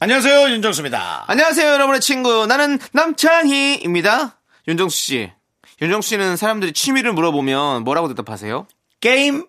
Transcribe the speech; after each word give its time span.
안녕하세요 0.00 0.50
윤정수입니다. 0.50 1.24
안녕하세요, 1.26 1.72
여러분의 1.72 2.00
친구. 2.00 2.46
나는 2.46 2.78
남창희입니다. 2.92 4.38
윤정수 4.68 4.96
씨. 4.96 5.32
윤정수 5.82 6.10
씨는 6.10 6.36
사람들이 6.36 6.72
취미를 6.72 7.12
물어보면 7.12 7.82
뭐라고 7.82 8.06
대답하세요? 8.06 8.68
게임 9.00 9.46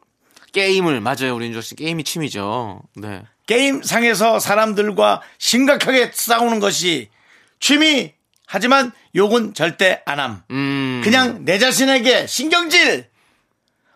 게임을. 0.52 1.02
맞아요, 1.02 1.35
우리 1.35 1.45
윤정수 1.48 1.70
씨. 1.70 1.75
게임이 1.75 2.03
취미죠. 2.03 2.81
네. 2.95 3.22
게임 3.45 3.84
상에서 3.84 4.39
사람들과 4.39 5.22
심각하게 5.38 6.09
싸우는 6.16 6.59
것이 6.59 7.09
취미 7.59 8.13
하지만 8.47 8.91
욕은 9.16 9.53
절대 9.53 10.02
안함. 10.05 10.44
음. 10.50 11.02
그냥 11.03 11.45
내 11.45 11.59
자신에게 11.59 12.25
신경질. 12.25 13.08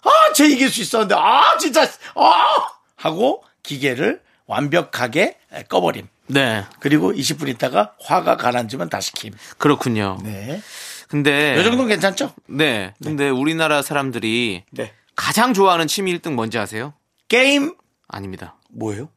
아, 0.03 0.33
쟤 0.33 0.45
이길 0.45 0.69
수 0.69 0.81
있었는데 0.81 1.15
아 1.17 1.57
진짜 1.57 1.89
아 2.13 2.67
하고 2.95 3.43
기계를 3.63 4.21
완벽하게 4.45 5.39
꺼버림. 5.67 6.12
네. 6.27 6.63
그리고 6.79 7.11
20분 7.11 7.47
있다가 7.49 7.93
화가 8.01 8.37
가라앉으면 8.37 8.89
다시 8.89 9.11
킴. 9.13 9.33
그렇군요. 9.57 10.17
네. 10.23 10.61
근데. 11.07 11.59
이 11.59 11.63
정도는 11.63 11.87
괜찮죠? 11.87 12.33
네. 12.47 12.93
근데 13.03 13.29
우리나라 13.29 13.81
사람들이 13.81 14.63
네. 14.71 14.93
가장 15.15 15.53
좋아하는 15.53 15.87
취미 15.87 16.17
1등 16.17 16.33
뭔지 16.33 16.57
아세요? 16.57 16.93
게임 17.27 17.75
아닙니다. 18.07 18.55
뭐예요? 18.69 19.09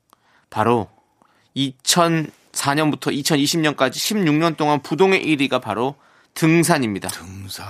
바로 0.50 0.88
2004년부터 1.56 3.12
2020년까지 3.12 3.92
16년 3.94 4.56
동안 4.56 4.80
부동의 4.82 5.24
1위가 5.24 5.60
바로 5.60 5.94
등산입니다. 6.34 7.08
등산. 7.08 7.66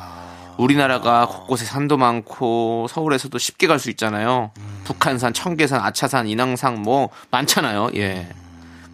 우리나라가 0.59 1.27
곳곳에 1.27 1.65
산도 1.65 1.97
많고 1.99 2.87
서울에서도 2.89 3.37
쉽게 3.39 3.67
갈 3.67 3.79
수 3.79 3.91
있잖아요. 3.91 4.51
북한산, 4.85 5.35
청계산, 5.35 5.81
아차산, 5.81 6.27
인왕산 6.27 6.83
뭐 6.83 7.11
많잖아요. 7.31 7.91
예. 7.97 8.29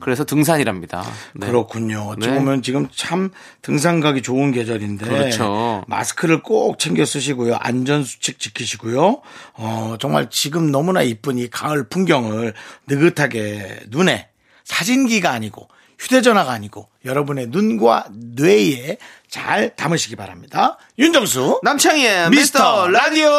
그래서 0.03 0.25
등산이랍니다. 0.25 1.05
네. 1.35 1.47
그렇군요. 1.47 2.09
어찌 2.09 2.29
네. 2.29 2.35
보면 2.35 2.63
지금 2.63 2.89
참 2.95 3.31
등산 3.63 4.01
가기 4.01 4.23
좋은 4.23 4.51
계절인데 4.51 5.07
그렇죠. 5.07 5.85
마스크를 5.87 6.43
꼭 6.43 6.79
챙겨 6.79 7.05
쓰시고요. 7.05 7.57
안전 7.61 8.05
수칙 8.05 8.39
지키시고요. 8.39 9.23
어, 9.55 9.97
정말 10.01 10.29
지금 10.31 10.71
너무나 10.71 11.03
이쁜 11.03 11.39
이 11.39 11.49
가을 11.49 11.89
풍경을 11.89 12.55
느긋하게 12.89 13.81
눈에 13.89 14.29
사진기가 14.65 15.31
아니고 15.31 15.69
휴대전화가 15.99 16.51
아니고 16.51 16.89
여러분의 17.05 17.47
눈과 17.49 18.07
뇌에 18.11 18.99
잘 19.29 19.75
담으시기 19.77 20.17
바랍니다. 20.17 20.79
윤정수 20.99 21.61
남창희의 21.63 22.31
미스터 22.31 22.87
미스터 22.87 22.89
라디오. 22.89 23.31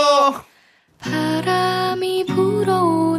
바람이 0.99 2.25
불어오 2.27 3.12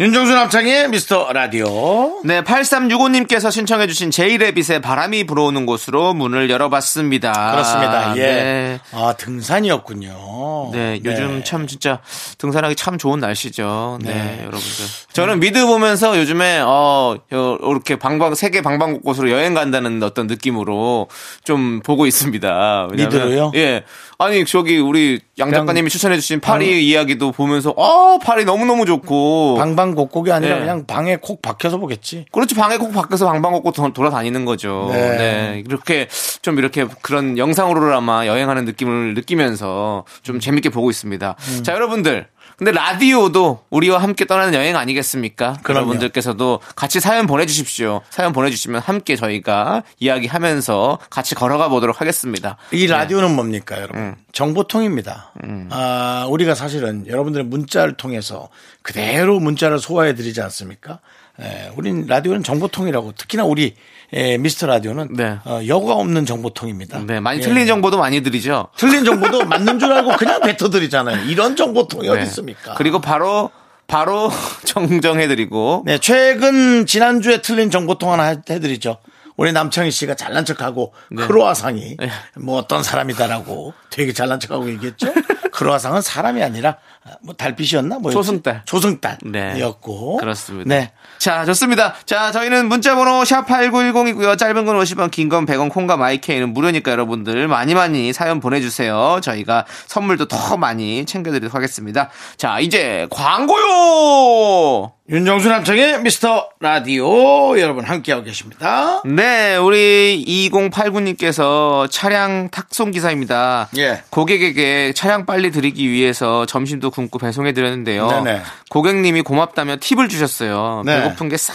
윤정수 0.00 0.32
남창의 0.32 0.88
미스터 0.88 1.30
라디오 1.30 2.22
네, 2.24 2.40
8365님께서 2.42 3.52
신청해주신 3.52 4.10
제이레빗의 4.10 4.80
바람이 4.80 5.24
불어오는 5.24 5.66
곳으로 5.66 6.14
문을 6.14 6.48
열어봤습니다. 6.48 7.50
그렇습니다. 7.52 8.16
예. 8.16 8.22
네. 8.22 8.80
아 8.92 9.12
등산이었군요. 9.18 10.70
네, 10.72 11.00
요즘 11.04 11.44
참 11.44 11.66
진짜 11.66 12.00
등산하기 12.38 12.76
참 12.76 12.96
좋은 12.96 13.20
날씨죠. 13.20 13.98
네, 14.00 14.14
네. 14.14 14.38
여러분들. 14.40 14.86
저는 15.12 15.38
미드 15.38 15.66
보면서 15.66 16.18
요즘에 16.18 16.60
어 16.64 17.16
요- 17.34 17.58
이렇게 17.60 17.96
방방 17.96 18.34
세계 18.34 18.62
방방곳곳으로 18.62 19.30
여행 19.30 19.52
간다는 19.52 20.02
어떤 20.02 20.28
느낌으로 20.28 21.08
좀 21.44 21.80
보고 21.84 22.06
있습니다. 22.06 22.88
왜냐면- 22.90 23.12
미드로요? 23.12 23.52
예. 23.56 23.84
아니 24.20 24.44
저기 24.44 24.76
우리 24.78 25.18
양 25.38 25.50
작가님이 25.50 25.88
추천해주신 25.88 26.40
파리 26.40 26.86
이야기도 26.86 27.32
보면서 27.32 27.74
아 27.78 28.18
파리 28.22 28.44
너무 28.44 28.66
너무 28.66 28.84
좋고. 28.84 29.54
방방곡곡이 29.56 30.30
아니라 30.30 30.56
네. 30.56 30.60
그냥 30.60 30.84
방에 30.86 31.16
콕 31.16 31.40
박혀서 31.40 31.78
보겠지. 31.78 32.26
그렇지 32.30 32.54
방에 32.54 32.76
꼭 32.76 32.92
밖에서 32.92 33.24
방방곡곡 33.26 33.72
도- 33.74 33.92
돌아다니는 33.94 34.44
거죠. 34.44 34.90
네. 34.92 35.16
네. 35.16 35.62
이렇게 35.66 36.06
좀 36.42 36.58
이렇게 36.58 36.86
그런 37.00 37.38
영상으로나마 37.38 38.26
여행하는 38.26 38.66
느낌을 38.66 39.14
느끼면서 39.14 40.04
좀 40.22 40.38
재밌게 40.38 40.68
보고 40.68 40.90
있습니다. 40.90 41.36
음. 41.38 41.62
자 41.62 41.72
여러분들. 41.72 42.26
근데 42.60 42.72
라디오도 42.72 43.64
우리와 43.70 44.02
함께 44.02 44.26
떠나는 44.26 44.52
여행 44.52 44.76
아니겠습니까? 44.76 45.56
그럼요. 45.62 45.86
여러분들께서도 45.86 46.60
같이 46.76 47.00
사연 47.00 47.26
보내주십시오. 47.26 48.02
사연 48.10 48.34
보내주시면 48.34 48.82
함께 48.82 49.16
저희가 49.16 49.82
이야기하면서 49.98 50.98
같이 51.08 51.34
걸어가 51.34 51.70
보도록 51.70 52.02
하겠습니다. 52.02 52.58
이 52.72 52.86
라디오는 52.86 53.34
뭡니까, 53.34 53.76
여러분? 53.80 54.14
정보통입니다. 54.32 55.32
아, 55.70 56.26
우리가 56.28 56.54
사실은 56.54 57.06
여러분들의 57.06 57.46
문자를 57.46 57.94
통해서 57.94 58.50
그대로 58.82 59.40
문자를 59.40 59.78
소화해 59.78 60.14
드리지 60.14 60.42
않습니까? 60.42 60.98
예, 61.40 61.72
우린 61.76 62.04
라디오는 62.06 62.42
정보통이라고 62.42 63.12
특히나 63.12 63.44
우리 63.44 63.74
예, 64.12 64.36
미스터 64.38 64.66
라디오는 64.66 65.08
네. 65.14 65.38
어, 65.44 65.60
여과 65.66 65.94
없는 65.94 66.26
정보통입니다. 66.26 67.00
네, 67.06 67.20
많이 67.20 67.38
예. 67.38 67.42
틀린 67.42 67.66
정보도 67.66 67.96
많이 67.98 68.22
드리죠. 68.22 68.68
틀린 68.76 69.04
정보도 69.04 69.44
맞는 69.44 69.78
줄 69.78 69.92
알고 69.92 70.16
그냥 70.16 70.40
뱉어드리잖아요. 70.40 71.26
이런 71.30 71.54
정보통이 71.54 72.08
어디 72.08 72.18
네. 72.18 72.24
있습니까? 72.24 72.74
그리고 72.74 73.00
바로 73.00 73.50
바로 73.86 74.30
정정해드리고 74.66 75.84
네, 75.86 75.98
최근 75.98 76.86
지난주에 76.86 77.40
틀린 77.42 77.70
정보통 77.70 78.12
하나 78.12 78.24
해- 78.24 78.36
해드리죠. 78.48 78.98
우리 79.36 79.52
남창희 79.52 79.90
씨가 79.90 80.16
잘난 80.16 80.44
척하고 80.44 80.92
크로아상이 81.16 81.96
네. 81.98 82.10
뭐 82.36 82.58
어떤 82.58 82.82
사람이다라고 82.82 83.72
되게 83.88 84.12
잘난 84.12 84.38
척하고 84.38 84.68
얘기했죠. 84.70 85.12
크로아상은 85.60 86.00
사람이 86.00 86.42
아니라 86.42 86.76
뭐 87.22 87.34
달빛이었나 87.34 87.98
뭐 87.98 88.10
초승달. 88.10 88.62
초승달이었고 88.64 90.16
네. 90.18 90.24
그렇습니다. 90.24 90.74
네. 90.74 90.90
자, 91.18 91.44
좋습니다. 91.44 91.94
자, 92.06 92.32
저희는 92.32 92.66
문자번호 92.68 93.26
샵 93.26 93.46
8910이고요. 93.46 94.38
짧은 94.38 94.64
건 94.64 94.78
50원, 94.80 95.10
긴 95.10 95.28
건 95.28 95.44
100원, 95.44 95.70
콩과 95.70 95.98
마이케이는 95.98 96.54
무료니까 96.54 96.90
여러분들 96.90 97.46
많이 97.46 97.74
많이 97.74 98.12
사연 98.14 98.40
보내주세요. 98.40 99.20
저희가 99.22 99.66
선물도 99.86 100.28
더 100.28 100.56
많이 100.56 101.04
챙겨드리도록 101.04 101.54
하겠습니다. 101.54 102.08
자, 102.38 102.58
이제 102.58 103.06
광고요! 103.10 104.92
윤정수 105.10 105.48
남창의 105.48 106.02
미스터 106.02 106.48
라디오 106.60 107.58
여러분 107.58 107.84
함께하고 107.84 108.22
계십니다. 108.24 109.02
네, 109.04 109.56
우리 109.56 110.24
2089님께서 110.26 111.90
차량 111.90 112.48
탁송 112.50 112.92
기사입니다. 112.92 113.68
예. 113.76 114.02
고객에게 114.10 114.92
차량 114.94 115.26
빨리 115.26 115.49
드리기 115.50 115.90
위해서 115.90 116.46
점심도 116.46 116.90
굶고 116.90 117.18
배송해 117.18 117.52
드렸는데요. 117.52 118.08
네네. 118.08 118.42
고객님이 118.70 119.22
고맙다며 119.22 119.76
팁을 119.80 120.08
주셨어요. 120.08 120.82
네. 120.84 121.02
배고픈 121.02 121.28
게 121.28 121.36
싹 121.36 121.54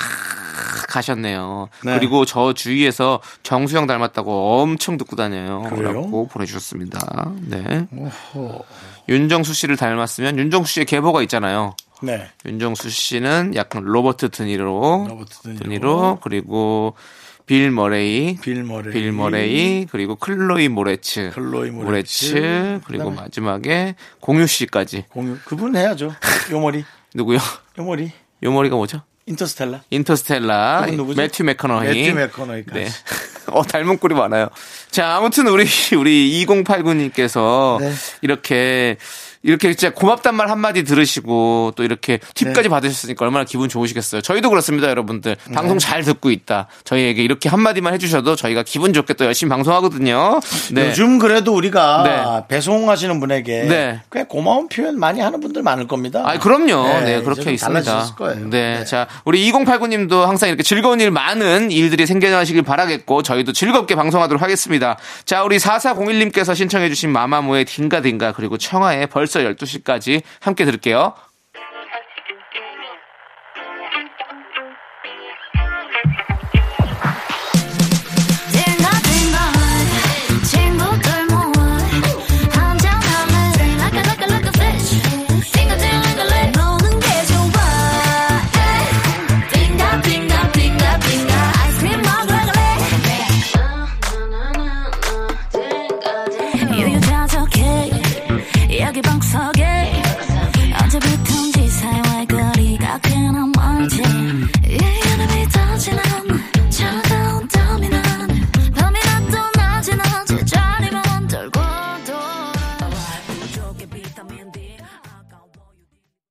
가셨네요. 0.87 1.67
네. 1.83 1.99
그리고 1.99 2.25
저 2.25 2.53
주위에서 2.53 3.19
정수 3.43 3.66
형 3.66 3.85
닮았다고 3.85 4.61
엄청 4.61 4.97
듣고 4.97 5.15
다녀요. 5.15 5.63
그래요? 5.69 5.91
라고 5.91 6.27
보내주셨습니다. 6.27 7.31
네. 7.41 7.85
윤정수 9.09 9.53
씨를 9.53 9.75
닮았으면 9.75 10.37
윤정수 10.37 10.71
씨의 10.73 10.85
계보가 10.85 11.21
있잖아요. 11.23 11.75
네. 12.01 12.27
윤정수 12.45 12.89
씨는 12.89 13.53
약간 13.55 13.83
로버트 13.83 14.29
드니로, 14.29 15.07
로버트 15.09 15.41
드니로. 15.41 15.59
드니로 15.59 16.19
그리고 16.21 16.95
빌 17.45 17.71
머레이, 17.71 18.37
빌 18.41 18.63
머레이. 18.63 18.93
빌 18.93 19.11
머레이, 19.11 19.85
그리고 19.85 20.15
클로이 20.15 20.67
모레츠, 20.67 21.31
클로이 21.33 21.71
모레츠. 21.71 22.81
그리고 22.85 23.05
그다음에 23.05 23.15
마지막에 23.15 23.95
공유 24.19 24.47
씨까지 24.47 25.05
공유 25.09 25.37
그분 25.45 25.75
해야죠. 25.75 26.13
요머리. 26.51 26.83
누구요? 27.13 27.37
요머리. 27.77 28.11
요 28.43 28.51
머리가 28.51 28.75
뭐죠? 28.75 29.01
인터스텔라. 29.27 29.83
인터스텔라? 29.89 30.87
매튜 31.15 31.43
맥커너히. 31.43 31.87
매튜 31.87 32.13
맥커너히까지. 32.15 32.79
네. 32.79 32.87
어, 33.51 33.63
닮은 33.63 33.97
꼴이 33.97 34.13
많아요. 34.15 34.49
자, 34.91 35.15
아무튼 35.15 35.47
우리, 35.47 35.65
우리 35.97 36.45
2089님께서 36.45 37.79
네. 37.79 37.91
이렇게, 38.21 38.97
이렇게 39.45 39.73
진짜 39.75 39.93
고맙단 39.93 40.33
말 40.35 40.49
한마디 40.49 40.83
들으시고 40.83 41.73
또 41.75 41.83
이렇게 41.83 42.17
네. 42.17 42.27
팁까지 42.33 42.67
받으셨으니까 42.67 43.25
얼마나 43.25 43.45
기분 43.45 43.69
좋으시겠어요. 43.69 44.21
저희도 44.21 44.49
그렇습니다, 44.49 44.89
여러분들. 44.89 45.37
네. 45.47 45.53
방송 45.53 45.77
잘 45.77 46.03
듣고 46.03 46.31
있다. 46.31 46.67
저희에게 46.83 47.21
이렇게 47.23 47.47
한마디만 47.47 47.93
해주셔도 47.93 48.35
저희가 48.35 48.63
기분 48.63 48.91
좋게 48.91 49.13
또 49.13 49.25
열심히 49.25 49.49
방송하거든요. 49.51 50.39
네. 50.71 50.89
요즘 50.89 51.19
그래도 51.19 51.53
우리가 51.53 52.03
네. 52.03 52.55
배송하시는 52.55 53.19
분에게 53.19 53.63
네. 53.65 54.01
꽤 54.11 54.23
고마운 54.23 54.67
표현 54.67 54.99
많이 54.99 55.21
하는 55.21 55.39
분들 55.39 55.61
많을 55.61 55.87
겁니다. 55.87 56.23
아, 56.25 56.39
그럼요. 56.39 56.87
네, 56.87 57.01
이제 57.03 57.21
그렇게 57.21 57.41
좀 57.43 57.53
있습니다. 57.53 58.15
네, 58.49 58.83
자, 58.85 59.07
우리 59.25 59.51
2089님도 59.51 60.21
항상 60.21 60.49
이렇게 60.49 60.63
즐거운 60.63 60.99
일 60.99 61.11
많은 61.11 61.69
일들이 61.69 62.07
생겨나시길 62.07 62.63
바라겠고, 62.63 63.21
저희도 63.21 63.53
즐겁게 63.53 63.93
방송하도록 63.93 64.41
하겠습니다. 64.41 64.97
자, 65.25 65.43
우리 65.43 65.57
4401님께서 65.57 66.55
신청해주신 66.55 67.11
마마무의 67.11 67.65
딩가딩가, 67.65 68.31
그리고 68.31 68.57
청하의 68.57 69.07
벌써 69.07 69.34
12시까지 69.39 70.21
함께 70.39 70.65
들을게요. 70.65 71.13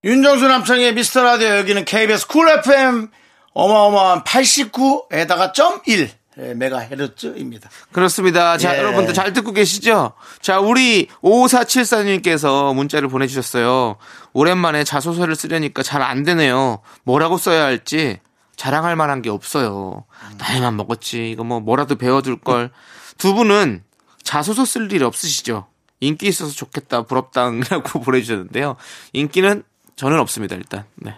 윤정수 0.04 0.46
남창의 0.46 0.94
미스터 0.94 1.22
라디오 1.22 1.48
여기는 1.56 1.86
KBS 1.86 2.26
쿨 2.26 2.46
FM 2.58 3.08
어마어마한 3.54 4.24
89에다가 4.24 5.54
점 5.54 5.80
1 5.86 6.10
메가헤르츠입니다. 6.56 7.70
그렇습니다. 7.92 8.58
자, 8.58 8.74
예. 8.74 8.78
여러분들 8.80 9.14
잘 9.14 9.32
듣고 9.32 9.52
계시죠? 9.52 10.12
자, 10.42 10.58
우리 10.58 11.06
5474님께서 11.22 12.74
문자를 12.74 13.08
보내주셨어요. 13.08 13.96
오랜만에 14.32 14.82
자소서를 14.84 15.36
쓰려니까 15.36 15.82
잘 15.84 16.02
안 16.02 16.24
되네요. 16.24 16.82
뭐라고 17.04 17.38
써야 17.38 17.62
할지 17.64 18.18
자랑할 18.56 18.96
만한 18.96 19.22
게 19.22 19.30
없어요. 19.30 20.04
나이만 20.38 20.76
먹었지. 20.76 21.30
이거 21.30 21.44
뭐 21.44 21.60
뭐라도 21.60 21.94
배워둘 21.96 22.40
걸. 22.40 22.70
두 23.16 23.32
분은 23.34 23.84
자소서 24.24 24.64
쓸 24.64 24.90
일 24.92 25.04
없으시죠? 25.04 25.68
인기 26.00 26.26
있어서 26.26 26.52
좋겠다, 26.52 27.02
부럽다라고 27.04 28.00
보내주셨는데요. 28.02 28.76
인기는 29.12 29.62
저는 29.96 30.18
없습니다, 30.20 30.56
일단. 30.56 30.84
네. 30.96 31.14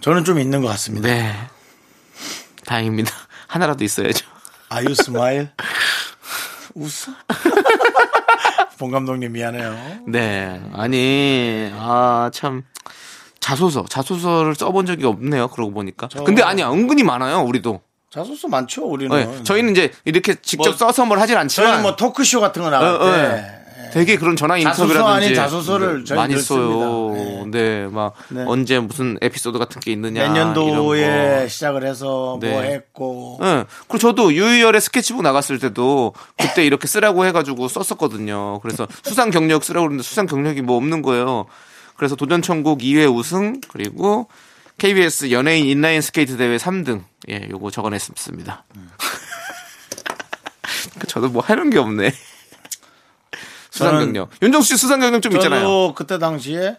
저는 0.00 0.24
좀 0.24 0.38
있는 0.38 0.60
것 0.62 0.68
같습니다. 0.68 1.08
네. 1.08 1.34
다행입니다. 2.66 3.10
하나라도 3.48 3.84
있어야죠. 3.84 4.26
아유 4.68 4.94
smile 4.94 5.50
웃어? 6.74 7.12
봉 8.78 8.90
감독님 8.90 9.32
미안해요. 9.32 10.00
네. 10.06 10.60
아니, 10.74 11.70
아, 11.74 12.30
참. 12.34 12.62
자소서, 13.40 13.84
자소서를 13.88 14.54
써본 14.54 14.84
적이 14.86 15.06
없네요. 15.06 15.48
그러고 15.48 15.72
보니까. 15.72 16.08
근데 16.26 16.42
아니야, 16.42 16.70
은근히 16.70 17.02
많아요, 17.04 17.40
우리도. 17.42 17.80
자소서 18.10 18.48
많죠 18.48 18.84
우리는. 18.84 19.14
네, 19.16 19.42
저희는 19.44 19.72
이제 19.72 19.92
이렇게 20.04 20.34
직접 20.34 20.70
뭐, 20.70 20.76
써서 20.76 21.04
뭘 21.06 21.20
하진 21.20 21.36
않지만. 21.36 21.66
저희는 21.68 21.82
뭐 21.82 21.96
토크쇼 21.96 22.40
같은 22.40 22.62
거 22.62 22.70
나갈 22.70 22.88
어, 22.94 22.98
때 22.98 23.06
어. 23.06 23.55
되게 23.96 24.16
그런 24.16 24.36
전화 24.36 24.60
자소서 24.60 24.84
인터뷰라든지 24.84 25.24
아닌 25.24 25.34
자소서를 25.34 26.04
저희는 26.04 26.22
많이 26.22 26.34
늘 26.34 26.42
써요. 26.42 27.14
씁니다. 27.16 27.58
네, 27.58 27.86
막 27.86 28.12
네. 28.28 28.44
언제 28.46 28.78
무슨 28.78 29.16
에피소드 29.22 29.58
같은 29.58 29.80
게 29.80 29.90
있느냐 29.92 30.28
몇 30.28 30.34
년도에. 30.34 31.48
시작을 31.48 31.86
해서 31.86 32.38
네. 32.42 32.50
뭐 32.50 32.60
했고 32.60 33.38
예. 33.42 33.64
그리고 33.88 33.98
저도 33.98 34.34
유희열의 34.34 34.82
스케치북 34.82 35.22
나갔을 35.22 35.58
때도 35.58 36.12
그때 36.36 36.66
이렇게 36.66 36.86
쓰라고 36.86 37.24
해가지고 37.24 37.68
썼었거든요. 37.68 38.60
그래서 38.60 38.86
수상 39.02 39.30
경력 39.30 39.64
쓰라고 39.64 39.86
그랬는데 39.86 40.02
수상 40.02 40.26
경력이 40.26 40.60
뭐 40.60 40.76
없는 40.76 41.00
거예요. 41.00 41.46
그래서 41.96 42.16
도전천국 42.16 42.80
2회 42.80 43.10
우승 43.10 43.62
그리고 43.68 44.28
KBS 44.76 45.30
연예인 45.30 45.64
인라인 45.64 46.02
스케이트 46.02 46.36
대회 46.36 46.58
3등. 46.58 47.02
예, 47.30 47.48
요거 47.50 47.70
적어냈습니다. 47.70 48.64
저도 51.08 51.30
뭐 51.30 51.42
하는 51.42 51.70
게 51.70 51.78
없네. 51.78 52.12
수상 53.76 53.98
경력. 53.98 54.30
윤정수 54.42 54.68
씨 54.68 54.76
수상 54.76 55.00
경력 55.00 55.20
좀 55.22 55.32
있잖아요. 55.32 55.60
저도 55.60 55.94
그때 55.94 56.18
당시에 56.18 56.76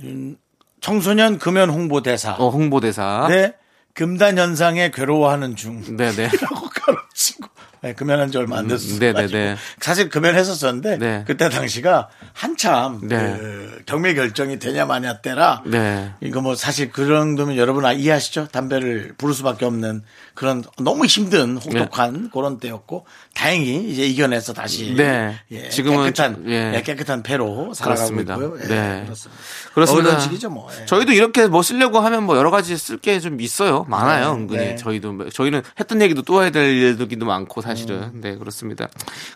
음, 0.00 0.36
청소년 0.80 1.38
금연 1.38 1.70
홍보 1.70 2.02
대사 2.02 2.32
어, 2.32 2.48
홍보 2.48 2.80
대사. 2.80 3.26
네 3.28 3.54
금단 3.94 4.38
현상에 4.38 4.90
괴로워하는 4.90 5.56
중 5.56 5.82
네, 5.96 6.10
네. 6.12 6.28
라고 6.40 6.68
가르치고 6.68 7.48
네, 7.82 7.94
금연한 7.94 8.30
지 8.30 8.36
얼마 8.36 8.58
안 8.58 8.68
됐어요. 8.68 8.94
음, 8.94 8.98
네, 8.98 9.12
네, 9.12 9.26
네. 9.26 9.56
사실 9.80 10.10
금연했었었는데 10.10 10.98
네. 10.98 11.24
그때 11.26 11.48
당시가 11.48 12.08
한참 12.34 13.00
네. 13.08 13.16
그 13.38 13.82
경매 13.86 14.12
결정이 14.14 14.58
되냐 14.58 14.84
마냐 14.84 15.20
때라 15.22 15.62
네. 15.64 16.12
이거 16.20 16.42
뭐 16.42 16.54
사실 16.54 16.92
그 16.92 17.06
정도면 17.06 17.56
여러분 17.56 17.86
아, 17.86 17.92
이해하시죠? 17.92 18.48
담배를 18.48 19.14
부를 19.16 19.34
수밖에 19.34 19.64
없는 19.64 20.02
그런 20.40 20.64
너무 20.78 21.04
힘든 21.04 21.58
혹독한 21.58 22.30
그런 22.32 22.58
때였고 22.58 23.04
다행히 23.34 23.90
이제 23.90 24.06
이겨내서 24.06 24.54
다시 24.54 24.94
네. 24.96 25.38
예, 25.50 25.68
지금은 25.68 26.04
깨끗한 26.14 26.34
좀, 26.36 26.50
예. 26.50 26.72
예, 26.76 26.82
깨끗한 26.82 27.22
배로 27.22 27.74
살아가고 27.74 28.08
그렇습니다. 28.14 28.34
있고요. 28.36 28.56
예, 28.62 28.66
네. 28.68 29.02
그렇습니다. 29.04 29.42
그렇습니다. 29.74 30.18
시기죠 30.20 30.48
뭐. 30.48 30.66
예. 30.80 30.86
저희도 30.86 31.12
이렇게 31.12 31.46
뭐 31.46 31.62
쓰려고 31.62 32.00
하면 32.00 32.22
뭐 32.24 32.38
여러 32.38 32.50
가지 32.50 32.74
쓸 32.78 32.96
게 32.96 33.20
좀 33.20 33.38
있어요. 33.42 33.84
많아요, 33.86 34.34
네, 34.34 34.40
은근히. 34.40 34.64
네. 34.64 34.76
저희도 34.76 35.12
뭐- 35.12 35.28
저희는 35.28 35.60
했던 35.78 36.00
얘기도 36.00 36.22
또 36.22 36.40
해야 36.42 36.48
될 36.48 36.64
일들도 36.74 37.26
많고 37.26 37.60
사실은. 37.60 38.04
음. 38.04 38.20
네, 38.22 38.34
그렇습니다. 38.36 38.88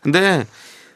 근데 0.03 0.47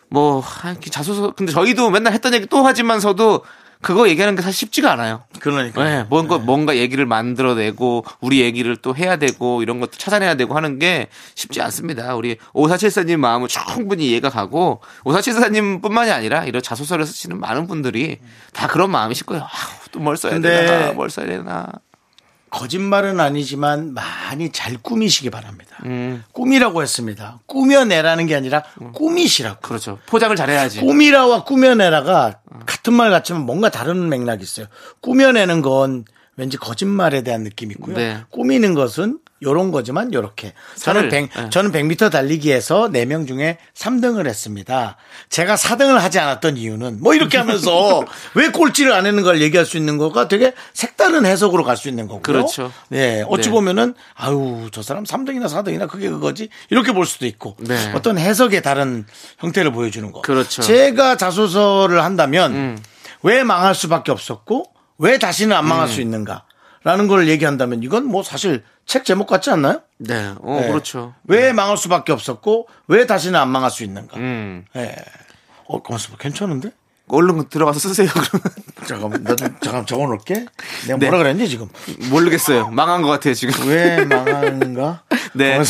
뭐 0.09 0.41
하, 0.41 0.71
이렇게 0.71 0.89
자소서 0.89 1.35
근데 1.37 1.53
저희도 1.53 1.91
맨날 1.91 2.15
했던 2.15 2.33
얘기 2.33 2.47
또 2.47 2.65
하지만서도 2.67 3.43
그거 3.81 4.09
얘기하는 4.09 4.35
게 4.35 4.43
사실 4.43 4.59
쉽지가 4.59 4.93
않아요. 4.93 5.23
그러니까 5.41 5.85
네, 5.85 6.05
뭔가 6.11 6.39
뭔가 6.39 6.77
얘기를 6.77 7.07
만들어내고 7.07 8.05
우리 8.21 8.41
얘기를 8.41 8.77
또 8.77 8.95
해야 8.97 9.17
되고 9.17 9.63
이런 9.63 9.79
것도 9.81 9.93
찾아내야 9.93 10.35
되고 10.35 10.57
하는 10.57 10.79
게 10.79 11.09
쉽지 11.35 11.61
않습니다. 11.63 12.15
우리 12.17 12.39
오사칠사님 12.55 13.21
마음은 13.21 13.49
충분히 13.49 14.09
이해가 14.11 14.31
가고 14.31 14.81
오사칠사님 15.05 15.81
뿐만이 15.81 16.11
아니라 16.11 16.45
이런 16.45 16.61
자소서를 16.63 17.07
쓰시는 17.07 17.39
많은 17.39 17.67
분들이 17.67 18.19
다 18.53 18.67
그런 18.67 18.91
마음이실 18.91 19.27
거예요. 19.27 19.47
또뭘 19.93 20.17
써야 20.17 20.41
되나, 20.41 20.93
뭘 20.93 21.09
써야 21.11 21.27
되나. 21.27 21.67
거짓말은 22.51 23.21
아니지만 23.21 23.95
많이 23.95 24.51
잘 24.51 24.77
꾸미시기 24.77 25.31
바랍니다. 25.31 25.77
음, 25.85 26.25
꾸미라고 26.33 26.83
했습니다. 26.83 27.39
꾸며내라는 27.47 28.27
게 28.27 28.35
아니라 28.35 28.63
꾸미시라고. 28.95 29.61
그렇죠. 29.61 29.99
포장을 30.07 30.35
잘해야지. 30.37 30.81
꾸미라와 30.81 31.45
꾸며내라가 31.45 32.41
같은 32.67 32.95
말 32.95 33.11
같지만 33.11 33.43
뭔가 33.43 33.71
다른 33.71 34.09
맥락이 34.09 34.43
있어요. 34.43 34.67
꾸며내는 35.01 35.63
건 35.63 36.05
왠지 36.37 36.57
거짓말에 36.57 37.23
대한 37.23 37.43
느낌이 37.43 37.73
있고요. 37.73 37.97
네. 37.97 38.19
꾸미는 38.31 38.75
것은 38.75 39.19
요런 39.43 39.71
거지만 39.71 40.13
요렇게. 40.13 40.53
저는 40.77 41.01
살을, 41.03 41.09
100, 41.11 41.31
네. 41.35 41.51
저는 41.51 41.73
100m 41.73 42.11
달리기에서 42.11 42.89
4명 42.93 43.27
중에 43.27 43.59
3등을 43.75 44.27
했습니다. 44.27 44.97
제가 45.31 45.55
4등을 45.55 45.99
하지 45.99 46.19
않았던 46.19 46.57
이유는 46.57 47.01
뭐 47.01 47.15
이렇게 47.15 47.39
하면서 47.39 48.05
왜 48.35 48.49
꼴찌를 48.51 48.93
안 48.93 49.07
했는 49.07 49.23
걸 49.23 49.41
얘기할 49.41 49.65
수 49.65 49.77
있는 49.77 49.97
거가 49.97 50.29
되게 50.29 50.53
색다른 50.75 51.25
해석으로 51.27 51.65
갈 51.65 51.79
수 51.79 51.89
있는 51.89 52.09
거고요. 52.09 52.23
그렇죠. 52.23 52.73
네. 52.89 53.25
어찌 53.29 53.49
네. 53.49 53.53
보면은 53.53 53.95
아유, 54.15 54.69
저 54.73 54.83
사람 54.83 55.05
3등이나 55.05 55.47
4등이나 55.47 55.89
그게 55.89 56.09
그거지. 56.11 56.49
이렇게 56.71 56.93
볼 56.93 57.07
수도 57.07 57.25
있고. 57.27 57.57
네. 57.61 57.93
어떤 57.95 58.19
해석의 58.19 58.63
다른 58.63 59.07
형태를 59.39 59.71
보여주는 59.73 60.11
거. 60.11 60.21
그렇죠. 60.23 60.61
음. 60.61 60.67
제가 60.67 61.17
자소서를 61.17 62.03
한다면 62.03 62.79
왜 63.23 63.45
망할 63.45 63.75
수밖에 63.77 64.11
없었고 64.13 64.65
왜 64.99 65.19
다시는 65.19 65.57
안 65.57 65.67
망할 65.69 65.89
수 65.89 66.01
있는가? 66.01 66.45
라는 66.85 67.07
걸 67.09 67.29
얘기한다면 67.29 67.83
이건 67.83 68.05
뭐 68.07 68.23
사실 68.23 68.65
책 68.89 69.05
제목 69.05 69.27
같지 69.29 69.51
않나요? 69.51 69.83
네. 69.99 70.33
어, 70.41 70.59
네. 70.63 70.69
그렇죠. 70.69 71.15
왜 71.25 71.53
망할 71.53 71.77
수밖에 71.77 72.11
없었고 72.11 72.69
왜 72.89 73.07
다시는 73.07 73.39
안 73.39 73.51
망할 73.51 73.71
수 73.71 73.85
있는가? 73.85 74.17
음. 74.17 74.65
예. 74.77 74.97
어, 75.67 75.83
고맙습니다. 75.83 76.21
괜찮은데? 76.23 76.71
얼른 77.11 77.49
들어가서 77.51 77.79
쓰세요. 77.81 78.09
그러면 78.13 78.41
잠깐만, 78.89 79.25
나 79.25 79.37
좀, 79.37 79.49
잠깐 79.63 79.85
적어놓을게. 79.87 80.35
내가 80.87 80.99
네. 80.99 81.07
뭐라 81.07 81.19
그랬니, 81.19 81.49
지금? 81.49 81.69
모르겠어요. 82.11 82.69
망한 82.71 83.03
것 83.03 83.09
같아요 83.09 83.35
지금. 83.35 83.69
왜 83.69 84.05
망하는가? 84.07 85.03
네. 85.35 85.63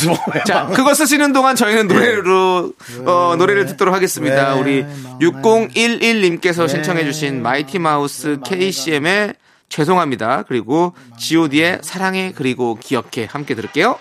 자, 0.45 0.63
망- 0.63 0.73
그거 0.73 0.93
쓰시는 0.93 1.31
동안 1.33 1.55
저희는 1.57 1.87
노래로, 1.87 2.73
어, 3.05 3.35
노래를 3.37 3.65
듣도록 3.67 3.93
하겠습니다. 3.93 4.53
왜 4.55 4.59
우리 4.59 4.83
망하는- 4.85 5.19
6011님께서 5.19 6.69
신청해주신 6.69 7.41
마이티 7.41 7.79
마우스 7.79 8.39
KCM의 8.45 9.33
죄송합니다. 9.69 10.43
그리고 10.43 10.93
GOD의 11.17 11.79
사랑해, 11.83 12.33
그리고 12.35 12.75
기억해. 12.75 13.27
함께 13.29 13.55
들을게요. 13.55 13.97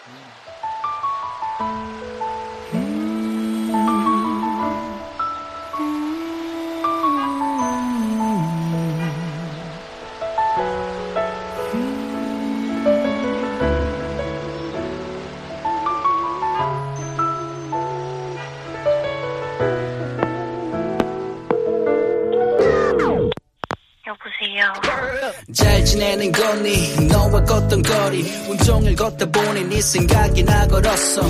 지내는 25.99 26.31
거니 26.31 27.07
너와 27.09 27.43
걷던 27.45 27.83
거리 27.83 28.23
운종을 28.49 28.95
걷다 28.95 29.27
보니 29.27 29.65
네 29.65 29.81
생각이 29.81 30.45
나 30.45 30.65
걸었어 30.69 31.23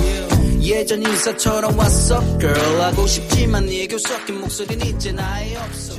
예전 0.61 1.01
인사처럼 1.01 1.75
왔어 1.75 2.21
girl 2.37 2.81
하고 2.81 3.07
싶지만 3.07 3.65
네 3.65 3.87
교섞인 3.87 4.39
목소리는 4.39 4.85
이제 4.85 5.11
나의 5.11 5.55
없어 5.55 5.93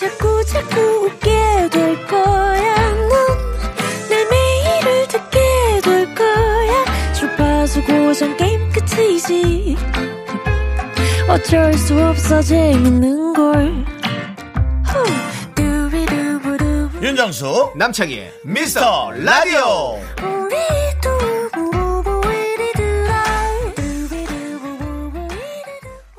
자꾸 0.00 0.44
자꾸 0.44 0.80
웃게 1.06 1.28
될 1.70 2.06
거야. 2.06 2.92
넌내 3.08 4.24
매일을 4.30 5.08
듣게 5.08 5.80
될 5.82 6.14
거야. 6.14 7.12
주파수 7.14 7.82
고정 7.82 8.36
게임 8.36 8.70
끝이지. 8.70 9.76
어쩔 11.28 11.74
수 11.74 12.00
없어 12.00 12.40
재밌는 12.42 13.32
걸. 13.34 13.97
윤정수, 17.18 17.72
남창희의 17.74 18.32
미스터 18.44 19.10
라디오. 19.10 19.98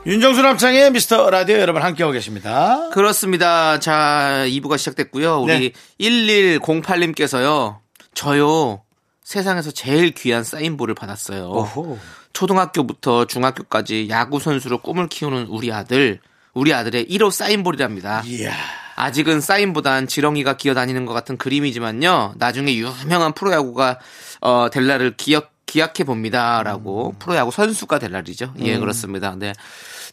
윤정수 0.06 0.42
남창의 0.42 0.92
미스터 0.92 1.30
라디오 1.30 1.58
여러분 1.60 1.84
함께하고 1.84 2.12
계십니다. 2.12 2.90
그렇습니다. 2.90 3.80
자, 3.80 4.44
2부가 4.48 4.78
시작됐고요. 4.78 5.40
우리 5.40 5.72
네. 5.72 5.72
1108님께서요. 6.02 7.78
저요. 8.14 8.82
세상에서 9.24 9.72
제일 9.72 10.12
귀한 10.12 10.44
사인볼을 10.44 10.96
받았어요. 10.96 11.98
초등학교부터 12.34 13.24
중학교까지 13.24 14.10
야구 14.10 14.42
선수로 14.42 14.80
꿈을 14.80 15.08
키우는 15.08 15.46
우리 15.46 15.72
아들, 15.72 16.20
우리 16.54 16.74
아들의 16.74 17.06
1호 17.06 17.32
사인볼이랍니다. 17.32 18.24
이야. 18.26 18.52
아직은 19.00 19.40
사인보단 19.40 20.08
지렁이가 20.08 20.58
기어다니는 20.58 21.06
것 21.06 21.14
같은 21.14 21.38
그림이지만요. 21.38 22.34
나중에 22.36 22.76
유명한 22.76 23.32
프로야구가 23.34 23.98
어, 24.42 24.68
될 24.70 24.88
날을 24.88 25.16
기억 25.16 25.52
기약해 25.66 26.04
봅니다라고 26.04 27.16
프로야구 27.20 27.52
선수가 27.52 28.00
될 28.00 28.12
날이죠. 28.12 28.54
예, 28.60 28.78
그렇습니다. 28.78 29.36
네. 29.38 29.54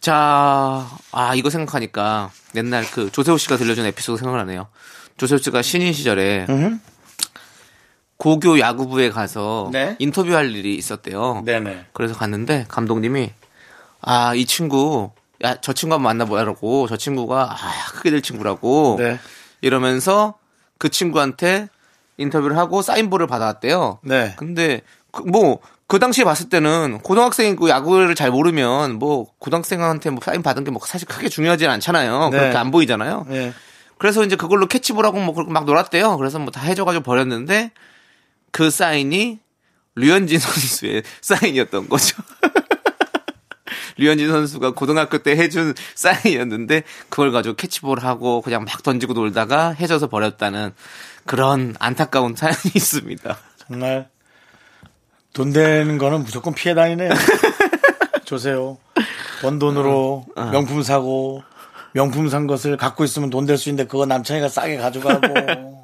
자, 0.00 0.86
아 1.10 1.34
이거 1.34 1.50
생각하니까 1.50 2.30
옛날 2.54 2.84
그 2.90 3.10
조세호 3.10 3.38
씨가 3.38 3.56
들려준 3.56 3.86
에피소드 3.86 4.20
생각나네요. 4.20 4.68
조세호 5.16 5.38
씨가 5.38 5.62
신인 5.62 5.92
시절에 5.92 6.46
고교 8.18 8.60
야구부에 8.60 9.10
가서 9.10 9.70
네. 9.72 9.96
인터뷰할 9.98 10.54
일이 10.54 10.76
있었대요. 10.76 11.42
네네. 11.44 11.86
그래서 11.92 12.14
갔는데 12.14 12.66
감독님이 12.68 13.32
아 14.02 14.32
이 14.36 14.46
친구 14.46 15.10
야 15.44 15.56
저 15.60 15.72
친구 15.72 15.94
한번 15.94 16.16
만나보라고 16.16 16.86
저 16.88 16.96
친구가 16.96 17.52
아 17.52 17.90
크게 17.92 18.10
될 18.10 18.22
친구라고 18.22 18.96
네. 18.98 19.18
이러면서 19.60 20.34
그 20.78 20.88
친구한테 20.88 21.68
인터뷰를 22.16 22.56
하고 22.56 22.82
사인볼을 22.82 23.26
받아왔대요. 23.26 23.98
네. 24.02 24.34
근데 24.36 24.80
뭐그 25.26 25.98
당시에 25.98 26.24
봤을 26.24 26.48
때는 26.48 27.00
고등학생이고 27.02 27.68
야구를 27.68 28.14
잘 28.14 28.30
모르면 28.30 28.98
뭐 28.98 29.26
고등학생한테 29.38 30.10
뭐 30.10 30.20
사인 30.24 30.42
받은 30.42 30.64
게 30.64 30.70
뭐 30.70 30.80
사실 30.84 31.06
크게 31.08 31.28
중요하지 31.28 31.66
않잖아요. 31.66 32.30
네. 32.30 32.38
그렇게 32.38 32.56
안 32.56 32.70
보이잖아요. 32.70 33.26
네. 33.28 33.52
그래서 33.98 34.22
이제 34.24 34.36
그걸로 34.36 34.66
캐치볼하고 34.66 35.18
뭐 35.20 35.34
그렇게 35.34 35.50
막 35.52 35.64
놀았대요. 35.64 36.16
그래서 36.18 36.38
뭐 36.38 36.50
다 36.50 36.60
해줘가지고 36.62 37.02
버렸는데 37.02 37.72
그 38.52 38.70
사인이 38.70 39.38
류현진 39.96 40.38
선수의 40.38 41.02
사인이었던 41.22 41.88
거죠. 41.88 42.16
류현진 43.98 44.28
선수가 44.28 44.72
고등학교 44.72 45.18
때 45.18 45.32
해준 45.36 45.74
사인이었는데 45.94 46.82
그걸 47.08 47.32
가지고 47.32 47.54
캐치볼 47.56 48.00
하고 48.00 48.42
그냥 48.42 48.64
막 48.64 48.82
던지고 48.82 49.14
놀다가 49.14 49.70
해줘서 49.70 50.06
버렸다는 50.08 50.72
그런 51.24 51.74
안타까운 51.78 52.34
사연이 52.36 52.56
있습니다. 52.74 53.36
정말 53.66 54.08
돈 55.32 55.52
되는 55.52 55.98
거는 55.98 56.24
무조건 56.24 56.54
피해 56.54 56.74
다니네요. 56.74 57.10
조세요. 58.24 58.78
번 59.42 59.58
돈으로 59.58 60.24
명품 60.34 60.82
사고 60.82 61.42
명품 61.92 62.28
산 62.28 62.46
것을 62.46 62.76
갖고 62.76 63.04
있으면 63.04 63.30
돈 63.30 63.46
될 63.46 63.56
수 63.56 63.68
있는데 63.68 63.88
그거 63.88 64.04
남창이가 64.06 64.48
싸게 64.48 64.76
가져가고 64.78 65.26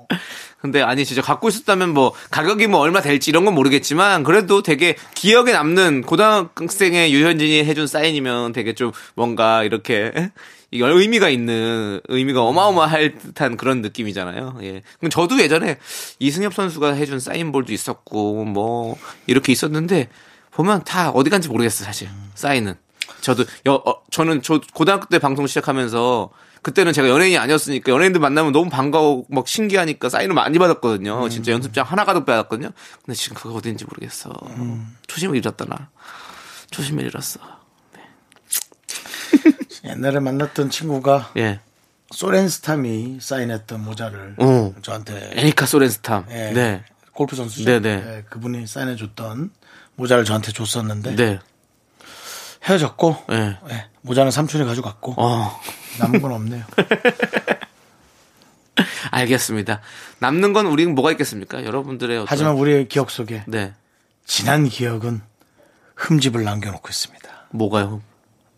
근데 0.63 0.81
아니 0.81 1.05
진짜 1.05 1.21
갖고 1.21 1.49
있었다면 1.49 1.93
뭐 1.93 2.15
가격이 2.31 2.69
뭐 2.69 2.79
얼마 2.79 3.01
될지 3.03 3.31
이런 3.31 3.45
건 3.45 3.55
모르겠지만 3.55 4.23
그래도 4.23 4.63
되게 4.63 4.97
기억에 5.17 5.51
남는 5.53 6.03
고등학생의 6.03 7.13
유현진이 7.13 7.65
해준 7.65 7.89
사인이면 7.89 8.53
되게 8.53 8.73
좀 8.73 8.93
뭔가 9.15 9.65
이렇게 9.65 10.13
이게 10.71 10.87
의미가 10.87 11.31
있는 11.31 12.01
의미가 12.09 12.43
어마어마할 12.45 13.19
듯한 13.19 13.57
그런 13.57 13.83
느낌이잖아요. 13.83 14.59
예. 14.63 14.83
그럼 15.01 15.11
저도 15.11 15.41
예전에 15.41 15.79
이승엽 16.21 16.55
선수가 16.55 16.95
해준 16.95 17.19
사인볼도 17.19 17.73
있었고 17.73 18.45
뭐 18.45 18.97
이렇게 19.27 19.51
있었는데 19.51 20.09
보면 20.53 20.85
다 20.85 21.11
어디 21.11 21.29
간지 21.29 21.49
모르겠어 21.49 21.85
사실 21.85 22.09
사인은. 22.37 22.77
저도 23.21 23.45
여, 23.67 23.75
어, 23.75 24.03
저는 24.11 24.43
저 24.43 24.61
고등학교 24.73 25.07
때 25.07 25.19
방송 25.19 25.47
시작하면서 25.47 26.31
그때는 26.63 26.93
제가 26.93 27.09
연예인이 27.09 27.37
아니었으니까 27.39 27.93
연예인들 27.93 28.21
만나면 28.21 28.53
너무 28.53 28.71
반가워 28.71 29.25
막 29.29 29.49
신기하니까 29.49 30.09
사인을 30.09 30.35
많이 30.35 30.59
받았거든요. 30.59 31.29
진짜 31.29 31.53
연습장 31.53 31.85
하나 31.85 32.05
가득 32.05 32.25
받았거든요. 32.25 32.71
근데 33.05 33.17
지금 33.17 33.37
그거 33.37 33.55
어딘지 33.55 33.85
모르겠어. 33.85 34.31
초심을 35.09 35.37
잃었다 35.37 35.65
나. 35.65 35.91
초심을 36.71 37.05
잃었어. 37.05 37.41
옛날에 39.85 40.21
만났던 40.21 40.71
친구가 40.71 41.33
예. 41.37 41.61
소렌스탐이 42.13 43.19
사인했던 43.21 43.83
모자를 43.85 44.37
어. 44.39 44.75
저한테 44.83 45.33
에리카 45.35 45.67
소렌스탐. 45.67 46.27
예, 46.31 46.53
네. 46.53 46.85
골프 47.13 47.35
선수죠. 47.37 47.65
네네. 47.65 47.89
예, 47.91 48.25
그분이 48.29 48.67
사인해줬던 48.67 49.51
모자를 49.97 50.25
저한테 50.25 50.53
줬었는데 50.53 51.17
네. 51.17 51.41
헤어졌고 52.65 53.17
예. 53.33 53.59
예, 53.71 53.87
모자는 54.03 54.31
삼촌이 54.31 54.65
가져갔고 54.65 55.15
어. 55.17 55.61
남은 55.99 56.23
건 56.23 56.33
없네요. 56.33 56.65
알겠습니다. 59.11 59.81
남는 60.21 60.53
건 60.53 60.67
우리는 60.67 60.95
뭐가 60.95 61.11
있겠습니까? 61.13 61.65
여러분들의 61.65 62.19
어떤 62.19 62.27
하지만 62.29 62.55
우리의 62.55 62.89
기억 62.89 63.11
속에 63.11 63.43
네. 63.47 63.73
지난 64.25 64.69
기억은 64.69 65.23
흠집을 65.97 66.45
남겨놓고 66.45 66.89
있습니다. 66.89 67.29
뭐가요? 67.51 68.01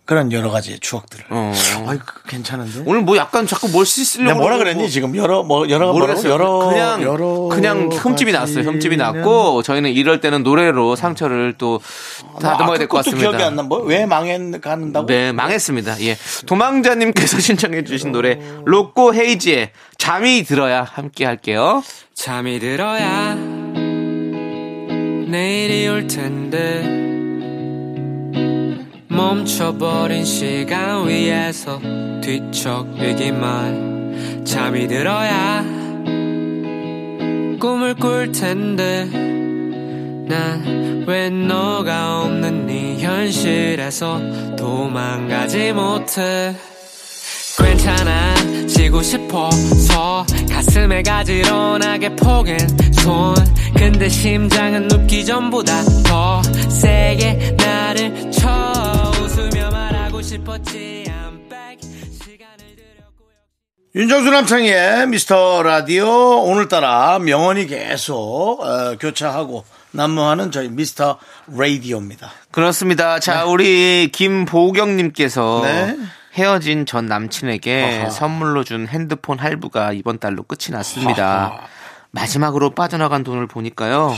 그런 0.06 0.30
여러 0.32 0.50
가지 0.50 0.78
추억들을. 0.78 1.24
어. 1.30 1.52
아이 1.86 1.96
그 1.98 2.22
괜찮은데. 2.28 2.82
오늘 2.84 3.00
뭐 3.00 3.16
약간 3.16 3.46
자꾸 3.46 3.68
뭘 3.70 3.86
씻으려고 3.86 4.28
내가 4.32 4.38
뭐라 4.40 4.58
그랬니 4.58 4.80
뭐- 4.82 4.88
지금 4.88 5.16
여러 5.16 5.42
뭐 5.42 5.66
여러 5.70 5.92
모르겠어요. 5.94 6.30
여러 6.30 6.58
그냥 6.68 7.02
여러 7.02 7.48
그냥 7.50 7.88
흠집이 7.90 8.30
났어요. 8.32 8.64
흠집이 8.68 8.98
났고 8.98 9.62
저희는 9.62 9.92
이럴 9.92 10.20
때는 10.20 10.42
노래로 10.42 10.94
상처를 10.94 11.54
또 11.56 11.80
다듬어야 12.38 12.76
될것 12.76 12.98
아, 12.98 13.02
같습니다. 13.02 13.30
기억이 13.30 13.42
안 13.44 13.56
나. 13.56 13.62
뭐왜 13.62 14.04
망했는다고? 14.04 15.06
네, 15.06 15.32
망했습니다. 15.32 16.02
예. 16.02 16.18
도망자님께서 16.44 17.40
신청해 17.40 17.84
주신 17.84 18.12
노래, 18.12 18.38
로꼬 18.66 19.14
헤이지의 19.14 19.70
잠이 19.96 20.44
들어야 20.44 20.82
함께 20.82 21.24
할게요. 21.24 21.82
잠이 22.14 22.58
들어야 22.60 23.34
내일이 25.26 25.88
올 25.88 26.06
텐데 26.06 27.02
멈춰버린 29.14 30.24
시간 30.24 31.08
위에서 31.08 31.80
뒤척이기만 32.22 33.64
잠이 34.44 34.86
들어야 34.88 35.64
꿈을 37.60 37.94
꿀 37.94 38.32
텐데. 38.32 39.04
난 40.28 40.84
왜 41.06 41.28
너가 41.28 42.22
없는 42.22 42.68
이 42.70 43.02
현실에서 43.02 44.20
도망가지 44.56 45.72
못해? 45.72 46.54
괜찮아 47.58 48.34
지고 48.66 49.02
싶어서 49.02 50.24
가슴에 50.50 51.02
가지런 51.02 51.82
하게 51.82 52.08
포갠 52.16 52.56
손. 52.92 53.34
근데 53.76 54.08
심장은 54.08 54.88
눕기 54.88 55.26
전보다 55.26 55.82
더 56.04 56.42
세게 56.70 57.56
나를 57.58 58.30
쳐 58.30 58.93
싶었지 60.24 61.04
I'm 61.06 61.50
back 61.50 61.78
시간을 61.82 62.76
들였고 62.76 63.26
윤정수 63.94 64.30
남창의 64.30 65.06
미스터 65.08 65.62
라디오 65.62 66.08
오늘따라 66.42 67.18
명언이 67.18 67.66
계속 67.66 68.60
어, 68.62 68.96
교차하고 68.98 69.66
난무하는 69.90 70.50
저희 70.50 70.70
미스터 70.70 71.18
라디오입니다. 71.46 72.30
그렇습니다. 72.50 73.18
자, 73.20 73.44
우리 73.44 74.08
김보경님께서 74.12 75.60
네. 75.62 75.98
헤어진 76.34 76.86
전 76.86 77.04
남친에게 77.06 78.00
아하. 78.00 78.10
선물로 78.10 78.64
준 78.64 78.88
핸드폰 78.88 79.38
할부가 79.38 79.92
이번 79.92 80.18
달로 80.18 80.42
끝이 80.42 80.70
났습니다. 80.72 81.68
마지막으로 82.12 82.70
빠져나간 82.70 83.24
돈을 83.24 83.46
보니까요. 83.46 84.16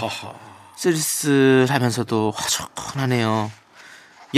쓸쓸하면서도 0.76 2.32
화적하네요. 2.34 3.50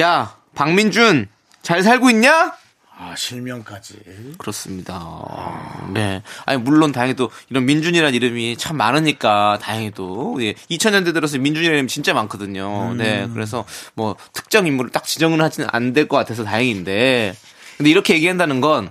야, 0.00 0.34
박민준, 0.54 1.28
잘 1.68 1.82
살고 1.82 2.08
있냐? 2.12 2.54
아 2.98 3.14
실명까지. 3.14 3.98
그렇습니다. 4.38 5.84
네. 5.92 6.22
아니, 6.46 6.58
물론 6.58 6.92
다행히도 6.92 7.30
이런 7.50 7.66
민준이라는 7.66 8.14
이름이 8.14 8.56
참 8.56 8.78
많으니까 8.78 9.58
다행히도. 9.60 10.38
예. 10.40 10.54
2000년대 10.54 11.12
들어서 11.12 11.36
민준이라는 11.36 11.74
이름이 11.76 11.88
진짜 11.88 12.14
많거든요. 12.14 12.94
네. 12.94 13.28
그래서 13.34 13.66
뭐 13.92 14.16
특정 14.32 14.66
인물을 14.66 14.90
딱 14.92 15.04
지정은 15.04 15.42
하지는 15.42 15.68
안 15.70 15.92
될 15.92 16.08
것 16.08 16.16
같아서 16.16 16.42
다행인데. 16.42 17.36
근데 17.76 17.90
이렇게 17.90 18.14
얘기한다는 18.14 18.62
건 18.62 18.88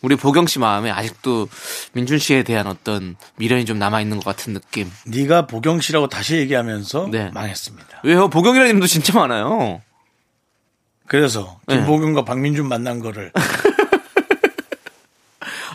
우리 0.00 0.16
보경 0.16 0.46
씨 0.46 0.58
마음에 0.58 0.90
아직도 0.90 1.48
민준 1.92 2.18
씨에 2.18 2.42
대한 2.42 2.66
어떤 2.66 3.16
미련이 3.36 3.66
좀 3.66 3.78
남아 3.78 4.00
있는 4.00 4.16
것 4.16 4.24
같은 4.24 4.54
느낌. 4.54 4.90
네가 5.04 5.46
보경 5.46 5.82
씨라고 5.82 6.08
다시 6.08 6.36
얘기하면서 6.36 7.08
네. 7.12 7.30
망했습니다. 7.34 8.00
왜요? 8.02 8.30
보경이라는 8.30 8.70
이름도 8.70 8.86
진짜 8.86 9.12
많아요. 9.18 9.82
그래서 11.06 11.58
네. 11.66 11.76
김보경과 11.76 12.24
박민준 12.24 12.66
만난 12.68 13.00
거를 13.00 13.30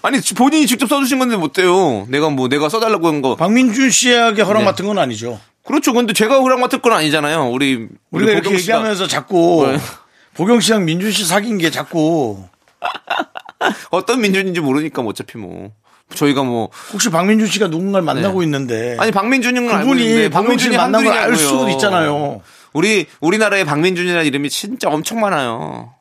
아니, 0.02 0.20
본인이 0.36 0.66
직접 0.66 0.88
써주신 0.88 1.20
건데 1.20 1.36
못돼요. 1.36 2.06
내가 2.10 2.30
뭐, 2.30 2.48
내가 2.48 2.70
써달라고 2.70 3.08
한 3.08 3.22
거. 3.22 3.36
박민준 3.36 3.90
씨에게 3.90 4.42
허락 4.44 4.60
네. 4.60 4.66
맡은 4.66 4.88
건 4.88 4.98
아니죠. 4.98 5.40
그렇죠. 5.66 5.92
근데 5.94 6.14
제가 6.14 6.40
허락 6.40 6.60
맡을 6.62 6.80
건 6.82 6.94
아니잖아요. 6.94 7.50
우리, 7.50 7.74
우리 7.76 7.90
우리가 8.24 8.32
이렇게 8.32 8.46
보경 8.46 8.60
씨가. 8.60 8.76
얘기하면서 8.76 9.08
자꾸 9.08 9.68
네. 9.70 9.78
보경 10.36 10.62
씨랑 10.62 10.86
민준 10.86 11.12
씨 11.12 11.26
사귄 11.26 11.58
게 11.58 11.70
자꾸 11.70 12.44
어떤 13.92 14.22
민준인지 14.22 14.62
모르니까 14.62 15.02
뭐 15.02 15.10
어차피 15.12 15.38
뭐 15.38 15.72
저희가 16.16 16.44
뭐 16.44 16.70
혹시 16.94 17.10
박민준 17.10 17.48
씨가 17.50 17.68
누군가를 17.68 18.04
만나고 18.06 18.40
네. 18.40 18.46
있는데 18.46 18.96
아니 19.00 19.12
박민준인 19.12 19.68
건 19.68 19.76
알고 19.76 19.96
있는데 19.96 20.30
박민준 20.30 20.72
박민준이 20.72 20.78
만난 20.78 21.04
걸알 21.04 21.24
한둘이냐고요. 21.24 21.48
수도 21.60 21.70
있잖아요. 21.72 22.42
우리 22.74 23.08
우리나라에 23.20 23.64
박민준이라는 23.64 24.26
이름이 24.26 24.50
진짜 24.50 24.90
엄청 24.90 25.20
많아요. 25.20 25.94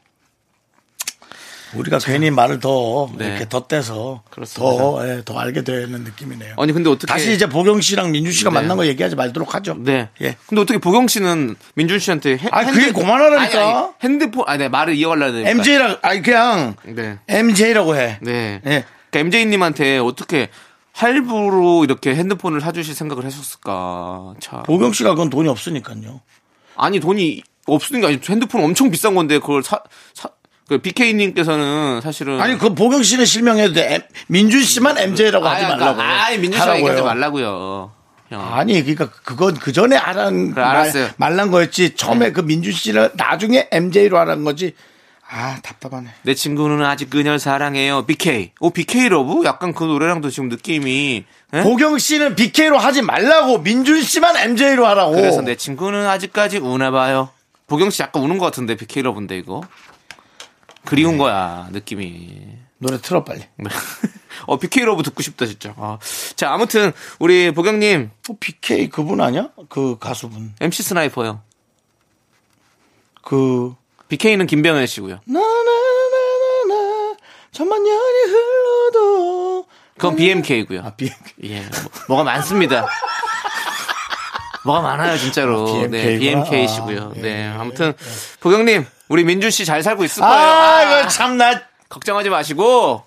우리가 1.74 1.98
괜히 1.98 2.30
말을 2.30 2.60
더 2.60 3.10
네. 3.18 3.28
이렇게 3.28 3.48
덧대서 3.48 4.22
그렇습니다. 4.30 4.76
더, 4.76 5.06
예, 5.08 5.22
더 5.24 5.38
알게 5.38 5.64
되는 5.64 6.02
느낌이네요. 6.02 6.54
아니 6.56 6.72
근데 6.72 6.88
어떻게 6.88 7.06
다시 7.06 7.32
이제 7.32 7.46
보경 7.46 7.80
씨랑 7.80 8.10
민준 8.10 8.32
씨가 8.32 8.50
네. 8.50 8.54
만난 8.54 8.76
거 8.76 8.86
얘기하지 8.86 9.16
말도록 9.16 9.54
하죠. 9.54 9.76
네. 9.78 10.08
예. 10.22 10.36
근데 10.46 10.62
어떻게 10.62 10.78
보경 10.78 11.08
씨는 11.08 11.56
민준 11.74 11.98
씨한테 11.98 12.38
핸, 12.38 12.48
아, 12.52 12.64
그게 12.64 12.92
그만하라니까. 12.92 13.60
아니, 13.60 13.72
아니, 13.76 13.88
핸드폰 14.02 14.44
아니 14.46 14.58
네, 14.60 14.68
말을 14.68 14.94
이어가려니까. 14.94 15.50
MJ라 15.50 15.98
아니 16.02 16.22
그냥 16.22 16.74
네. 16.84 17.18
MJ라고 17.28 17.96
해. 17.96 18.18
네. 18.22 18.60
예. 18.64 18.84
그러니까 19.10 19.18
MJ님한테 19.18 19.98
어떻게 19.98 20.48
할부로 20.92 21.84
이렇게 21.84 22.14
핸드폰을 22.14 22.60
사주실 22.60 22.94
생각을 22.94 23.24
하셨을까? 23.24 24.34
참. 24.40 24.62
보경 24.64 24.92
씨가 24.92 25.10
그건 25.10 25.30
돈이 25.30 25.48
없으니까요. 25.48 26.20
아니 26.78 27.00
돈이 27.00 27.42
없으니까 27.66 28.08
아니, 28.08 28.18
핸드폰 28.28 28.64
엄청 28.64 28.90
비싼 28.90 29.14
건데 29.14 29.38
그걸 29.38 29.62
사, 29.62 29.80
사, 30.14 30.30
그 30.68 30.78
BK님께서는 30.78 32.00
사실은 32.02 32.40
아니 32.40 32.56
그 32.56 32.74
보경 32.74 33.02
씨는 33.02 33.24
실명해도 33.24 33.74
돼. 33.74 33.94
M- 33.94 34.02
민준 34.28 34.62
씨만 34.62 34.96
MJ라고 34.98 35.46
하지 35.46 35.64
말라고. 35.66 36.00
아니 36.00 36.38
민준 36.38 36.52
씨가 36.52 36.62
하라고요. 36.62 36.78
얘기하지 36.90 37.02
말라고요. 37.02 37.92
형. 38.30 38.54
아니 38.54 38.80
그러니까 38.82 39.10
그건 39.24 39.54
그 39.54 39.72
전에 39.72 39.96
하란 39.96 40.52
그래. 40.52 40.64
네. 40.92 41.02
말, 41.16 41.30
말란 41.30 41.50
거였지. 41.50 41.94
처음에 41.94 42.32
그 42.32 42.40
민준 42.40 42.72
씨를 42.72 43.12
나중에 43.14 43.68
MJ로 43.70 44.18
하란 44.18 44.44
거지. 44.44 44.74
아 45.30 45.60
답답하네. 45.62 46.08
내 46.22 46.34
친구는 46.34 46.82
아직 46.84 47.10
그녀를 47.10 47.38
사랑해요. 47.38 48.06
BK. 48.06 48.52
오 48.60 48.70
BK 48.70 49.10
Love? 49.10 49.44
약간 49.44 49.74
그 49.74 49.84
노래랑도 49.84 50.30
지금 50.30 50.48
느낌이. 50.48 51.24
예? 51.54 51.62
보경 51.62 51.98
씨는 51.98 52.34
BK로 52.34 52.78
하지 52.78 53.02
말라고 53.02 53.58
민준 53.58 54.02
씨만 54.02 54.36
MJ로 54.36 54.86
하라고. 54.86 55.12
그래서 55.12 55.42
내 55.42 55.54
친구는 55.54 56.06
아직까지 56.06 56.58
우나 56.58 56.90
봐요. 56.90 57.28
보경 57.66 57.90
씨 57.90 58.00
약간 58.02 58.22
우는 58.22 58.38
것 58.38 58.46
같은데 58.46 58.74
BK 58.76 59.02
Love인데 59.02 59.36
이거. 59.36 59.60
그리운 60.86 61.12
네. 61.12 61.18
거야 61.18 61.68
느낌이. 61.72 62.56
노래 62.78 62.98
틀어 62.98 63.22
빨리. 63.22 63.40
네. 63.56 63.68
어 64.46 64.58
BK 64.58 64.84
Love 64.84 65.02
듣고 65.02 65.22
싶다 65.22 65.44
진짜. 65.44 65.74
아. 65.76 65.98
자 66.36 66.52
아무튼 66.54 66.92
우리 67.18 67.50
보경님 67.52 68.10
어, 68.30 68.34
BK 68.40 68.88
그분 68.88 69.20
아니야? 69.20 69.50
그 69.68 69.98
가수분. 69.98 70.54
MC 70.58 70.82
스나이퍼요. 70.84 71.42
그 73.22 73.74
BK는 74.08 74.46
김병현 74.46 74.86
씨고요. 74.86 75.20
나나나나나 75.26 77.16
천만 77.52 77.82
년이 77.82 78.32
흘러도 78.32 79.66
그건 79.96 80.16
BMK고요. 80.16 80.80
아 80.84 80.90
BK. 80.96 81.14
예, 81.44 81.60
뭐, 81.60 81.70
뭐가 82.08 82.24
많습니다. 82.24 82.86
뭐가 84.64 84.80
많아요, 84.82 85.16
진짜로. 85.18 85.68
아, 85.68 85.72
BMK 85.72 85.88
네, 85.90 86.18
구나. 86.18 86.44
BMK시고요. 86.44 87.00
아, 87.02 87.12
네, 87.20 87.46
예, 87.46 87.58
아무튼 87.58 87.94
보경님, 88.40 88.86
우리 89.08 89.24
민준 89.24 89.50
씨 89.50 89.64
잘 89.64 89.82
살고 89.82 90.04
있을 90.04 90.22
거예요. 90.22 90.34
아, 90.36 90.76
아, 90.76 90.82
이거 91.00 91.08
참나 91.08 91.62
걱정하지 91.88 92.28
마시고 92.30 93.02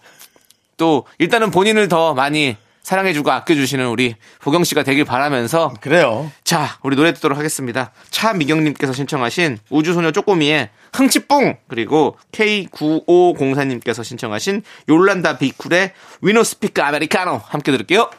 또 0.77 1.05
일단은 1.19 1.51
본인을 1.51 1.87
더 1.87 2.13
많이 2.13 2.57
사랑해주고 2.91 3.31
아껴주시는 3.31 3.87
우리 3.87 4.15
보경 4.41 4.65
씨가 4.65 4.83
되길 4.83 5.05
바라면서 5.05 5.73
그래요. 5.79 6.29
자, 6.43 6.77
우리 6.83 6.97
노래 6.97 7.13
듣도록 7.13 7.37
하겠습니다. 7.37 7.93
차미경님께서 8.09 8.91
신청하신 8.91 9.59
우주소녀 9.69 10.11
쪼꼬미의 10.11 10.69
흥치뿡 10.91 11.55
그리고 11.69 12.17
K9504님께서 12.33 14.03
신청하신 14.03 14.63
요란다 14.89 15.37
비쿨의 15.37 15.93
위노 16.21 16.43
스피커 16.43 16.81
아메리카노 16.81 17.39
함께 17.45 17.71
들을게요. 17.71 18.09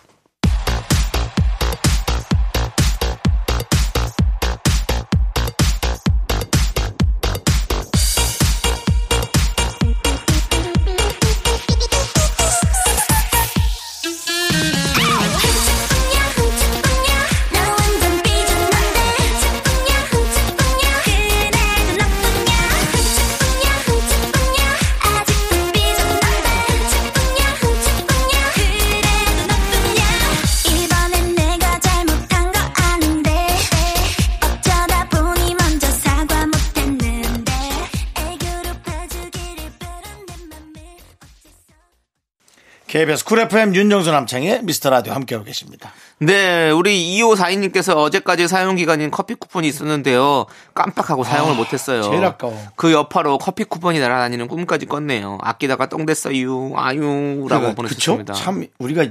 KBS 42.92 43.24
쿨 43.24 43.38
FM 43.38 43.74
윤정수 43.74 44.10
남창의 44.10 44.64
미스터 44.64 44.90
라디오 44.90 45.14
함께하고 45.14 45.46
계십니다. 45.46 45.94
네, 46.18 46.70
우리 46.70 47.18
2542님께서 47.22 47.96
어제까지 47.96 48.46
사용 48.48 48.76
기간인 48.76 49.10
커피 49.10 49.32
쿠폰이 49.34 49.66
있었는데요. 49.66 50.44
깜빡하고 50.74 51.24
사용을 51.24 51.54
못했어요. 51.54 52.02
제일 52.02 52.22
아까워. 52.22 52.54
그 52.76 52.92
여파로 52.92 53.38
커피 53.38 53.64
쿠폰이 53.64 53.98
날아다니는 53.98 54.46
꿈까지 54.46 54.84
꿨네요. 54.84 55.38
아끼다가 55.40 55.88
똥 55.88 56.04
됐어요. 56.04 56.72
아유라고 56.76 57.46
그러니까? 57.46 57.74
보내주셨습니다. 57.74 58.34
참 58.34 58.66
우리가 58.78 59.06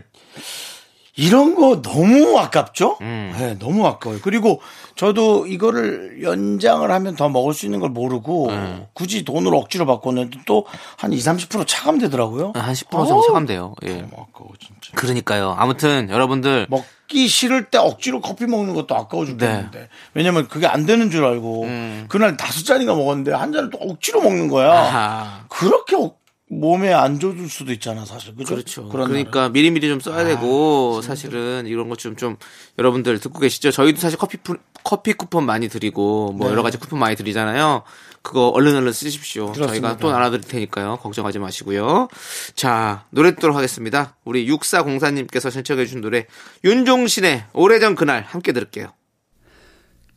이런 1.18 1.56
거 1.56 1.82
너무 1.82 2.38
아깝죠? 2.40 2.98
음. 3.02 3.34
네, 3.38 3.58
너무 3.60 3.86
아까워요. 3.86 4.20
그리고 4.24 4.62
저도 4.96 5.46
이거를 5.46 6.24
연장을 6.24 6.90
하면 6.90 7.16
더 7.16 7.28
먹을 7.28 7.54
수 7.54 7.66
있는 7.66 7.80
걸 7.82 7.90
모르고 7.90 8.48
음. 8.50 8.86
굳이 8.94 9.26
돈을 9.26 9.54
억지로 9.54 9.86
바꿨는데 9.86 10.40
또 10.46 10.64
한 10.98 11.12
20, 11.12 11.50
30% 11.50 11.68
차감되더라고요. 11.68 12.54
한 12.56 12.74
10% 12.74 12.90
정도 13.08 13.22
차감돼요. 13.28 13.76
예. 13.84 13.94
너무 13.96 14.12
아까워, 14.30 14.52
진짜. 14.60 14.92
그러니까요. 14.96 15.56
아무튼 15.58 16.08
여러분들 16.10 16.68
먹기 16.70 17.28
싫을 17.28 17.66
때 17.66 17.78
억지로 17.78 18.22
커피 18.22 18.46
먹는 18.46 18.74
것도 18.74 18.96
아까워 18.96 19.26
죽겠는데. 19.26 19.80
네. 19.80 19.88
왜냐면 20.14 20.48
그게 20.48 20.68
안 20.68 20.86
되는 20.86 21.10
줄 21.12 21.26
알고 21.26 21.66
그날 22.08 22.38
다섯 22.38 22.64
잔인가 22.64 22.94
먹었는데 22.96 23.34
한 23.34 23.52
잔을 23.52 23.70
또 23.70 23.80
억지로 23.82 24.22
먹는 24.22 24.48
거야. 24.48 24.68
음. 24.72 24.78
아하. 24.78 25.46
그렇게 25.50 25.96
억- 25.98 26.21
몸에 26.54 26.92
안 26.94 27.18
좋을 27.18 27.48
수도 27.48 27.72
있잖아, 27.72 28.04
사실. 28.04 28.36
그죠? 28.36 28.54
그렇죠. 28.56 28.90
그러니까 28.90 29.48
미리미리 29.48 29.88
좀 29.88 30.02
써야 30.02 30.26
되고 30.26 31.02
사실은 31.02 31.66
이런 31.66 31.88
것좀좀 31.88 32.36
여러분들 32.78 33.20
듣고 33.20 33.40
계시죠? 33.40 33.72
저희도 33.72 34.02
사실 34.02 34.20
커피 34.20 34.36
푸- 34.36 34.58
커피 34.84 35.14
쿠폰 35.14 35.46
많이 35.46 35.70
드리고 35.70 36.34
뭐 36.34 36.48
네. 36.48 36.52
여러 36.52 36.62
가지 36.62 36.78
쿠폰 36.78 37.00
많이 37.00 37.16
드리잖아요. 37.16 37.84
그거 38.22 38.50
얼른 38.50 38.76
얼른 38.76 38.92
쓰십시오. 38.92 39.54
그렇습니다. 39.54 39.68
저희가 39.72 39.98
또 39.98 40.12
나눠 40.12 40.30
드릴 40.30 40.44
테니까요. 40.44 40.98
걱정하지 41.02 41.40
마시고요. 41.40 42.10
자, 42.54 43.06
노래 43.12 43.34
듣도록 43.34 43.56
하겠습니다. 43.56 44.18
우리 44.26 44.46
6404님께서 44.48 45.50
신청해 45.52 45.86
주신 45.86 46.02
노래 46.02 46.26
윤종신의 46.66 47.46
오래전 47.54 47.96
그날 47.96 48.24
함께 48.28 48.52
들을게요. 48.52 48.88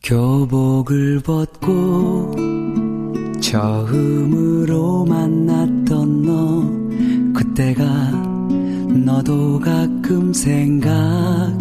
교복을 0.03 1.21
벗고 1.21 2.35
처음으로 3.45 5.05
만났던 5.05 6.23
너 6.23 6.65
그때가 7.35 7.85
너도 9.05 9.61
가끔 9.61 10.33
생각나니? 10.33 11.53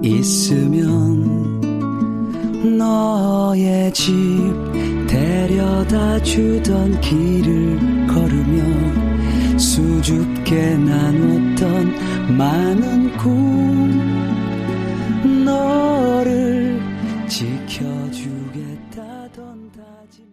있으면 0.05 1.57
너의 2.77 3.91
집 3.95 4.13
데려다 5.07 6.23
주던 6.23 7.01
길을 7.01 8.07
걸으며 8.07 8.96
수줍게 9.77 10.55
나눴던 10.79 12.37
많은 12.39 13.15
꿈 13.19 14.15
너를 15.45 16.81
지켜주겠다던 17.29 18.81
다짐 19.77 20.25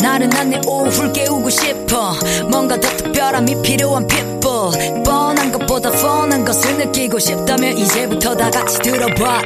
나른한 0.00 0.50
내 0.50 0.60
오후를 0.68 1.12
깨우고 1.12 1.50
싶어. 1.50 2.12
뭔가 2.48 2.78
더 2.78 2.88
특별함이 2.96 3.60
필요한 3.62 4.06
people. 4.06 5.02
뻔한 5.02 5.50
것보다 5.50 5.90
뻔한 5.90 6.44
것을 6.44 6.78
느끼고 6.78 7.18
싶다면 7.18 7.76
이제부터 7.76 8.36
다 8.36 8.48
같이 8.50 8.78
들어봐. 8.82 9.42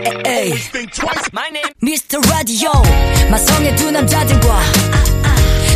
Mr. 1.82 2.20
Radio 2.28 2.70
마성의 3.30 3.74
두 3.76 3.90
남자들과. 3.90 4.60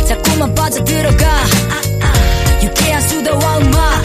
자꾸만 0.07 0.53
빠져들어가 0.53 1.25
유쾌한 2.87 3.01
수다와 3.01 3.57
음악 3.57 4.01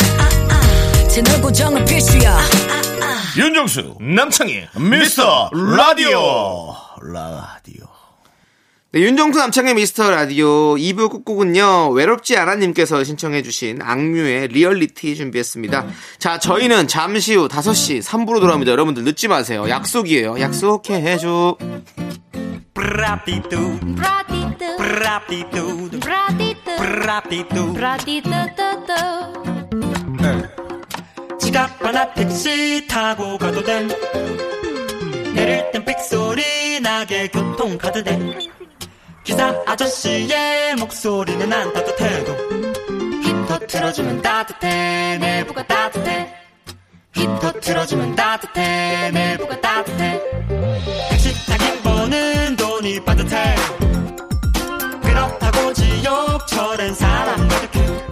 채널 1.09 1.41
고정은 1.41 1.85
필수야 1.85 2.39
윤정수, 3.37 3.97
남창희, 4.01 4.69
미스터 4.91 5.51
라디오. 5.55 6.75
라디오. 7.01 7.87
네, 8.93 9.01
윤정수 9.01 9.39
남창의 9.39 9.75
미스터 9.75 10.11
라디오 10.11 10.75
2부 10.75 11.11
끝곡은요, 11.11 11.91
외롭지 11.93 12.37
않아님께서 12.37 13.05
신청해주신 13.05 13.81
악뮤의 13.81 14.49
리얼리티 14.49 15.17
준비했습니다. 15.17 15.87
자, 16.19 16.39
저희는 16.39 16.89
잠시 16.89 17.35
후 17.37 17.49
5시 17.49 18.03
3부로 18.03 18.41
돌아옵니다. 18.41 18.73
여러분들 18.73 19.05
늦지 19.05 19.29
마세요. 19.29 19.67
약속이에요. 19.69 20.39
약속해줘. 20.41 21.57
브라디두 22.75 23.79
브라디드 23.97 24.77
브라디두 24.77 26.01
브라디드 26.01 26.77
브라디두 26.77 27.73
브라디드 27.73 28.29
드드 28.87 28.93
지갑 31.39 31.85
하나 31.85 32.13
택시 32.15 32.87
타고 32.89 33.39
가도 33.39 33.63
돼. 33.63 33.87
내릴 35.35 35.71
땐 35.71 35.85
삑소리 35.85 36.81
나게 36.81 37.29
교통카드 37.29 38.03
돼. 38.03 38.19
기사 39.25 39.55
아저씨의 39.67 40.75
목소리는 40.77 41.53
안 41.53 41.73
따뜻해도 41.73 42.33
힙도 43.23 43.67
틀어주면 43.67 44.23
따뜻해 44.23 45.19
내부가 45.19 45.63
따뜻해. 45.67 46.35
힙도 47.15 47.61
틀어주면 47.61 48.17
따뜻해 48.17 49.11
내부가 49.13 49.61
따뜻해. 49.61 50.21
택시 51.11 51.47
타긴 51.47 51.83
버는 51.83 52.57
돈이 52.57 53.05
빠듯해. 53.05 53.55
그렇다고 55.03 55.73
지옥철엔 55.73 56.95
사람 56.95 57.49
가득해 57.49 58.12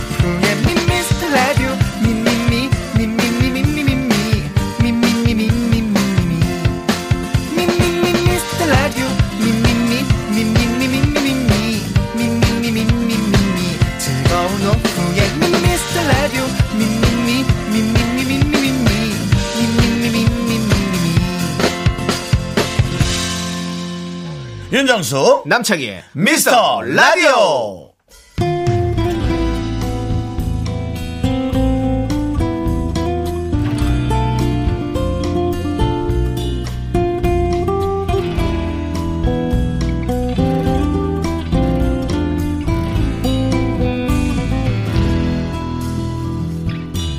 윤정수, 25.11 25.43
남창희의 25.45 26.03
미스터 26.13 26.81
라디오. 26.81 27.91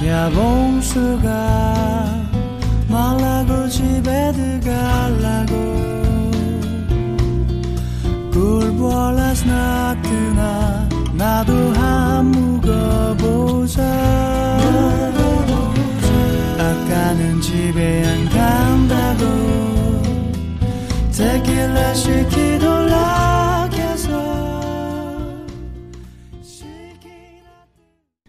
야봉수가 0.05 1.62
나도 11.43 11.73
한 11.73 12.27
묵어보자 12.27 13.83
아까는 16.57 17.41
집에 17.41 18.07
안 18.07 18.29
간다고 18.29 19.25
데킬라 21.11 21.95
시키돌라 21.95 23.69
해서 23.73 24.13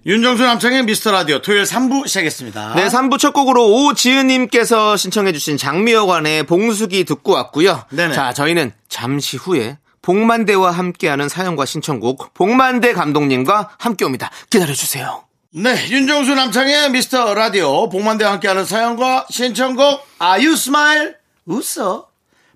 윤정수 0.06 0.44
남창의 0.44 0.86
미스터 0.86 1.12
라디오 1.12 1.40
토요일 1.40 1.66
3부 1.66 2.08
시작했습니다. 2.08 2.74
네, 2.76 2.88
3부 2.88 3.20
첫 3.20 3.32
곡으로 3.34 3.86
오지은님께서 3.86 4.98
신청해주신 4.98 5.58
장미여관의 5.58 6.48
봉숙이 6.48 7.04
듣고 7.04 7.34
왔고요. 7.34 7.86
네네. 7.92 8.16
자, 8.16 8.34
저희는 8.34 8.72
잠시 8.90 9.38
후에 9.38 9.78
복만대와 10.04 10.70
함께하는 10.72 11.28
사연과 11.30 11.66
신청곡 11.66 12.36
복만대 12.36 12.94
감독님과 12.94 13.72
함께 13.80 14.06
옵니다. 14.06 14.30
기다려주세요. 14.52 15.24
네, 15.56 15.76
윤정수 15.90 16.36
남창의 16.36 16.92
미스터 16.92 17.34
라디오 17.34 17.90
복만대와 17.90 18.34
함께하는 18.34 18.66
사연과 18.66 19.26
신청곡 19.30 20.06
아유 20.20 20.56
smile 20.56 21.16
웃어 21.46 22.08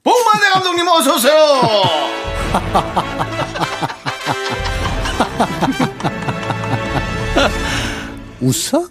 복만대 0.04 0.50
감독님 0.54 0.88
어서 0.88 1.16
오세요. 1.16 1.34
웃어? 8.42 8.88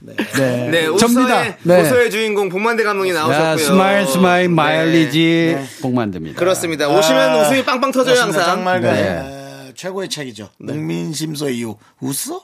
네. 0.00 0.68
네, 0.70 0.96
접니다. 0.98 1.40
웃어의, 1.40 1.56
네. 1.62 1.80
웃어의 1.82 2.10
주인공 2.10 2.48
복만대 2.48 2.82
감독이 2.84 3.12
자, 3.12 3.20
나오셨고요. 3.20 3.58
smile 3.58 4.06
smile 4.06 4.48
마일리지 4.48 5.54
네. 5.58 5.66
복만댑니다. 5.82 6.38
그렇습니다. 6.38 6.88
오시면 6.88 7.40
웃음이 7.40 7.64
빵빵 7.64 7.92
터져요. 7.92 8.20
항상. 8.20 8.44
정말 8.44 8.80
그, 8.80 8.86
네. 8.86 9.68
에, 9.68 9.72
최고의 9.74 10.08
책이죠. 10.08 10.50
목민심서 10.60 11.50
이후 11.50 11.76
웃어? 12.00 12.40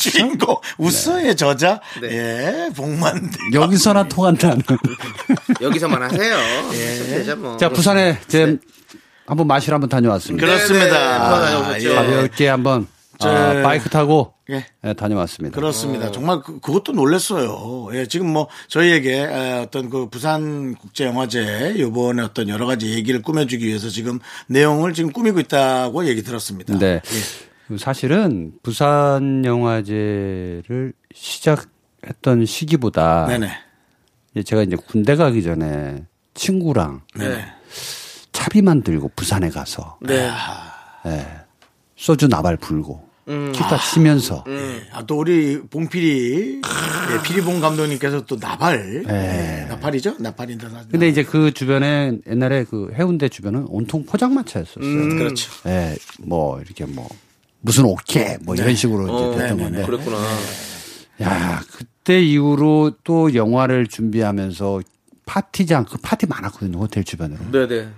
주인공 0.00 0.56
웃어의 0.78 1.36
저자 1.36 1.80
네. 2.00 2.08
예 2.10 2.68
복만대 2.74 3.38
여기서나 3.54 4.04
통한다는. 4.04 4.62
여기서만 5.60 6.02
하세요. 6.02 6.36
예. 6.74 7.34
뭐. 7.34 7.56
자, 7.56 7.68
부산에 7.68 8.18
제 8.28 8.58
한번 9.26 9.46
마시러 9.46 9.74
한번 9.74 9.88
다녀왔습니다. 9.88 10.46
그렇습니다. 10.46 11.22
한번 11.24 11.42
다녀오셨죠. 11.44 11.90
예. 11.90 11.94
가볍게 11.94 12.48
한번 12.48 12.86
저- 13.18 13.28
아, 13.28 13.62
바이크 13.62 13.88
타고 13.90 14.34
예. 14.50 14.64
예, 14.84 14.92
다녀왔습니다. 14.94 15.54
그렇습니다. 15.54 16.10
정말 16.12 16.40
그, 16.40 16.60
그것도 16.60 16.92
놀랐어요. 16.92 17.88
예, 17.94 18.06
지금 18.06 18.32
뭐 18.32 18.48
저희에게 18.68 19.12
에, 19.22 19.58
어떤 19.60 19.90
그 19.90 20.08
부산 20.08 20.74
국제 20.76 21.04
영화제 21.04 21.74
요번에 21.78 22.22
어떤 22.22 22.48
여러 22.48 22.64
가지 22.66 22.92
얘기를 22.94 23.20
꾸며주기 23.22 23.66
위해서 23.66 23.88
지금 23.90 24.18
내용을 24.46 24.92
지금 24.94 25.12
꾸미고 25.12 25.40
있다고 25.40 26.06
얘기 26.06 26.22
들었습니다. 26.22 26.78
네. 26.78 27.00
예. 27.70 27.76
사실은 27.76 28.52
부산 28.62 29.44
영화제를 29.44 30.92
시작했던 31.14 32.46
시기보다 32.46 33.26
네네. 33.26 33.50
제가 34.44 34.62
이제 34.62 34.76
군대 34.76 35.16
가기 35.16 35.42
전에 35.42 36.04
친구랑 36.34 37.02
네네. 37.16 37.44
차비 38.32 38.62
만 38.62 38.82
들고 38.82 39.10
부산에 39.16 39.50
가서 39.50 39.98
네. 40.00 40.30
예, 41.06 41.26
소주 41.96 42.28
나발 42.28 42.56
불고 42.56 43.07
음. 43.28 43.52
기타 43.52 43.78
치면서 43.78 44.44
아, 44.92 45.04
또 45.06 45.18
우리 45.18 45.60
봉필이, 45.60 46.60
예, 46.62 47.22
피리봉 47.22 47.60
감독님께서 47.60 48.22
또 48.24 48.36
나발. 48.38 49.04
예, 49.08 49.66
나팔이죠? 49.68 50.16
나팔인데. 50.18 50.68
나- 50.68 50.84
근데 50.90 51.08
이제 51.08 51.22
그 51.22 51.52
주변에 51.52 52.18
옛날에 52.26 52.64
그 52.64 52.90
해운대 52.94 53.28
주변은 53.28 53.66
온통 53.68 54.06
포장마차였었어요. 54.06 55.08
그렇죠. 55.18 55.50
예, 55.66 55.96
뭐 56.20 56.60
이렇게 56.60 56.84
뭐 56.86 57.08
무슨 57.60 57.84
오케 57.84 58.38
뭐 58.42 58.54
이런 58.54 58.74
식으로 58.74 59.04
이제 59.32 59.38
됐던 59.42 59.58
건데. 59.58 59.84
그랬구나. 59.84 60.16
야, 61.22 61.60
그때 61.72 62.22
이후로 62.22 62.92
또 63.04 63.34
영화를 63.34 63.88
준비하면서 63.88 64.80
파티장 65.26 65.84
그 65.84 65.98
파티 66.00 66.26
많았거든요 66.26 66.78
호텔 66.78 67.04
주변으로 67.04 67.38
네네. 67.50 67.88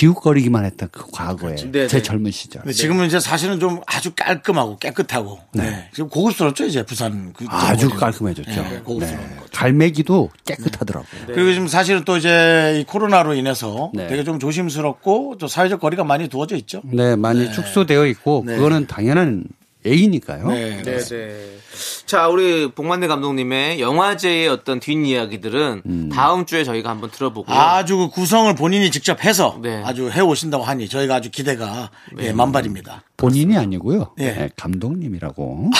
기웃거리기만 0.00 0.64
했던 0.64 0.88
그 0.90 1.04
과거에 1.12 1.56
네, 1.56 1.86
제 1.86 1.98
네. 1.98 2.02
젊은 2.02 2.30
시절. 2.30 2.62
근데 2.62 2.72
지금은 2.72 3.06
이제 3.06 3.20
사실은 3.20 3.60
좀 3.60 3.82
아주 3.86 4.12
깔끔하고 4.16 4.78
깨끗하고. 4.78 5.38
네. 5.52 5.90
지금 5.92 6.08
고급스럽죠, 6.08 6.64
이제 6.64 6.82
부산. 6.84 7.34
그 7.34 7.44
아주. 7.48 7.90
깔끔해졌죠. 7.90 8.50
네, 8.50 8.80
고급스러운 8.82 9.28
네. 9.28 9.36
거죠. 9.36 9.50
갈매기도 9.52 10.30
깨끗하더라고요. 10.46 11.26
그리고 11.26 11.52
지금 11.52 11.68
사실은 11.68 12.04
또 12.06 12.16
이제 12.16 12.78
이 12.80 12.84
코로나로 12.84 13.34
인해서 13.34 13.90
네. 13.92 14.06
되게 14.06 14.24
좀 14.24 14.38
조심스럽고 14.38 15.36
또 15.38 15.48
사회적 15.48 15.80
거리가 15.80 16.04
많이 16.04 16.28
두어져 16.28 16.56
있죠. 16.56 16.80
네, 16.84 17.14
많이 17.16 17.52
축소되어 17.52 18.06
있고 18.06 18.44
네. 18.46 18.56
그거는 18.56 18.86
당연한 18.86 19.44
예의니까요. 19.84 20.48
네. 20.48 20.82
네, 20.82 20.98
네. 20.98 21.56
자, 22.04 22.28
우리 22.28 22.70
복만대 22.70 23.06
감독님의 23.06 23.80
영화제의 23.80 24.48
어떤 24.48 24.80
뒷이야기들은 24.80 25.82
음. 25.86 26.08
다음 26.12 26.44
주에 26.44 26.64
저희가 26.64 26.90
한번 26.90 27.10
들어보고요. 27.10 27.56
아주 27.56 27.96
그 27.96 28.08
구성을 28.08 28.54
본인이 28.54 28.90
직접 28.90 29.24
해서 29.24 29.58
네. 29.62 29.82
아주 29.84 30.10
해 30.10 30.20
오신다고 30.20 30.64
하니 30.64 30.88
저희가 30.88 31.14
아주 31.16 31.30
기대가 31.30 31.90
예, 32.18 32.32
만발입니다. 32.32 33.04
본인이 33.16 33.56
아니고요. 33.56 34.14
예. 34.18 34.32
네, 34.32 34.50
감독님이라고. 34.56 35.70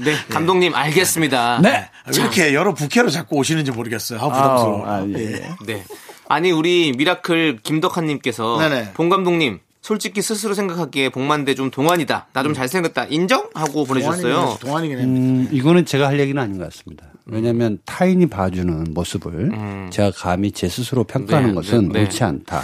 네, 0.00 0.14
감독님 0.30 0.74
알겠습니다. 0.74 1.60
네. 1.62 1.88
왜 2.08 2.20
이렇게 2.20 2.54
여러 2.54 2.74
부캐로 2.74 3.10
자꾸 3.10 3.36
오시는지 3.36 3.70
모르겠어요. 3.70 4.18
아, 4.18 4.28
부담스러워. 4.28 4.86
아, 4.86 4.92
아, 4.94 5.06
예. 5.08 5.32
예. 5.34 5.48
네. 5.66 5.84
아니 6.28 6.50
우리 6.50 6.92
미라클 6.96 7.60
김덕환님께서. 7.62 8.58
봉 8.94 9.08
감독님 9.08 9.60
솔직히 9.86 10.20
스스로 10.20 10.52
생각하기에 10.54 11.10
복만대 11.10 11.54
좀 11.54 11.70
동안이다. 11.70 12.26
나 12.32 12.42
좀 12.42 12.54
잘생겼다. 12.54 13.04
인정? 13.04 13.48
하고 13.54 13.84
보내주셨어요. 13.84 14.58
동안이긴 14.60 14.98
합니다. 14.98 15.20
음, 15.20 15.48
이거는 15.56 15.86
제가 15.86 16.08
할 16.08 16.18
얘기는 16.18 16.42
아닌 16.42 16.58
것 16.58 16.64
같습니다. 16.64 17.06
왜냐하면 17.24 17.78
타인이 17.84 18.26
봐주는 18.26 18.88
모습을 18.92 19.52
제가 19.90 20.10
감히 20.10 20.50
제 20.50 20.68
스스로 20.68 21.04
평가하는 21.04 21.50
네, 21.50 21.54
것은 21.54 21.88
네, 21.88 22.00
네. 22.00 22.00
옳지 22.04 22.24
않다. 22.24 22.62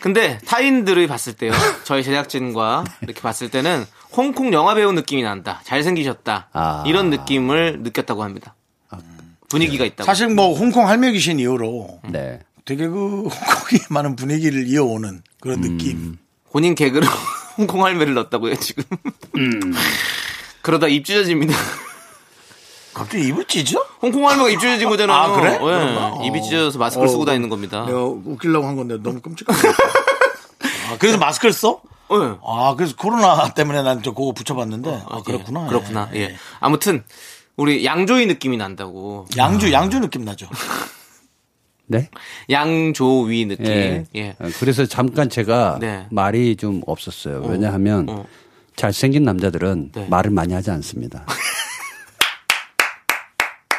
근데 0.00 0.38
타인들이 0.46 1.06
봤을 1.06 1.34
때요. 1.34 1.52
저희 1.84 2.02
제작진과 2.02 2.84
이렇게 3.02 3.20
봤을 3.20 3.50
때는 3.50 3.84
홍콩 4.16 4.54
영화 4.54 4.74
배우 4.74 4.92
느낌이 4.92 5.22
난다. 5.22 5.60
잘생기셨다. 5.64 6.48
아. 6.54 6.84
이런 6.86 7.10
느낌을 7.10 7.80
느꼈다고 7.82 8.22
합니다. 8.24 8.54
분위기가 9.50 9.84
있다고. 9.84 10.04
사실 10.04 10.28
뭐 10.28 10.54
홍콩 10.54 10.88
할매 10.88 11.12
귀신 11.12 11.38
이후로 11.38 12.00
네. 12.10 12.40
되게 12.64 12.86
그 12.88 13.24
홍콩이 13.24 13.82
많은 13.90 14.16
분위기를 14.16 14.66
이어오는 14.66 15.20
그런 15.40 15.60
느낌. 15.60 16.16
본인 16.52 16.74
개그로 16.74 17.06
홍콩 17.58 17.84
할매를 17.84 18.14
넣었다고요 18.14 18.56
지금. 18.56 18.84
그러다 20.62 20.86
입 20.88 21.04
찢어집니다. 21.04 21.54
갑자기 22.94 23.26
입을 23.28 23.46
찢어? 23.46 23.80
홍콩 24.02 24.28
할매가 24.28 24.50
입 24.50 24.60
찢어진 24.60 24.88
거잖아요. 24.88 25.16
아, 25.16 25.34
그래? 25.34 25.58
예. 25.62 26.26
입이 26.26 26.42
찢어져서 26.42 26.78
마스크를 26.78 27.08
어, 27.08 27.10
쓰고 27.10 27.24
다니는 27.24 27.48
겁니다. 27.48 27.84
내가 27.86 28.04
웃기려고 28.04 28.66
한 28.66 28.76
건데 28.76 28.98
너무 29.02 29.20
끔찍하다. 29.20 29.68
아, 30.92 30.96
그래서 30.98 31.16
마스크를 31.18 31.52
써? 31.52 31.80
예. 32.12 32.36
아, 32.44 32.74
그래서 32.76 32.94
코로나 32.96 33.48
때문에 33.54 33.82
난 33.82 34.02
저 34.02 34.12
그거 34.12 34.32
붙여봤는데. 34.32 35.04
아, 35.08 35.22
그렇구나. 35.22 35.64
예, 35.64 35.68
그렇구나. 35.68 36.10
예. 36.14 36.20
예. 36.20 36.36
아무튼 36.60 37.02
우리 37.56 37.84
양조위 37.84 38.26
느낌이 38.26 38.56
난다고. 38.58 39.26
양주, 39.36 39.72
양주 39.72 40.00
느낌 40.00 40.24
나죠. 40.24 40.46
네. 41.86 42.08
양조위 42.50 43.46
느낌. 43.46 43.66
예. 43.66 44.04
예. 44.14 44.30
어, 44.38 44.48
그래서 44.58 44.86
잠깐 44.86 45.28
제가 45.28 45.78
네. 45.80 46.06
말이 46.10 46.56
좀 46.56 46.82
없었어요. 46.86 47.42
왜냐하면 47.48 48.08
어. 48.08 48.24
잘생긴 48.76 49.24
남자들은 49.24 49.92
네. 49.94 50.06
말을 50.08 50.30
많이 50.30 50.54
하지 50.54 50.70
않습니다. 50.70 51.26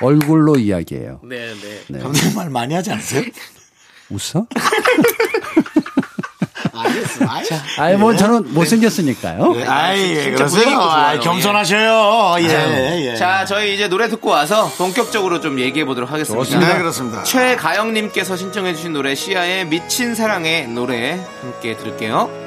얼굴로 0.01 0.57
이야기해요. 0.57 1.21
네, 1.23 1.53
네. 1.53 1.81
네. 1.87 1.99
감독님 1.99 2.35
말 2.35 2.49
많이 2.49 2.73
하지 2.73 2.91
않으세요? 2.91 3.23
웃어? 4.09 4.45
아이, 7.77 7.95
뭐 7.95 8.15
저는 8.15 8.53
못생겼으니까요. 8.53 9.55
아이, 9.67 10.15
진짜 10.15 10.31
그러세요. 10.31 10.47
분위기 10.49 10.71
좋아요. 10.71 10.89
아이, 10.89 11.19
겸손하셔요. 11.19 12.35
예, 12.39 13.11
예. 13.11 13.15
자, 13.15 13.45
저희 13.45 13.73
이제 13.75 13.87
노래 13.87 14.07
듣고 14.09 14.29
와서 14.29 14.71
본격적으로 14.77 15.39
좀 15.39 15.59
얘기해 15.59 15.85
보도록 15.85 16.11
하겠습니다. 16.11 16.59
네, 16.59 16.77
그렇습니다. 16.77 17.23
최가영님께서 17.23 18.35
신청해 18.35 18.75
주신 18.75 18.93
노래 18.93 19.15
시아의 19.15 19.65
미친 19.67 20.15
사랑의 20.15 20.67
노래 20.67 21.19
함께 21.41 21.75
들을게요. 21.77 22.42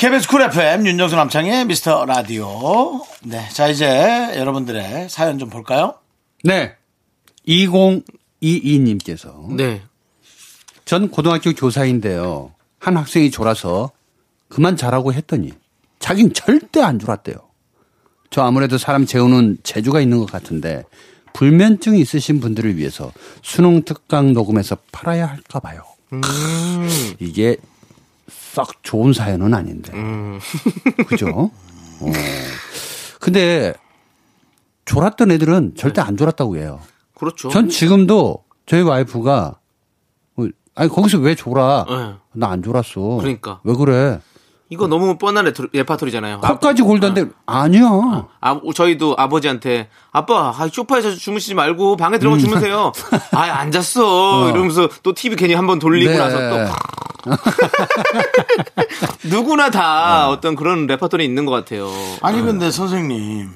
KBS 0.00 0.28
쿨 0.28 0.40
FM 0.40 0.86
윤정수 0.86 1.14
남창의 1.14 1.66
미스터 1.66 2.06
라디오. 2.06 3.04
네, 3.22 3.46
자 3.50 3.68
이제 3.68 4.32
여러분들의 4.34 5.10
사연 5.10 5.38
좀 5.38 5.50
볼까요? 5.50 5.94
네. 6.42 6.74
2022님께서 7.46 9.54
네. 9.54 9.82
전 10.86 11.10
고등학교 11.10 11.52
교사인데요. 11.52 12.54
한 12.78 12.96
학생이 12.96 13.30
졸아서 13.30 13.90
그만 14.48 14.78
자라고 14.78 15.12
했더니 15.12 15.52
자긴 15.98 16.32
절대 16.32 16.80
안 16.80 16.98
졸았대요. 16.98 17.36
저 18.30 18.40
아무래도 18.40 18.78
사람 18.78 19.04
재우는 19.04 19.58
재주가 19.64 20.00
있는 20.00 20.16
것 20.16 20.32
같은데 20.32 20.82
불면증이 21.34 22.00
있으신 22.00 22.40
분들을 22.40 22.78
위해서 22.78 23.12
수능 23.42 23.82
특강 23.82 24.32
녹음해서 24.32 24.78
팔아야 24.92 25.26
할까 25.26 25.60
봐요. 25.60 25.82
이게 27.18 27.58
썩 28.52 28.82
좋은 28.82 29.12
사연은 29.12 29.54
아닌데. 29.54 29.92
그죠? 31.06 31.28
어. 32.00 32.06
근데 33.20 33.74
졸았던 34.86 35.30
애들은 35.30 35.74
절대 35.76 36.00
안 36.00 36.16
졸았다고 36.16 36.56
해요. 36.56 36.80
그렇죠. 37.14 37.48
전 37.50 37.68
지금도 37.68 38.44
저희 38.66 38.82
와이프가 38.82 39.58
어, 40.36 40.46
아니 40.74 40.88
거기서 40.90 41.18
왜 41.18 41.34
졸아? 41.36 41.86
네. 41.88 42.14
나안 42.32 42.62
졸았어. 42.62 43.00
그러니까. 43.18 43.60
왜 43.62 43.74
그래? 43.74 44.20
이거 44.72 44.86
너무 44.86 45.18
뻔한 45.18 45.46
레토- 45.46 45.68
레파토리잖아요. 45.72 46.40
코까지 46.40 46.82
골던데 46.82 47.26
아니야. 47.44 47.82
아, 48.40 48.60
저희도 48.74 49.16
아버지한테 49.18 49.88
아빠 50.12 50.54
아, 50.56 50.68
소파에서 50.72 51.10
주무시지 51.16 51.54
말고 51.54 51.96
방에 51.96 52.18
들어가 52.18 52.36
음. 52.36 52.40
주무세요. 52.40 52.92
아 53.32 53.40
안 53.60 53.72
잤어. 53.72 54.48
이러면서 54.50 54.88
또 55.02 55.12
TV 55.12 55.36
괜히 55.36 55.54
한번 55.54 55.80
돌리고 55.80 56.12
네. 56.12 56.18
나서 56.18 56.38
또 56.50 56.72
누구나 59.28 59.70
다 59.70 60.28
어떤 60.30 60.56
그런 60.56 60.86
레파토리 60.86 61.24
있는 61.24 61.44
것 61.46 61.52
같아요. 61.52 61.90
아니 62.22 62.40
근데 62.40 62.70
선생님 62.70 63.50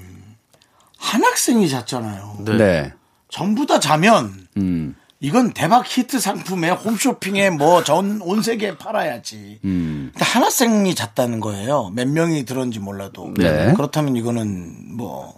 한 0.99 1.25
학생이 1.25 1.69
잤잖아요. 1.69 2.37
네. 2.59 2.93
전부 3.31 3.67
다 3.67 3.81
자면 3.81 4.33
음. 4.57 4.95
이건 5.25 5.53
대박 5.53 5.87
히트 5.87 6.21
상품에 6.21 6.69
홈쇼핑에 6.71 7.51
뭐 7.51 7.83
전 7.83 8.21
온 8.23 8.43
세계에 8.43 8.77
팔아야지. 8.77 9.61
음. 9.65 10.11
근데 10.13 10.25
한 10.25 10.43
학생이 10.43 10.95
잤다는 10.95 11.41
거예요. 11.41 11.91
몇 11.95 12.07
명이 12.09 12.45
들었는지 12.45 12.79
몰라도. 12.79 13.33
네. 13.37 13.73
그렇다면 13.75 14.17
이거는 14.17 14.97
뭐 14.97 15.35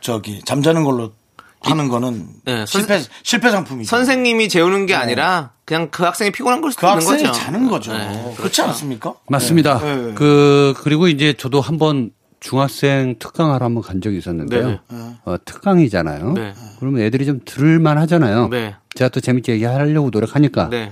저기 0.00 0.40
잠자는 0.44 0.82
걸로 0.84 1.12
하는 1.60 1.88
거는 1.88 2.26
네, 2.44 2.66
선- 2.66 2.82
실패 2.82 3.00
실패 3.22 3.50
상품이죠. 3.50 3.88
선생님이 3.88 4.48
재우는 4.48 4.86
게 4.86 4.94
아니라 4.94 5.52
그냥 5.64 5.88
그 5.90 6.02
학생이 6.04 6.30
피곤한 6.32 6.60
걸 6.60 6.70
수도 6.72 6.80
그 6.80 6.92
있는 6.92 6.96
학생이 7.06 7.22
거죠. 7.28 7.32
자는 7.40 7.68
거죠. 7.68 7.92
네, 7.96 8.34
그렇지 8.36 8.62
않습니까? 8.62 9.14
맞습니다. 9.28 9.78
네. 9.80 10.12
그 10.14 10.74
그리고 10.78 11.06
이제 11.08 11.32
저도 11.32 11.60
한번 11.60 12.10
중학생 12.40 13.16
특강하러 13.18 13.64
한번 13.64 13.82
간 13.82 14.00
적이 14.00 14.18
있었는데요. 14.18 14.68
네. 14.68 14.80
어, 15.24 15.36
특강이잖아요. 15.44 16.32
네. 16.34 16.54
그러면 16.78 17.00
애들이 17.02 17.24
좀 17.26 17.40
들을만 17.44 17.98
하잖아요. 17.98 18.48
네. 18.96 18.98
제가 18.98 19.08
또 19.10 19.20
재밌게 19.20 19.52
얘기하려고 19.52 20.08
노력하니까 20.10 20.68
네. 20.70 20.90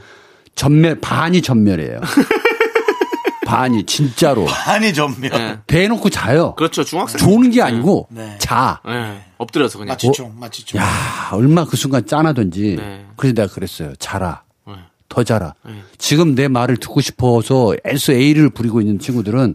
전멸 0.55 1.01
반이 1.01 1.43
전멸이에요. 1.43 2.01
반이 3.47 3.85
진짜로 3.85 4.47
아니 4.67 4.95
전면 4.95 5.31
네. 5.31 5.59
대놓고 5.67 6.09
자요. 6.11 6.55
그렇죠. 6.55 6.83
중학생. 6.85 7.19
조는 7.19 7.51
게 7.51 7.62
아니고 7.62 8.09
네. 8.11 8.37
자. 8.38 8.81
네. 8.87 9.23
엎드려서 9.38 9.79
그냥. 9.79 9.93
마취총 9.93 10.38
마취총. 10.38 10.81
야 10.81 11.31
얼마 11.33 11.64
그 11.64 11.77
순간 11.77 12.07
짠하던지. 12.07 12.77
네. 12.79 13.07
그래서 13.17 13.35
내가 13.35 13.53
그랬어요. 13.53 13.95
자라. 13.97 14.43
네. 14.67 14.75
더 15.09 15.25
자라. 15.25 15.55
지금 15.99 16.35
내 16.35 16.49
말을 16.49 16.77
듣고 16.79 17.01
싶어서 17.01 17.75
SA를 17.85 18.51
부리고 18.51 18.81
있는 18.81 18.99
친구들은 18.99 19.55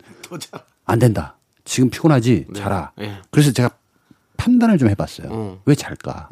안 0.85 0.99
된다. 0.99 1.35
지금 1.65 1.89
피곤하지? 1.89 2.47
자라. 2.55 2.91
네. 2.97 3.17
그래서 3.31 3.51
제가 3.51 3.71
판단을 4.37 4.77
좀 4.77 4.89
해봤어요. 4.89 5.27
음. 5.31 5.57
왜 5.65 5.75
잘까? 5.75 6.29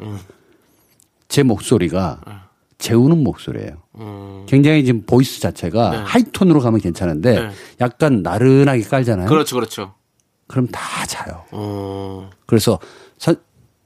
제 1.28 1.42
목소리가 1.42 2.20
재우는 2.78 3.22
목소리예요. 3.22 3.82
음. 3.96 4.46
굉장히 4.48 4.84
지금 4.84 5.02
voice 5.04 5.40
자체가 5.40 5.90
네. 5.90 5.96
high 6.04 6.23
tone으로 6.23 6.60
가면 6.60 6.80
괜찮은데 6.80 7.40
네. 7.40 7.50
약간 7.80 8.22
나른하게 8.22 8.82
깔잖아요. 8.82 9.28
그렇죠, 9.28 9.56
그렇죠. 9.56 9.94
그럼 10.46 10.66
다 10.68 11.04
자요. 11.06 11.44
어. 11.50 12.30
그래서 12.46 12.78
선, 13.18 13.36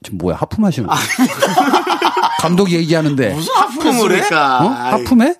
지금 0.02 0.18
뭐야 0.18 0.37
하품하시는 0.37 0.88
거예요? 0.88 1.02
감독이 2.40 2.76
얘기하는데 2.76 3.35
무슨 3.35 3.55
하품을 3.55 4.16
해? 4.16 4.35
어? 4.35 4.38
하품해? 4.38 5.35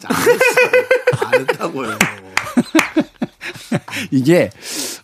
안 1.27 1.41
했다고요. 1.41 1.99
이게 4.11 4.51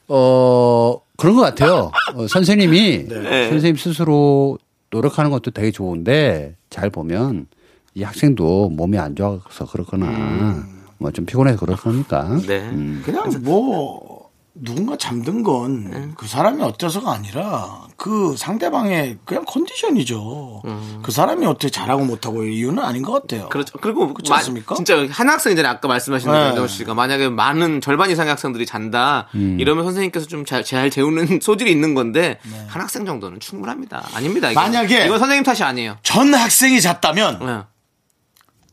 어 0.09 1.01
그런 1.17 1.37
것 1.37 1.43
같아요. 1.43 1.93
어, 2.15 2.27
선생님이 2.27 3.07
네. 3.09 3.49
선생님 3.51 3.77
스스로 3.77 4.59
노력하는 4.91 5.31
것도 5.31 5.51
되게 5.51 5.71
좋은데 5.71 6.57
잘 6.71 6.91
보면 6.91 7.47
이 7.95 8.03
학생도 8.03 8.71
몸이 8.71 8.99
안 8.99 9.15
좋아서 9.17 9.67
그렇거나 9.71 10.67
뭐좀 10.99 11.27
피곤해서 11.27 11.59
그렇거니까. 11.59 12.39
네. 12.47 12.61
음. 12.71 13.03
그냥 13.05 13.31
뭐 13.43 14.18
누군가 14.61 14.97
잠든 14.97 15.43
건 15.43 16.15
그 16.17 16.27
사람이 16.27 16.63
어때서가 16.63 17.13
아니라 17.13 17.83
그 17.97 18.35
상대방의 18.37 19.19
그냥 19.25 19.45
컨디션이죠. 19.47 20.63
그 21.03 21.13
사람이 21.13 21.47
어떻게 21.47 21.71
잘하고 21.71 22.05
못하고 22.05 22.45
이유는 22.45 22.83
아닌 22.83 23.03
것 23.03 23.13
같아요. 23.13 23.49
그렇죠. 23.49 23.79
그리고 23.81 24.13
그렇지 24.13 24.31
마- 24.31 24.39
않습니까? 24.39 24.75
진짜 24.75 25.07
한 25.11 25.29
학생이잖아요. 25.29 25.73
아까 25.73 25.87
말씀하신 25.89 26.29
대로 26.31 26.39
네. 26.43 26.49
윤정수 26.51 26.77
씨가 26.79 26.95
만약에 26.95 27.29
많은 27.29 27.81
절반 27.81 28.11
이상의 28.11 28.31
학생들이 28.31 28.67
잔다 28.67 29.29
이러면 29.33 29.85
선생님께서 29.85 30.27
좀잘 30.27 30.65
잘 30.65 30.91
재우는 30.91 31.39
소질이 31.43 31.71
있는 31.71 31.95
건데 31.95 32.39
한 32.69 32.83
학생 32.83 33.05
정도는 33.05 33.41
충분합니다. 33.41 34.09
아닙니다. 34.15 34.51
이건. 34.51 34.65
만약에- 34.73 35.07
이건 35.07 35.19
선생님 35.19 35.45
탓이 35.45 35.63
아니에요. 35.63 35.99
전 36.03 36.35
학생이 36.35 36.81
잤다면 36.81 37.39
네. 37.45 37.63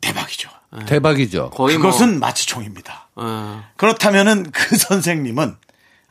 대박이죠. 0.02 0.50
대박이죠. 0.88 1.52
거의 1.52 1.78
뭐 1.78 1.88
그것은 1.92 2.20
마취총입니다. 2.20 3.08
어, 3.16 3.64
그렇다면은 3.78 4.52
그 4.52 4.76
선생님은 4.76 5.56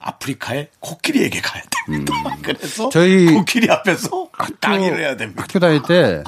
아프리카의 0.05 0.69
코끼리에게 0.81 1.41
가야 1.41 1.63
됩니다. 1.89 2.13
그래서 2.43 2.89
저희 2.91 3.27
코끼리 3.27 3.71
앞에서 3.71 4.29
강의를 4.61 5.01
해야 5.01 5.17
됩니다. 5.17 5.43
학교 5.43 5.59
다닐 5.59 5.81
때 5.83 6.23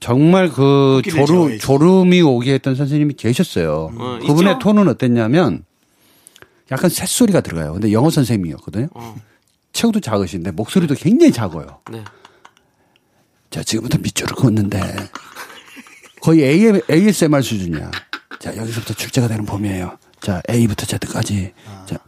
정말 0.00 0.48
그 0.48 1.00
졸음, 1.08 1.26
저희. 1.26 1.58
졸음이 1.58 2.20
오게 2.20 2.54
했던 2.54 2.74
선생님이 2.74 3.14
계셨어요. 3.14 3.92
어, 3.96 4.18
그분의 4.26 4.54
있죠? 4.54 4.58
톤은 4.58 4.88
어땠냐면 4.88 5.64
약간 6.72 6.90
새소리가 6.90 7.40
들어가요. 7.42 7.72
근데 7.74 7.92
영어 7.92 8.10
선생님이었거든요. 8.10 8.88
체구도 9.72 10.00
작으신데 10.00 10.50
목소리도 10.50 10.94
굉장히 10.96 11.32
작아요. 11.32 11.80
네. 11.90 12.02
자, 13.50 13.62
지금부터 13.62 13.98
밑줄을 13.98 14.34
긋는데 14.34 14.80
거의 16.20 16.42
AM, 16.42 16.80
ASMR 16.90 17.40
수준이야. 17.40 17.90
자, 18.40 18.56
여기서부터 18.56 18.94
출제가 18.94 19.28
되는 19.28 19.46
봄이에요. 19.46 19.96
자, 20.20 20.42
A부터 20.50 20.86
Z까지. 20.86 21.52
자, 21.86 21.98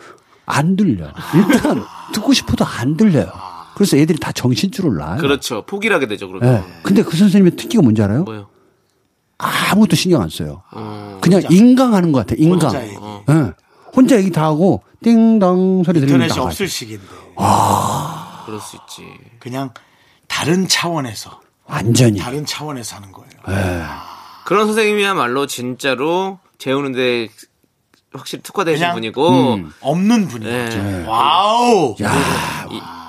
안 0.48 0.76
들려. 0.76 1.12
일단 1.34 1.84
듣고 2.12 2.32
싶어도 2.32 2.64
안 2.64 2.96
들려요. 2.96 3.30
그래서 3.74 3.96
애들이 3.96 4.18
다 4.18 4.32
정신줄을 4.32 4.96
놔요. 4.96 5.18
그렇죠. 5.20 5.64
포기를 5.66 5.94
하게 5.94 6.08
되죠. 6.08 6.26
그러면 6.28 6.64
예. 6.66 6.82
근데 6.82 7.02
그 7.02 7.16
선생님의 7.16 7.56
특기가 7.56 7.82
뭔지 7.82 8.02
알아요? 8.02 8.24
뭐요? 8.24 8.48
아무것도 9.38 9.94
신경 9.94 10.20
안 10.22 10.28
써요. 10.28 10.62
어, 10.72 11.18
그냥 11.20 11.42
인강하는 11.48 12.10
것 12.10 12.26
같아. 12.26 12.34
인강. 12.36 12.70
혼자 12.70 12.84
얘기. 12.84 12.96
예. 13.30 13.52
혼자 13.94 14.16
얘기 14.18 14.32
다 14.32 14.44
하고 14.44 14.82
띵동 15.04 15.84
소리 15.84 16.00
들리면 16.00 16.22
인터넷이. 16.22 16.44
없을 16.44 16.66
시기인데 16.68 17.04
그럴 18.46 18.60
수 18.60 18.76
있지. 18.76 19.06
그냥 19.38 19.70
다른 20.26 20.66
차원에서 20.66 21.40
완전히. 21.66 22.18
다른 22.18 22.44
차원에서 22.44 22.96
하는 22.96 23.12
거예요. 23.12 23.86
그런 24.44 24.66
선생님이야말로 24.66 25.46
진짜로 25.46 26.38
재우는데 26.58 27.28
확실히 28.12 28.42
특화되신 28.42 28.92
분이고 28.92 29.54
음. 29.54 29.72
없는 29.80 30.28
분이죠. 30.28 30.48
네. 30.82 31.04
Wow. 31.06 31.94
야, 32.02 32.66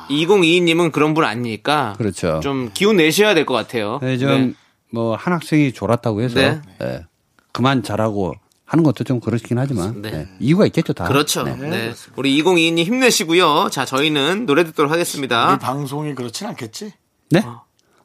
2022님은 0.10 0.92
그런 0.92 1.14
분 1.14 1.24
아니니까 1.24 1.94
그렇죠. 1.98 2.40
좀 2.42 2.72
기운 2.74 2.98
내셔야 2.98 3.34
될 3.34 3.46
것 3.46 3.54
같아요. 3.54 4.00
네, 4.02 4.18
좀, 4.18 4.56
뭐, 4.92 5.16
한 5.16 5.34
학생이 5.34 5.72
졸았다고 5.72 6.22
해서, 6.22 6.36
네. 6.36 6.62
예, 6.82 7.06
그만 7.52 7.84
자라고 7.84 8.34
하는 8.66 8.84
것도 8.84 9.04
좀 9.04 9.20
그렇긴 9.20 9.58
하지만, 9.60 10.02
네. 10.02 10.12
예, 10.14 10.28
이유가 10.40 10.66
있겠죠, 10.66 10.94
다. 10.94 11.06
그렇죠. 11.08 11.44
네. 11.44 11.56
네. 11.56 11.94
우리 12.16 12.42
2022님 12.42 12.86
힘내시고요. 12.86 13.70
자, 13.72 13.86
저희는 13.86 14.46
노래 14.46 14.64
듣도록 14.64 14.92
하겠습니다. 14.92 15.50
우리 15.52 15.60
방송이 15.60 16.14
그렇진 16.16 16.48
않겠지? 16.48 16.92
네? 17.32 17.44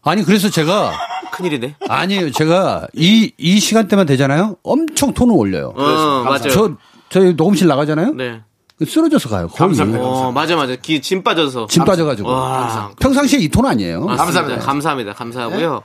아니, 0.03 0.23
그래서 0.23 0.51
제가, 0.51 0.93
큰일이네. 1.37 1.77
아니에요. 1.89 2.31
제가 2.33 2.87
이, 2.95 3.33
이 3.39 3.61
시간대만 3.61 4.07
되잖아요? 4.07 4.57
엄청 4.63 5.13
톤을 5.15 5.35
올려요. 5.37 5.73
어, 5.77 6.23
맞아요. 6.25 6.51
저, 6.51 6.71
저희 7.11 7.35
녹음실 7.35 7.67
나가잖아요? 7.69 8.13
네. 8.15 8.41
쓰러져서 8.85 9.29
가요. 9.29 9.47
거의. 9.49 9.79
어, 10.01 10.33
맞아, 10.33 10.57
맞아. 10.57 10.75
기, 10.75 11.01
짐 11.01 11.23
빠져서. 11.23 11.69
짐 11.69 11.85
빠져가지고. 11.85 12.29
와, 12.29 12.91
평상시에 13.01 13.39
이 13.39 13.49
톤 13.49 13.67
아니에요. 13.67 14.05
감사합니다. 14.05 14.59
감사합니다. 14.61 15.13
감사하고요. 15.13 15.83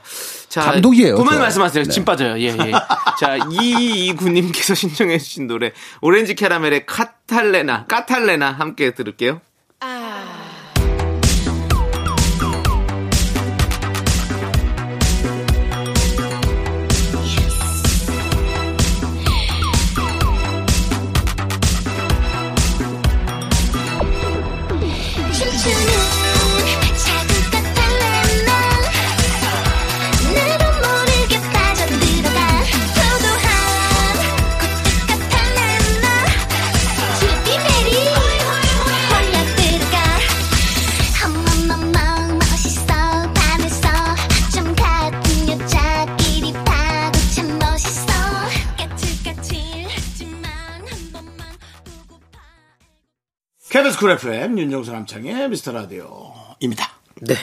자, 0.48 0.60
감독이에요, 0.62 1.14
그만 1.14 1.34
저. 1.34 1.40
말씀하세요. 1.40 1.84
네. 1.84 1.90
짐 1.90 2.04
빠져요. 2.04 2.36
예, 2.40 2.46
예. 2.48 2.72
자, 3.20 3.36
이이구님께서 3.48 4.74
신청해주신 4.74 5.46
노래 5.46 5.70
오렌지 6.00 6.34
캐러멜의 6.34 6.84
카탈레나, 6.86 7.86
까탈레나 7.86 8.50
함께 8.50 8.90
들을게요. 8.92 9.40
KBS 53.70 54.00
쿨 54.00 54.10
FM 54.10 54.58
윤정수 54.58 54.90
남창의 54.90 55.48
미스터 55.48 55.70
라디오입니다. 55.70 56.90
네. 57.20 57.36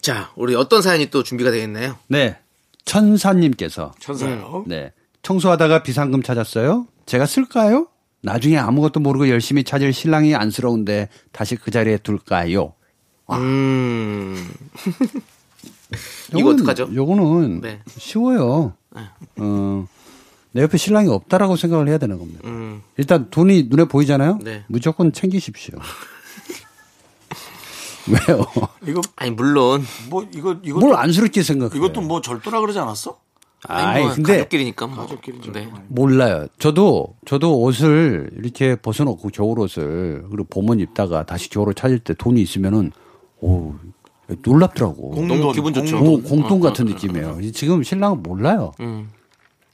자, 0.00 0.32
우리 0.34 0.56
어떤 0.56 0.82
사연이 0.82 1.06
또 1.08 1.22
준비가 1.22 1.52
되어 1.52 1.62
있나요? 1.62 1.96
네. 2.08 2.36
천사님께서 2.84 3.92
천사요. 4.00 4.64
네. 4.66 4.92
청소하다가 5.22 5.84
비상금 5.84 6.24
찾았어요? 6.24 6.88
제가 7.06 7.26
쓸까요? 7.26 7.86
나중에 8.22 8.58
아무것도 8.58 8.98
모르고 8.98 9.28
열심히 9.28 9.62
찾을 9.62 9.92
신랑이 9.92 10.34
안쓰러운데 10.34 11.08
다시 11.30 11.54
그 11.54 11.70
자리에 11.70 11.98
둘까요? 11.98 12.74
음. 13.30 14.52
이거 16.36 16.50
어떡하죠? 16.50 16.90
요거는 16.92 17.60
네. 17.60 17.80
쉬워요. 17.86 18.74
어, 19.36 19.86
내 20.50 20.62
옆에 20.62 20.76
신랑이 20.76 21.08
없다라고 21.08 21.54
생각을 21.54 21.88
해야 21.88 21.98
되는 21.98 22.18
겁니다. 22.18 22.40
음. 22.92 22.98
일단 22.98 23.30
돈이 23.30 23.64
눈에 23.68 23.84
보이잖아요? 23.84 24.38
네. 24.42 24.64
무조건 24.68 25.12
챙기십시오. 25.12 25.78
왜요? 28.08 28.44
이거 28.86 29.00
아니, 29.16 29.30
물론. 29.30 29.84
뭐 30.10 30.26
이거 30.34 30.56
이거 30.62 30.80
뭘 30.80 30.96
안쓰럽게 30.96 31.42
생각해? 31.42 31.76
이것도 31.76 32.00
뭐 32.00 32.20
절도라 32.20 32.60
그러지 32.60 32.78
않았어? 32.78 33.18
아니, 33.68 34.02
뭐 34.02 34.12
근데 34.14 34.38
가족끼리니까 34.38 34.86
뭐. 34.88 34.96
가족끼리 35.06 35.38
네. 35.52 35.70
몰라요. 35.88 36.46
저도 36.58 37.14
저도 37.26 37.60
옷을 37.60 38.30
이렇게 38.36 38.74
벗어놓고 38.74 39.28
겨울 39.28 39.60
옷을 39.60 40.24
그리고 40.30 40.44
봄은 40.50 40.80
입다가 40.80 41.24
다시 41.24 41.48
겨울을 41.48 41.74
찾을 41.74 42.00
때 42.00 42.12
돈이 42.14 42.42
있으면은 42.42 42.90
오 43.40 43.74
놀랍더라고. 44.42 45.10
공돈, 45.10 45.40
너무 45.40 45.52
기분 45.52 45.72
좋죠. 45.72 45.98
오, 45.98 46.20
공돈 46.22 46.60
같은 46.60 46.86
느낌이에요. 46.86 47.38
지금 47.52 47.82
신랑은 47.84 48.22
몰라요. 48.22 48.72
음. 48.80 49.10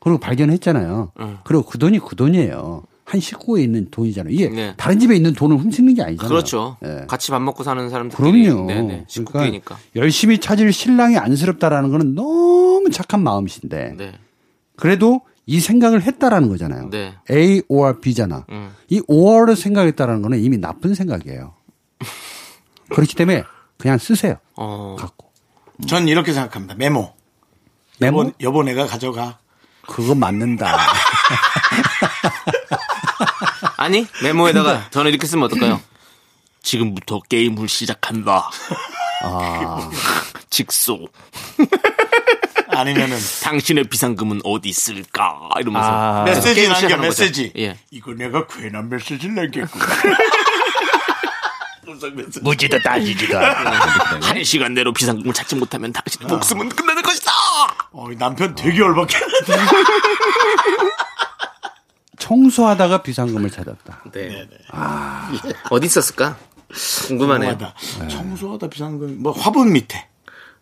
그리고 0.00 0.18
발견했잖아요. 0.18 1.12
그리고 1.44 1.62
그 1.64 1.78
돈이 1.78 1.98
그 2.00 2.14
돈이에요. 2.14 2.82
한 3.08 3.20
식구에 3.20 3.62
있는 3.62 3.88
돈이잖아요. 3.90 4.34
이게 4.34 4.50
네. 4.50 4.74
다른 4.76 4.98
집에 4.98 5.16
있는 5.16 5.32
돈을 5.32 5.56
훔치는 5.56 5.94
게 5.94 6.02
아니잖아요. 6.02 6.28
그렇죠. 6.28 6.76
예. 6.84 7.06
같이 7.08 7.30
밥 7.30 7.40
먹고 7.40 7.64
사는 7.64 7.88
사람들. 7.88 8.14
그럼요. 8.14 8.66
네네. 8.66 8.82
그러니까 8.82 9.04
식구끼리니까. 9.08 9.78
열심히 9.96 10.38
찾을 10.38 10.70
신랑이 10.74 11.16
안쓰럽다라는 11.16 11.90
거는 11.90 12.14
너무 12.14 12.90
착한 12.92 13.22
마음이신데 13.22 13.94
네. 13.96 14.12
그래도 14.76 15.22
이 15.46 15.58
생각을 15.58 16.02
했다라는 16.02 16.50
거잖아요. 16.50 16.90
네. 16.90 17.14
A 17.30 17.62
or 17.68 17.98
B잖아. 17.98 18.44
음. 18.50 18.72
이 18.90 19.00
or를 19.08 19.56
생각했다라는 19.56 20.20
거는 20.20 20.40
이미 20.40 20.58
나쁜 20.58 20.94
생각이에요. 20.94 21.54
그렇기 22.92 23.14
때문에 23.14 23.42
그냥 23.78 23.96
쓰세요. 23.96 24.36
어. 24.54 24.96
갖고. 24.98 25.30
전 25.86 26.08
이렇게 26.08 26.34
생각합니다. 26.34 26.74
메모. 26.74 27.14
메모? 28.00 28.18
여보, 28.20 28.32
여보 28.42 28.62
내가 28.64 28.84
가져가. 28.86 29.38
그거 29.86 30.14
맞는다. 30.14 30.76
아니, 33.78 34.06
메모에다가 34.22 34.90
저는 34.90 35.10
이렇게 35.12 35.26
쓰면 35.26 35.44
어떨까요? 35.44 35.80
지금부터 36.62 37.20
게임을 37.28 37.68
시작한다. 37.68 38.50
아, 39.22 39.90
직소. 40.50 41.06
아니면은 42.70 43.16
당신의 43.42 43.84
비상금은 43.84 44.40
어디 44.44 44.68
있을까? 44.68 45.48
이러면서. 45.60 45.88
아. 45.88 46.24
메시지 46.24 46.54
게임 46.54 46.72
남겨. 46.72 46.96
메시지. 46.98 47.52
예. 47.56 47.78
이거 47.90 48.12
내가 48.12 48.46
괜한 48.46 48.88
메시지를 48.90 49.34
남겼고. 49.34 49.78
무지도 52.42 52.78
따지지도. 52.82 53.38
한 53.38 54.44
시간 54.44 54.74
내로 54.74 54.92
비상금을 54.92 55.32
찾지 55.32 55.54
못하면 55.56 55.92
당신의 55.92 56.28
목숨은 56.28 56.68
끝나는 56.68 57.02
것이다! 57.02 57.32
어, 57.92 58.12
이 58.12 58.16
남편 58.16 58.54
되게 58.54 58.78
열받게. 58.78 59.16
청소하다가 62.18 63.02
비상금을 63.02 63.50
찾았다. 63.50 64.04
네. 64.12 64.48
어디 65.70 65.86
있었을까? 65.86 66.36
궁금하네요. 67.06 67.56
궁금하다. 67.56 68.08
청소하다 68.08 68.68
비상금 68.68 69.22
뭐 69.22 69.32
화분 69.32 69.72
밑에. 69.72 70.06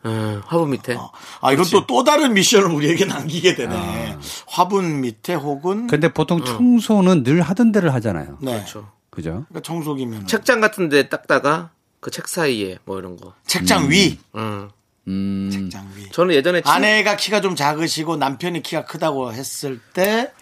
어, 0.05 0.41
화분 0.47 0.71
밑에. 0.71 0.97
아 1.41 1.53
이건 1.53 1.65
또 1.71 1.87
또 1.87 2.05
다른 2.05 2.35
미션을 2.35 2.67
우리에게 2.71 3.07
남기게 3.07 3.55
되네. 3.57 4.17
화분 4.47 5.01
밑에 5.01 5.35
혹은 5.35 5.87
근데 5.89 6.13
보통 6.13 6.45
청소는 6.45 7.25
늘 7.25 7.41
하던 7.43 7.73
대를 7.73 7.93
하잖아요. 7.95 8.39
네. 8.41 8.53
그렇죠. 8.53 8.89
그죠? 9.11 9.31
그러니까 9.49 9.61
청소기면 9.63 10.27
책장 10.27 10.61
같은 10.61 10.89
데 10.89 11.09
닦다가 11.09 11.71
그 12.01 12.11
책 12.11 12.29
사이에 12.29 12.79
뭐 12.85 12.99
이런 13.01 13.17
거. 13.17 13.33
책장 13.47 13.91
위. 13.91 14.19
음. 14.37 14.69
음, 15.09 15.51
책장 15.53 15.89
위. 15.97 16.09
저는 16.13 16.35
예전에 16.35 16.61
친- 16.61 16.71
아내가 16.73 17.17
키가 17.17 17.41
좀 17.41 17.57
작으시고 17.57 18.17
남편이 18.17 18.63
키가 18.63 18.85
크다고 18.85 19.33
했을 19.33 19.81
때 19.93 20.33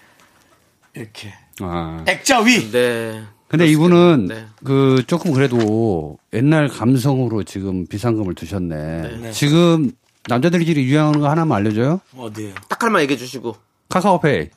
이렇게 0.94 1.32
아. 1.60 2.04
액자 2.08 2.40
위. 2.40 2.70
네. 2.70 3.22
근데 3.48 3.66
이분은 3.68 4.26
네. 4.28 4.46
그 4.64 5.02
조금 5.06 5.32
그래도 5.32 6.18
옛날 6.32 6.68
감성으로 6.68 7.44
지금 7.44 7.86
비상금을 7.86 8.34
두셨네. 8.34 9.30
지금 9.32 9.92
남자들끼리 10.28 10.84
유행하는 10.84 11.20
거 11.20 11.28
하나만 11.28 11.58
알려줘요? 11.58 12.00
어디에요? 12.16 12.54
딱 12.68 12.82
할만 12.82 13.02
얘기해 13.02 13.16
주시고. 13.16 13.54
카카오페이. 13.90 14.48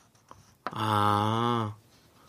아. 0.72 1.74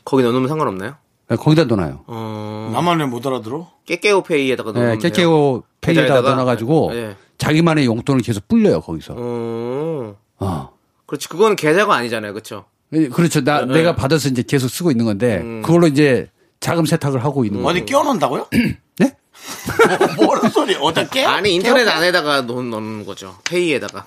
거기 0.06 0.24
넣어놓으면 0.24 0.48
상관없나요? 0.48 0.96
네, 1.30 1.36
거기다 1.36 1.66
넣어놔요. 1.66 2.04
어. 2.08 2.70
나만 2.74 3.00
왜 3.00 3.06
못 3.06 3.26
알아들어? 3.26 3.72
깨깨오페이에다가 3.86 4.74
네, 4.74 4.80
넣으면 4.80 5.00
돼요. 5.00 5.10
깨깨오 5.12 5.64
페이에다 5.82 6.02
계좌에다가? 6.02 6.30
넣어놔가지고 6.32 6.92
네. 6.94 7.16
자기만의 7.38 7.86
용돈을 7.86 8.22
계속 8.22 8.48
불려요 8.48 8.82
거기서. 8.82 9.14
어. 9.18 10.16
어. 10.40 10.70
그렇지. 11.06 11.30
그거는 11.30 11.56
계좌가 11.56 11.96
아니잖아요. 11.96 12.34
그렇죠? 12.34 12.66
예, 12.94 13.08
그렇죠. 13.10 13.44
나 13.44 13.66
네. 13.66 13.74
내가 13.76 13.96
받아서 13.96 14.30
이제 14.30 14.44
계속 14.44 14.68
쓰고 14.70 14.92
있는 14.92 15.06
건데 15.06 15.38
음. 15.38 15.62
그걸로 15.62 15.88
이제 15.88 16.30
자금 16.60 16.86
세탁을 16.86 17.24
하고 17.24 17.46
있는 17.46 17.62
거예요. 17.62 17.70
어디 17.78 17.86
끼워놓는다고요? 17.86 18.48
네? 19.00 19.16
뭐라는 20.18 20.50
소리? 20.50 20.76
어디 20.76 21.08
깨? 21.10 21.24
아니, 21.26 21.54
인터넷 21.56 21.88
안에다가 21.88 22.42
넣, 22.42 22.62
넣는 22.62 23.06
거죠. 23.06 23.38
페이에다가. 23.46 24.06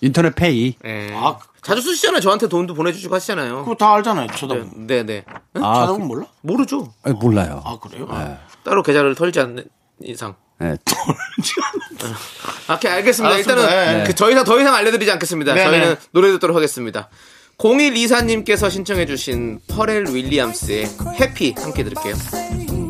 인터넷 0.00 0.34
페이. 0.34 0.76
예. 0.84 1.10
아, 1.14 1.38
자주 1.62 1.80
쓰시잖아요. 1.80 2.20
저한테 2.20 2.48
돈도 2.48 2.74
보내주시고 2.74 3.14
하시잖아요. 3.14 3.64
그거 3.64 3.74
다 3.74 3.94
알잖아요. 3.94 4.26
쳐다보면. 4.28 4.86
네, 4.86 5.02
네. 5.02 5.24
네. 5.52 5.60
아, 5.62 5.74
쳐다보면 5.80 6.06
몰라? 6.06 6.26
모르죠. 6.42 6.92
아니, 7.02 7.16
몰라요. 7.16 7.62
아 7.64 7.78
그래요? 7.78 8.06
따로 8.64 8.82
계좌를 8.82 9.14
털지 9.14 9.40
않는 9.40 9.64
이상. 10.02 10.34
네. 10.60 10.76
아, 12.68 12.74
오케이, 12.74 12.90
알겠습니다. 12.92 13.34
알았습니다. 13.34 13.62
일단은 13.62 13.98
네. 13.98 14.04
그더 14.04 14.30
이상 14.30 14.44
더 14.44 14.60
이상 14.60 14.74
알려드리지 14.74 15.10
않겠습니다. 15.12 15.54
네, 15.54 15.64
저희는 15.64 15.88
네. 15.94 15.96
노래 16.12 16.30
듣도록 16.32 16.56
하겠습니다. 16.56 17.08
0124님께서 17.58 18.70
신청해주신 18.70 19.60
퍼렐 19.68 20.06
윌리엄스의 20.12 20.86
해피 21.20 21.54
함께 21.56 21.84
들을게요. 21.84 22.83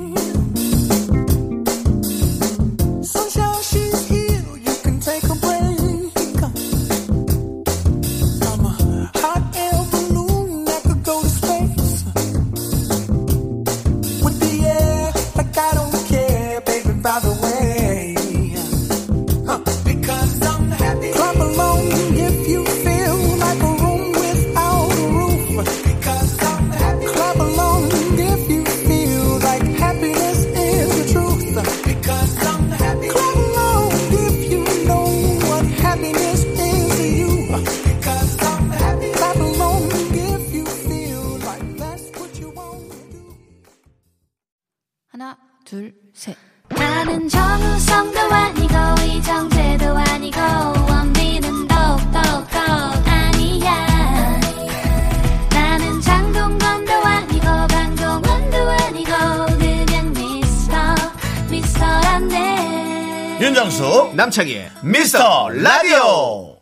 남창희의 64.34 64.70
미스터 64.82 65.48
라디오. 65.50 66.56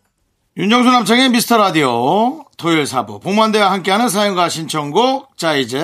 윤정수 0.58 0.90
남창의 0.90 1.30
미스터 1.30 1.56
라디오 1.56 2.44
토요일 2.58 2.84
4부 2.84 3.22
복만대와 3.22 3.70
함께하는 3.72 4.10
사연과 4.10 4.50
신청곡 4.50 5.38
자 5.38 5.54
이제 5.54 5.82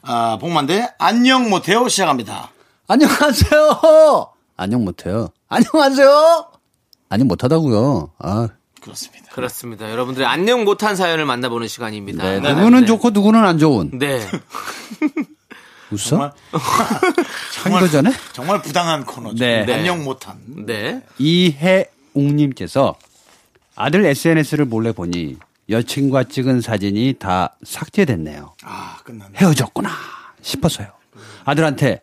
아, 0.00 0.38
복만대 0.40 0.88
안녕 0.98 1.50
못해요 1.50 1.86
시작합니다. 1.88 2.50
안녕하세요. 2.86 4.30
안녕 4.56 4.84
못해요. 4.86 5.28
안녕하세요. 5.48 6.46
안녕 7.10 7.28
못하다고요. 7.28 8.12
아, 8.20 8.48
그렇습니다. 8.80 9.26
그렇습니다. 9.32 9.90
여러분들의 9.90 10.26
안녕 10.26 10.64
못한 10.64 10.96
사연을 10.96 11.26
만나보는 11.26 11.68
시간입니다. 11.68 12.40
네, 12.40 12.54
누구는 12.54 12.86
좋고 12.86 13.10
누구는 13.10 13.44
안 13.44 13.58
좋은. 13.58 13.98
네. 13.98 14.26
웃어? 15.90 16.32
정말 17.52 17.82
한거 17.82 17.88
전에? 17.88 18.10
정말 18.32 18.62
부당한 18.62 19.04
코너죠. 19.04 19.36
네. 19.36 19.64
반영 19.66 20.04
못한. 20.04 20.38
네. 20.66 21.02
이해웅님께서 21.18 22.96
아들 23.76 24.04
SNS를 24.04 24.64
몰래 24.66 24.92
보니 24.92 25.36
여친과 25.70 26.24
찍은 26.24 26.60
사진이 26.60 27.14
다 27.18 27.56
삭제됐네요. 27.62 28.54
아 28.64 28.98
끝났네. 29.04 29.38
헤어졌구나 29.38 29.90
싶어서요. 30.42 30.88
아들한테 31.44 32.02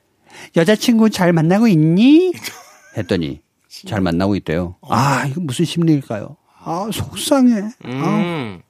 여자친구 0.56 1.10
잘 1.10 1.34
만나고 1.34 1.68
있니? 1.68 2.34
했더니 2.98 3.42
잘 3.88 4.02
만나고 4.02 4.36
있대요. 4.38 4.76
아 4.88 5.26
이거 5.28 5.42
무슨 5.42 5.66
심리일까요? 5.66 6.38
아 6.64 6.90
속상해. 6.92 7.62
아, 7.84 7.88
음. 7.88 8.62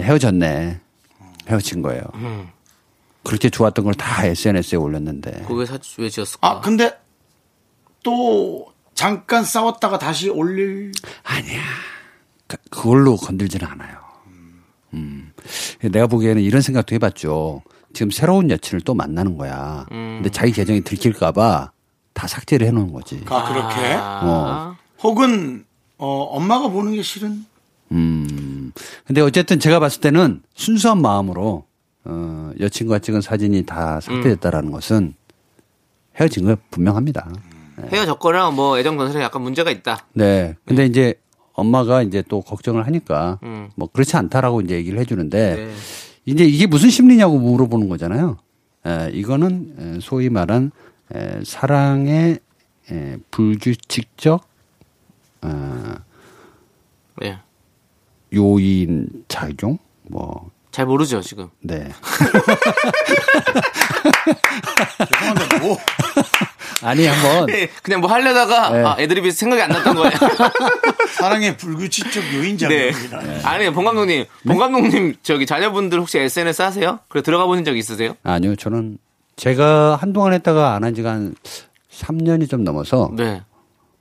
헤어졌네. 0.00 0.80
헤어진 1.48 1.82
거예요. 1.82 2.02
그렇게 3.28 3.50
좋았던 3.50 3.84
걸 3.84 3.94
다 3.94 4.24
SNS에 4.24 4.76
올렸는데. 4.78 5.44
그게 5.46 5.66
사진 5.66 6.02
왜 6.02 6.08
지었을까? 6.08 6.48
아 6.48 6.60
근데 6.60 6.98
또 8.02 8.66
잠깐 8.94 9.44
싸웠다가 9.44 9.98
다시 9.98 10.28
올릴 10.30 10.92
아니야. 11.24 11.60
그, 12.46 12.56
그걸로 12.70 13.16
건들지는 13.16 13.66
않아요. 13.66 13.98
음. 14.94 15.32
내가 15.82 16.06
보기에는 16.06 16.42
이런 16.42 16.62
생각도 16.62 16.94
해봤죠. 16.94 17.62
지금 17.92 18.10
새로운 18.10 18.50
여친을 18.50 18.80
또 18.82 18.94
만나는 18.94 19.36
거야. 19.36 19.86
근데 19.88 20.30
자기 20.30 20.52
계정이 20.52 20.82
들킬까봐 20.82 21.72
다 22.14 22.26
삭제를 22.26 22.66
해놓은 22.68 22.92
거지. 22.92 23.22
아 23.28 23.48
그렇게 23.52 23.94
어. 24.00 24.76
혹은 25.02 25.64
어, 25.98 26.22
엄마가 26.32 26.68
보는 26.68 26.94
게 26.94 27.02
싫은 27.02 27.44
음. 27.92 28.72
근데 29.06 29.20
어쨌든 29.20 29.58
제가 29.60 29.80
봤을 29.80 30.00
때는 30.00 30.42
순수한 30.54 31.00
마음으로 31.00 31.64
어, 32.08 32.52
여친과 32.58 32.98
찍은 33.00 33.20
사진이 33.20 33.66
다 33.66 34.00
삭제됐다라는 34.00 34.72
것은 34.72 35.14
헤어진 36.16 36.46
거 36.46 36.56
분명합니다. 36.70 37.30
헤어졌거나 37.92 38.50
뭐 38.50 38.78
애정 38.78 38.96
건설에 38.96 39.22
약간 39.22 39.42
문제가 39.42 39.70
있다. 39.70 40.06
네. 40.14 40.56
근데 40.64 40.86
이제 40.86 41.14
엄마가 41.52 42.02
이제 42.02 42.22
또 42.28 42.40
걱정을 42.40 42.86
하니까 42.86 43.38
음. 43.42 43.70
뭐 43.76 43.88
그렇지 43.92 44.16
않다라고 44.16 44.62
이제 44.62 44.74
얘기를 44.74 44.98
해주는데 44.98 45.54
네. 45.56 45.72
이제 46.24 46.44
이게 46.44 46.66
무슨 46.66 46.90
심리냐고 46.90 47.38
물어보는 47.38 47.88
거잖아요. 47.88 48.38
에, 48.86 49.10
이거는 49.12 49.74
에, 49.78 50.00
소위 50.00 50.28
말한 50.28 50.70
에, 51.14 51.40
사랑의 51.44 52.38
에, 52.90 53.16
불규칙적 53.30 54.48
어, 55.42 55.94
예. 57.22 57.38
요인 58.34 59.24
작용 59.28 59.78
뭐 60.02 60.50
잘 60.78 60.86
모르죠 60.86 61.20
지금. 61.22 61.48
네. 61.60 61.88
죄송한데 65.12 65.58
뭐 65.58 65.76
아니 66.82 67.04
한번 67.04 67.50
예, 67.50 67.66
그냥 67.82 68.00
뭐 68.00 68.08
하려다가 68.08 68.70
네. 68.70 68.84
아, 68.84 68.94
애드립이 68.96 69.32
생각이 69.32 69.60
안 69.60 69.70
났던 69.70 69.96
거예요. 69.96 70.12
사랑의 71.18 71.56
불규칙적 71.56 72.22
네. 72.22 72.36
요인자입니다. 72.36 73.20
아니 73.42 73.68
봉 73.72 73.86
감독님, 73.86 74.24
봉 74.46 74.58
감독님 74.58 75.16
저기 75.24 75.46
자녀분들 75.46 75.98
혹시 75.98 76.20
SNS 76.20 76.62
하세요? 76.62 77.00
그래 77.08 77.22
들어가 77.22 77.46
보신 77.46 77.64
적 77.64 77.76
있으세요? 77.76 78.14
아니요 78.22 78.54
저는 78.54 78.98
제가 79.34 79.96
한동안 80.00 80.32
했다가 80.32 80.74
안 80.76 80.84
한 80.84 80.94
지가 80.94 81.10
한 81.10 81.34
3년이 81.92 82.48
좀 82.48 82.62
넘어서 82.62 83.10
네. 83.16 83.42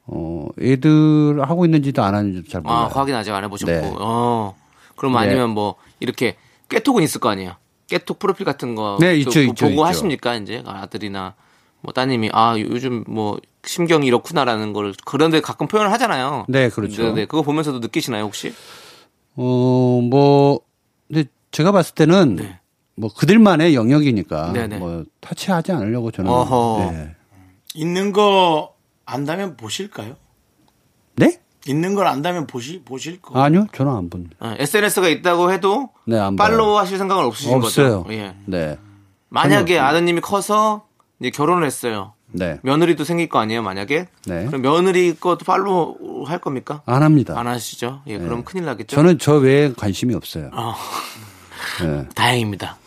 어 0.05 0.45
애들 0.61 1.41
하고 1.41 1.65
있는지도 1.65 2.03
안 2.03 2.13
하는지도 2.13 2.47
잘 2.51 2.61
몰라요. 2.61 2.77
아 2.81 2.87
확인 2.93 3.15
아직 3.15 3.31
안 3.33 3.43
해보셨고. 3.45 3.71
네. 3.71 3.81
어. 3.99 4.55
그럼 4.95 5.13
네. 5.13 5.19
아니면 5.19 5.49
뭐 5.49 5.73
이렇게 5.99 6.35
깨톡은 6.69 7.03
있을 7.03 7.19
거 7.19 7.29
아니에요? 7.29 7.55
깨톡 7.87 8.19
프로필 8.19 8.45
같은 8.45 8.75
거 8.75 8.97
네, 8.99 9.13
또 9.23 9.29
있죠, 9.29 9.41
있죠, 9.41 9.65
보고 9.65 9.73
있죠. 9.73 9.85
하십니까 9.85 10.35
이제 10.35 10.61
아들이나 10.65 11.35
뭐 11.81 11.93
따님이 11.93 12.29
아 12.33 12.57
요즘 12.59 13.03
뭐 13.07 13.39
심경이 13.63 14.07
이렇구나라는 14.07 14.73
걸 14.73 14.93
그런데 15.05 15.39
가끔 15.41 15.67
표현을 15.67 15.91
하잖아요. 15.93 16.45
네, 16.49 16.69
그렇죠. 16.69 17.03
네, 17.03 17.13
네. 17.13 17.25
그거 17.25 17.41
보면서도 17.43 17.79
느끼시나요 17.79 18.23
혹시? 18.23 18.53
어, 19.35 20.01
뭐, 20.09 20.61
근데 21.07 21.25
제가 21.51 21.71
봤을 21.71 21.93
때는 21.93 22.37
네. 22.37 22.59
뭐 22.95 23.13
그들만의 23.13 23.75
영역이니까 23.75 24.51
네네. 24.53 24.77
뭐 24.79 25.05
터치하지 25.21 25.71
않으려고 25.71 26.11
저는. 26.11 26.29
어허. 26.31 26.91
네. 26.91 27.15
있는 27.75 28.11
거 28.11 28.73
안다면 29.05 29.55
보실까요? 29.55 30.15
네? 31.15 31.39
있는 31.67 31.95
걸 31.95 32.07
안다면 32.07 32.47
보시 32.47 32.81
보실 32.83 33.21
거. 33.21 33.39
아니요, 33.41 33.67
저는 33.73 33.91
안 33.91 34.09
본. 34.09 34.29
SNS가 34.41 35.07
있다고 35.09 35.51
해도 35.51 35.89
네, 36.05 36.17
안. 36.19 36.35
팔로우 36.35 36.77
하실 36.77 36.97
생각은 36.97 37.23
없으신 37.25 37.53
없어요. 37.53 38.03
거죠? 38.03 38.13
예. 38.13 38.35
네. 38.45 38.77
만약에 39.29 39.77
아드님이 39.79 40.21
커서 40.21 40.85
이제 41.19 41.29
결혼을 41.29 41.65
했어요. 41.65 42.13
네. 42.31 42.59
며느리도 42.63 43.03
생길 43.03 43.29
거 43.29 43.39
아니에요, 43.39 43.61
만약에? 43.61 44.07
네. 44.25 44.45
그럼 44.47 44.61
며느리 44.61 45.15
것도 45.15 45.39
팔로우 45.45 46.23
할 46.25 46.39
겁니까? 46.39 46.81
안 46.85 47.03
합니다. 47.03 47.37
안 47.39 47.47
하시죠? 47.47 48.01
예, 48.07 48.17
그럼 48.17 48.43
큰일 48.43 48.65
나겠죠? 48.65 48.95
저는 48.95 49.17
저 49.19 49.35
외에 49.35 49.71
관심이 49.73 50.13
없어요. 50.13 50.49
어, 50.53 50.73
네. 51.81 52.05
다행입니다. 52.15 52.77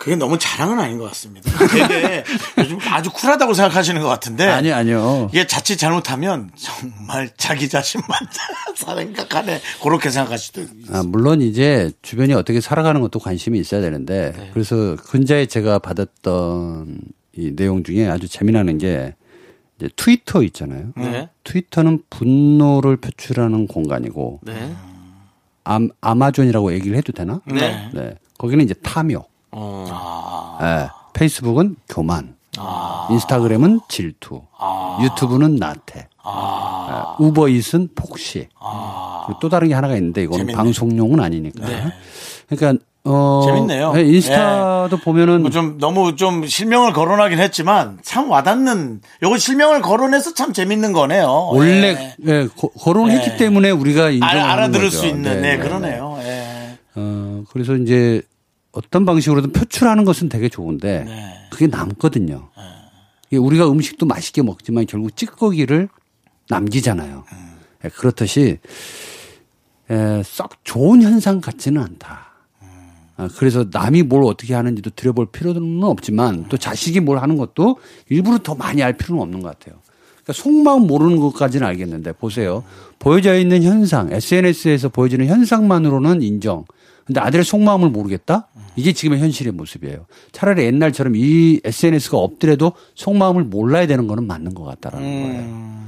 그게 0.00 0.16
너무 0.16 0.38
자랑은 0.38 0.80
아닌 0.80 0.96
것 0.96 1.04
같습니다. 1.08 1.50
되게 1.68 2.24
요즘 2.56 2.78
아주 2.88 3.10
쿨하다고 3.12 3.52
생각하시는 3.52 4.00
것 4.00 4.08
같은데. 4.08 4.46
아니, 4.46 4.72
아니요. 4.72 5.28
이게 5.30 5.46
자칫 5.46 5.76
잘못하면 5.76 6.50
정말 6.56 7.28
자기 7.36 7.68
자신만 7.68 8.08
생각하네. 8.74 9.60
그렇게 9.82 10.08
있어요. 10.08 10.26
아, 10.90 11.02
물론 11.04 11.42
이제 11.42 11.92
주변이 12.00 12.32
어떻게 12.32 12.62
살아가는 12.62 12.98
것도 13.02 13.18
관심이 13.18 13.58
있어야 13.58 13.82
되는데 13.82 14.32
네. 14.34 14.50
그래서 14.54 14.96
근자에 14.96 15.44
제가 15.44 15.80
받았던 15.80 17.02
이 17.36 17.54
내용 17.54 17.84
중에 17.84 18.08
아주 18.08 18.26
재미나는 18.26 18.78
게 18.78 19.14
이제 19.78 19.90
트위터 19.96 20.42
있잖아요. 20.44 20.92
네. 20.96 21.28
트위터는 21.44 22.04
분노를 22.08 22.96
표출하는 22.96 23.66
공간이고 23.66 24.40
네. 24.44 24.74
암, 25.64 25.90
아마존이라고 26.00 26.72
얘기를 26.72 26.96
해도 26.96 27.12
되나? 27.12 27.42
네. 27.44 27.90
네. 27.92 28.14
거기는 28.38 28.64
이제 28.64 28.72
탐욕. 28.82 29.29
어. 29.52 30.58
네. 30.60 30.88
페이스북은 31.12 31.76
교만. 31.88 32.36
인스타그램은 33.10 33.80
질투. 33.88 34.42
유튜브는 35.02 35.56
나태. 35.56 36.00
네. 36.00 36.06
우버잇은 37.18 37.90
폭시. 37.94 38.48
그리고 39.26 39.38
또 39.40 39.48
다른 39.48 39.68
게 39.68 39.74
하나가 39.74 39.94
있는데 39.96 40.22
이거는 40.22 40.46
재밌네. 40.46 40.56
방송용은 40.56 41.20
아니니까. 41.20 41.66
그러니까 42.48 42.84
어 43.04 43.42
재밌네요. 43.46 43.92
네, 43.94 44.02
인스타도 44.02 44.98
보면은 44.98 45.40
뭐 45.40 45.50
좀 45.50 45.78
너무 45.78 46.16
좀 46.16 46.46
실명을 46.46 46.92
거론하긴 46.92 47.38
했지만 47.38 47.98
참 48.02 48.30
와닿는 48.30 49.00
요거 49.22 49.38
실명을 49.38 49.80
거론해서 49.80 50.34
참 50.34 50.52
재밌는 50.52 50.92
거네요. 50.92 51.48
원래 51.52 52.14
예. 52.26 52.26
예, 52.26 52.46
거- 52.48 52.68
거론했기 52.68 53.30
네. 53.30 53.36
때문에 53.38 53.70
우리가 53.70 54.10
인정하는 54.10 54.42
알, 54.42 54.58
아들을 54.64 54.86
거죠. 54.90 54.98
수 54.98 55.06
있는 55.06 55.40
네, 55.40 55.56
네, 55.56 55.62
그러네요. 55.62 56.18
예. 56.22 56.78
어, 56.96 57.42
그래서 57.50 57.74
이제 57.76 58.20
어떤 58.72 59.04
방식으로든 59.04 59.52
표출하는 59.52 60.04
것은 60.04 60.28
되게 60.28 60.48
좋은데 60.48 61.04
네. 61.04 61.34
그게 61.50 61.66
남거든요. 61.66 62.50
이게 63.28 63.36
우리가 63.36 63.70
음식도 63.70 64.06
맛있게 64.06 64.42
먹지만 64.42 64.86
결국 64.86 65.16
찌꺼기를 65.16 65.88
남기잖아요. 66.48 67.24
예, 67.84 67.88
그렇듯이 67.88 68.58
에, 69.90 70.22
썩 70.24 70.64
좋은 70.64 71.02
현상 71.02 71.40
같지는 71.40 71.82
않다. 71.82 72.30
아, 73.16 73.28
그래서 73.36 73.66
남이 73.70 74.04
뭘 74.04 74.24
어떻게 74.24 74.54
하는지도 74.54 74.90
들여볼 74.90 75.26
필요는 75.26 75.84
없지만 75.84 76.46
또 76.48 76.56
자식이 76.56 77.00
뭘 77.00 77.18
하는 77.18 77.36
것도 77.36 77.78
일부러 78.08 78.38
더 78.38 78.54
많이 78.54 78.82
알 78.82 78.94
필요는 78.94 79.22
없는 79.22 79.42
것 79.42 79.48
같아요. 79.48 79.78
그러니까 80.22 80.32
속마음 80.32 80.86
모르는 80.86 81.18
것까지는 81.18 81.66
알겠는데 81.66 82.12
보세요. 82.12 82.64
보여져 82.98 83.38
있는 83.38 83.62
현상, 83.62 84.10
SNS에서 84.10 84.88
보여지는 84.88 85.26
현상만으로는 85.26 86.22
인정. 86.22 86.64
근데 87.04 87.20
아들의 87.20 87.44
속마음을 87.44 87.90
모르겠다? 87.90 88.48
이게 88.76 88.92
지금의 88.92 89.20
현실의 89.20 89.52
모습이에요. 89.52 90.06
차라리 90.32 90.64
옛날처럼 90.64 91.14
이 91.16 91.60
SNS가 91.64 92.18
없더라도 92.18 92.72
속마음을 92.94 93.44
몰라야 93.44 93.86
되는 93.86 94.06
거는 94.06 94.26
맞는 94.26 94.54
것 94.54 94.64
같다라는 94.64 95.22
거예요. 95.22 95.80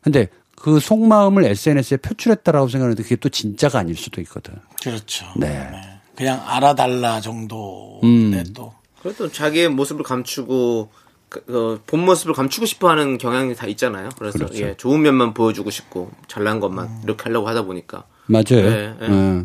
근데 0.00 0.28
그 0.54 0.80
속마음을 0.80 1.44
SNS에 1.44 1.98
표출했다라고 1.98 2.68
생각하는데 2.68 3.02
그게 3.02 3.16
또 3.16 3.28
진짜가 3.28 3.78
아닐 3.80 3.96
수도 3.96 4.20
있거든. 4.22 4.54
그렇죠. 4.82 5.26
네. 5.36 5.68
그냥 6.16 6.42
알아달라 6.44 7.20
정도. 7.20 8.00
음. 8.02 8.30
네, 8.32 8.42
또. 8.54 8.72
그래도 9.02 9.30
자기의 9.30 9.68
모습을 9.68 10.02
감추고 10.02 10.90
그, 11.28 11.44
어, 11.48 11.80
본 11.86 12.04
모습을 12.04 12.34
감추고 12.34 12.66
싶어하는 12.66 13.18
경향이 13.18 13.54
다 13.54 13.66
있잖아요. 13.66 14.08
그래서 14.18 14.38
그렇죠. 14.38 14.58
예, 14.64 14.74
좋은 14.76 15.02
면만 15.02 15.34
보여주고 15.34 15.70
싶고 15.70 16.10
잘난 16.26 16.58
것만 16.58 17.02
이렇게 17.04 17.24
하려고 17.24 17.48
하다 17.48 17.62
보니까 17.62 18.04
맞아요. 18.26 18.44
네, 18.50 18.94
네. 19.00 19.08
예. 19.08 19.44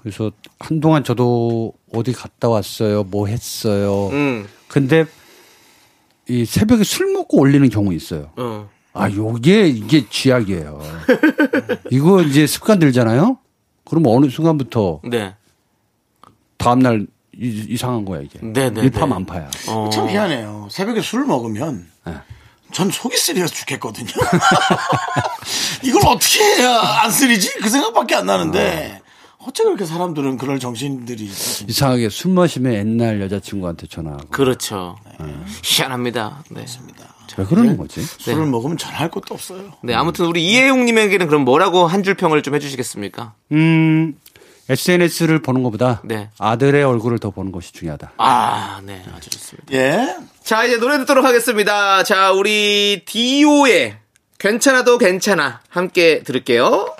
그래서 0.00 0.32
한동안 0.58 1.04
저도 1.04 1.74
어디 1.92 2.12
갔다 2.12 2.48
왔어요. 2.48 3.04
뭐 3.04 3.26
했어요. 3.26 4.08
음, 4.08 4.48
근데 4.68 5.04
이 6.28 6.44
새벽에 6.44 6.84
술 6.84 7.12
먹고 7.12 7.38
올리는 7.38 7.68
경우 7.68 7.92
있어요. 7.92 8.30
어, 8.36 8.68
아, 8.94 9.10
요게 9.10 9.68
이게 9.68 10.08
쥐약이에요. 10.08 10.80
이거 11.90 12.22
이제 12.22 12.46
습관 12.46 12.78
들잖아요. 12.78 13.38
그럼 13.84 14.04
어느 14.06 14.30
순간부터 14.30 15.00
네, 15.04 15.34
다음날 16.56 17.06
이, 17.36 17.76
상한 17.76 18.04
거야 18.04 18.20
이게. 18.20 18.38
네네. 18.40 18.80
일파만파야. 18.82 19.50
어. 19.68 19.90
참 19.92 20.08
희한해요. 20.08 20.68
새벽에 20.70 21.00
술을 21.00 21.24
먹으면 21.26 21.86
네. 22.06 22.14
전 22.72 22.90
속이 22.90 23.16
쓰려서 23.16 23.52
죽겠거든요. 23.52 24.08
이걸 25.82 26.02
어떻게 26.06 26.42
해야 26.42 26.80
안 27.02 27.10
쓰리지? 27.10 27.58
그 27.60 27.68
생각밖에 27.68 28.14
안 28.14 28.26
나는데 28.26 29.00
어 29.02 29.09
째 29.54 29.64
그렇게 29.64 29.84
사람들은 29.84 30.36
그럴 30.36 30.58
정신들이 30.58 31.24
있어. 31.24 31.64
이상하게 31.66 32.08
술 32.10 32.32
마시면 32.32 32.74
옛날 32.74 33.20
여자친구한테 33.22 33.86
전화하고. 33.86 34.28
그렇죠. 34.28 34.96
희한합니다. 35.64 36.44
네. 36.50 36.64
왜 37.38 37.44
그러는 37.44 37.76
거지? 37.76 38.02
술을 38.02 38.46
먹으면 38.46 38.76
전할 38.76 39.10
것도 39.10 39.34
없어요. 39.34 39.72
네, 39.82 39.94
아무튼 39.94 40.26
우리 40.26 40.44
이혜용님에게는 40.46 41.26
그럼 41.28 41.44
뭐라고 41.44 41.86
한 41.86 42.02
줄 42.02 42.14
평을 42.14 42.42
좀 42.42 42.54
해주시겠습니까? 42.56 43.34
음, 43.52 44.16
SNS를 44.68 45.40
보는 45.40 45.62
것보다 45.62 46.02
네. 46.04 46.28
아들의 46.38 46.82
얼굴을 46.82 47.18
더 47.18 47.30
보는 47.30 47.52
것이 47.52 47.72
중요하다. 47.72 48.12
아, 48.18 48.80
네, 48.84 49.02
아주 49.16 49.30
좋습니다. 49.30 49.72
예. 49.72 50.16
자, 50.42 50.64
이제 50.64 50.76
노래 50.78 50.98
듣도록 50.98 51.24
하겠습니다. 51.24 52.02
자, 52.02 52.32
우리 52.32 53.02
디오의 53.06 53.96
괜찮아도 54.38 54.98
괜찮아. 54.98 55.60
함께 55.68 56.22
들을게요. 56.24 56.94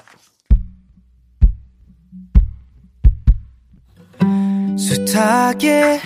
숱하게 4.81 6.01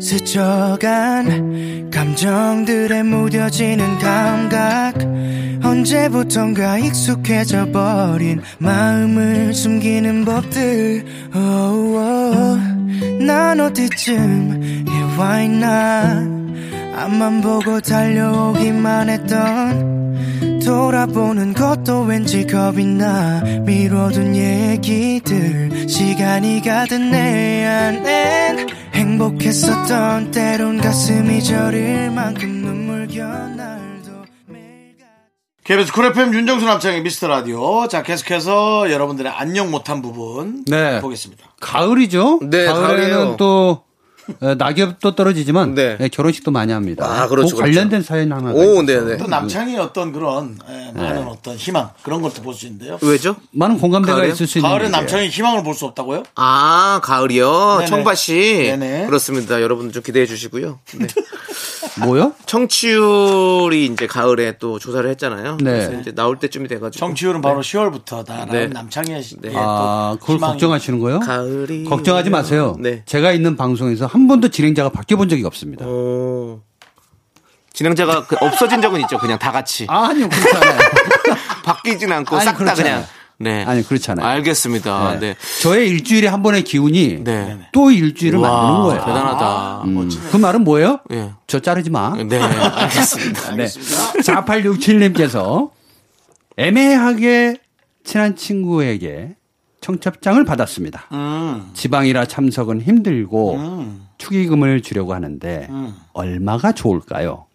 스쳐간 0.00 1.90
감정들에 1.90 3.02
무뎌지는 3.02 3.98
감각. 3.98 4.94
언제부턴가 5.62 6.78
익숙해져 6.78 7.70
버린 7.72 8.40
마음을 8.58 9.52
숨기는 9.52 10.24
법들. 10.24 11.04
Oh, 11.34 11.98
oh. 11.98 12.58
난 13.22 13.60
어디쯤 13.60 14.86
와 15.18 15.42
있나. 15.42 16.24
앞만 16.94 17.42
보고 17.42 17.80
달려오기만 17.80 19.10
했던 19.10 20.05
돌아보는 20.66 21.54
것도 21.54 22.02
왠지 22.02 22.44
겁이 22.44 22.84
나 22.84 23.40
미뤄둔 23.64 24.34
얘기들 24.34 25.88
시간이 25.88 26.60
가든 26.60 27.12
내 27.12 27.64
안엔 27.64 28.66
행복했었던 28.92 30.32
때론 30.32 30.80
가슴이 30.80 31.42
저릴 31.44 32.10
만큼 32.10 32.48
눈물겨운 32.48 33.24
날도 33.24 34.10
KBS 35.62 35.92
쿨 35.92 36.06
FM 36.06 36.34
윤정수 36.34 36.66
남창의 36.66 37.02
미스터 37.02 37.28
라디오. 37.28 37.86
자, 37.88 38.02
계속해서 38.02 38.90
여러분들의 38.90 39.30
안녕 39.32 39.70
못한 39.70 40.02
부분 40.02 40.64
네. 40.66 41.00
보겠습니다. 41.00 41.44
가을이죠? 41.60 42.40
네, 42.42 42.66
가을에는 42.66 42.86
가을이에요. 42.86 43.36
또 43.36 43.70
어, 43.70 43.85
낙엽도 44.40 45.14
떨어지지만 45.14 45.74
네. 45.74 45.96
네, 45.98 46.08
결혼식도 46.08 46.50
많이 46.50 46.72
합니다. 46.72 47.06
아, 47.06 47.28
그렇죠, 47.28 47.54
그 47.56 47.62
관련된 47.62 48.02
사연 48.02 48.32
하나. 48.32 48.50
오, 48.52 48.82
네 48.82 49.00
네. 49.00 49.16
또 49.16 49.26
남창이 49.26 49.76
어떤 49.78 50.12
그런 50.12 50.58
예, 50.68 50.92
많은 50.92 51.26
어떤 51.28 51.56
희망 51.56 51.90
그런 52.02 52.22
것도 52.22 52.42
볼 52.42 52.54
수 52.54 52.66
있는데요. 52.66 52.98
왜죠? 53.02 53.36
많은 53.52 53.78
공감대가 53.78 54.16
가을에요? 54.16 54.32
있을 54.32 54.46
수 54.46 54.58
있는. 54.58 54.68
가을에. 54.70 54.88
남창이 54.88 55.28
희망을 55.28 55.62
볼 55.62 55.74
수 55.74 55.84
없다고요? 55.86 56.22
아, 56.36 57.00
가을이요? 57.04 57.76
네네. 57.78 57.86
청바 57.90 58.14
씨. 58.14 58.34
네네. 58.76 59.06
그렇습니다. 59.06 59.60
여러분 59.62 59.92
좀 59.92 60.02
기대해 60.02 60.26
주시고요. 60.26 60.78
네. 60.98 61.06
뭐요? 62.04 62.32
청취율이 62.46 63.86
이제 63.86 64.06
가을에 64.06 64.58
또 64.58 64.78
조사를 64.78 65.08
했잖아요. 65.10 65.56
네. 65.58 65.70
그래서 65.70 65.92
이제 66.00 66.12
나올 66.12 66.38
때쯤이 66.38 66.68
돼가지고. 66.68 66.98
정치율은 66.98 67.40
바로 67.40 67.60
10월부터 67.60 68.24
다 68.24 68.46
네. 68.50 68.66
남창희의 68.66 69.22
시- 69.22 69.40
네. 69.40 69.50
예, 69.52 69.56
아, 69.56 70.16
또 70.18 70.18
그걸 70.20 70.36
희망이- 70.36 70.50
걱정하시는 70.52 70.98
거예요? 71.00 71.20
가을이. 71.20 71.84
걱정하지. 71.84 72.30
마세요. 72.30 72.76
네. 72.80 73.02
제가 73.06 73.32
있는 73.32 73.56
방송에서 73.56 74.06
한 74.06 74.26
번도 74.28 74.48
진행자가 74.48 74.90
바뀌어 74.90 75.16
본 75.16 75.28
적이 75.28 75.44
없습니다. 75.44 75.86
오. 75.86 76.60
진행자가 77.72 78.26
그 78.26 78.36
없어진 78.40 78.80
적은 78.82 79.00
있죠. 79.02 79.18
그냥 79.18 79.38
다 79.38 79.52
같이. 79.52 79.86
아, 79.88 80.06
아니요, 80.08 80.28
그렇지 80.28 80.56
않아요. 80.56 80.78
바뀌진 81.64 82.10
않고 82.12 82.38
싹 82.40 82.56
다 82.58 82.74
그냥. 82.74 83.04
네. 83.38 83.64
아니, 83.64 83.82
그렇지 83.82 84.10
않아요. 84.12 84.26
알겠습니다. 84.26 85.18
네. 85.20 85.36
저의 85.62 85.88
일주일에 85.90 86.28
한 86.28 86.42
번의 86.42 86.64
기운이 86.64 87.22
네. 87.22 87.58
또 87.72 87.90
일주일을 87.90 88.38
와, 88.38 88.50
만드는 88.50 88.82
거예요. 88.82 89.04
대단하다. 89.04 89.82
음, 89.84 90.10
그 90.30 90.36
말은 90.36 90.64
뭐예요? 90.64 91.00
예. 91.12 91.32
저 91.46 91.60
자르지 91.60 91.90
마. 91.90 92.14
네, 92.16 92.38
알겠습니다. 92.38 93.52
네. 93.56 93.66
4867님께서 93.66 95.70
애매하게 96.56 97.58
친한 98.04 98.36
친구에게 98.36 99.36
청첩장을 99.80 100.42
받았습니다. 100.44 101.06
음. 101.12 101.70
지방이라 101.74 102.26
참석은 102.26 102.80
힘들고 102.80 103.58
축의금을 104.18 104.80
주려고 104.80 105.14
하는데 105.14 105.66
음. 105.70 105.94
얼마가 106.12 106.72
좋을까요? 106.72 107.46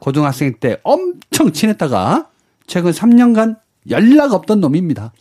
고등학생 0.00 0.54
때 0.58 0.78
엄청 0.82 1.52
친했다가 1.52 2.28
최근 2.66 2.92
3년간 2.92 3.56
연락 3.90 4.32
없던 4.32 4.60
놈입니다. 4.60 5.12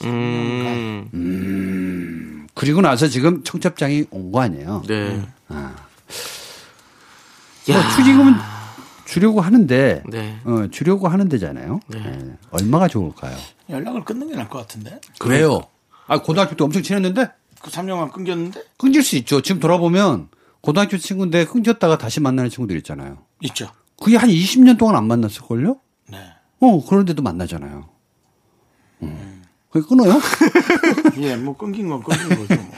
음, 1.14 2.48
그리고 2.54 2.82
나서 2.82 3.08
지금 3.08 3.44
청첩장이 3.44 4.06
온 4.12 4.32
거 4.32 4.42
아니에요. 4.42 4.84
네. 4.88 5.22
뭐 5.48 5.66
축의금은 7.96 8.34
주려고 9.06 9.42
하는데 9.42 10.04
네. 10.10 10.40
어, 10.46 10.68
주려고 10.72 11.08
하는 11.08 11.30
데잖아요. 11.30 11.80
네. 11.88 12.36
얼마가 12.52 12.88
좋을까요? 12.88 13.36
연락을 13.70 14.04
끊는 14.06 14.28
게 14.30 14.36
나을 14.36 14.48
것 14.50 14.60
같은데. 14.60 15.00
그래요. 15.20 15.62
아 16.08 16.22
고등학교 16.22 16.56
때 16.56 16.64
엄청 16.64 16.82
친했는데 16.84 17.30
그 17.62 17.70
3년간 17.72 18.12
끊겼는데 18.14 18.64
끊길 18.78 19.04
수 19.04 19.16
있죠. 19.18 19.42
지금 19.42 19.60
돌아보면 19.60 20.30
고등학교 20.62 20.98
친구인데 20.98 21.46
끊겼다가 21.46 21.98
다시 21.98 22.20
만나는 22.22 22.50
친구들 22.50 22.78
있잖아요. 22.78 23.18
있죠. 23.42 23.70
그게 24.02 24.16
한 24.18 24.30
20년 24.30 24.78
동안 24.78 24.96
안 24.96 25.06
만났을걸요? 25.08 25.78
네. 26.10 26.18
어, 26.60 26.86
그런데도 26.86 27.22
만나잖아요. 27.22 27.90
음. 29.04 29.44
그게 29.70 29.86
끊어요? 29.88 30.20
예, 31.22 31.36
뭐 31.36 31.56
끊긴 31.58 31.90
건 31.90 32.02
끊긴 32.04 32.30
거죠. 32.48 32.56
뭐. 32.62 32.72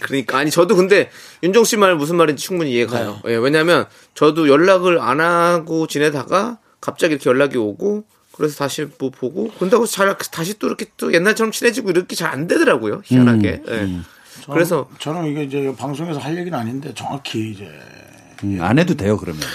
그러니까 0.00 0.38
아니 0.38 0.50
저도 0.50 0.76
근데 0.76 1.10
윤정 1.42 1.64
씨말 1.64 1.96
무슨 1.96 2.16
말인지 2.16 2.44
충분히 2.44 2.72
이해가 2.72 2.92
가요. 2.92 3.20
예, 3.26 3.36
왜냐면 3.36 3.86
저도 4.14 4.48
연락을 4.48 5.00
안 5.00 5.20
하고 5.20 5.86
지내다가 5.86 6.58
갑자기 6.80 7.14
이렇게 7.14 7.28
연락이 7.30 7.56
오고 7.56 8.04
그래서 8.32 8.56
다시 8.56 8.86
뭐 8.98 9.10
보고 9.10 9.50
그런다고 9.56 9.86
잘 9.86 10.16
다시 10.30 10.58
또 10.58 10.66
이렇게 10.66 10.86
또 10.96 11.12
옛날처럼 11.12 11.50
친해지고 11.52 11.90
이렇게 11.90 12.14
잘 12.16 12.30
안 12.30 12.46
되더라고요. 12.46 13.02
희한하게. 13.04 13.62
예. 13.66 13.72
저는- 13.72 14.52
그래서 14.52 14.88
저는 14.98 15.26
이게 15.26 15.44
이제 15.44 15.74
방송에서 15.76 16.20
할 16.20 16.36
얘기는 16.38 16.56
아닌데 16.56 16.92
정확히 16.94 17.50
이제 17.50 17.68
음, 18.44 18.58
안 18.60 18.78
해도 18.78 18.94
돼요, 18.94 19.16
그러면. 19.16 19.42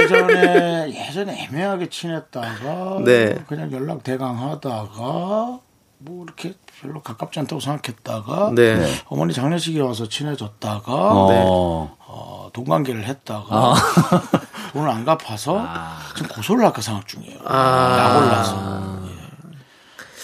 예전에 0.00 1.08
예전에 1.08 1.44
애매하게 1.44 1.88
친했다가 1.88 3.00
네. 3.04 3.34
그냥 3.46 3.70
연락 3.72 4.02
대강 4.02 4.50
하다가 4.50 5.60
뭐 5.98 6.24
이렇게 6.24 6.54
별로 6.80 7.00
가깝지 7.02 7.38
않다고 7.40 7.60
생각했다가 7.60 8.52
네. 8.54 8.84
어머니 9.06 9.32
장례식에 9.32 9.80
와서 9.80 10.08
친해졌다가 10.08 10.92
어. 10.92 11.96
어, 12.06 12.50
돈 12.52 12.64
관계를 12.64 13.04
했다가 13.04 13.74
돈을 14.72 14.90
안 14.90 15.04
갚아서 15.04 15.66
지금 16.14 16.28
고소를 16.28 16.64
할까 16.64 16.82
생각 16.82 17.06
중이에요. 17.08 17.38
약 17.38 18.18
올라서. 18.18 18.95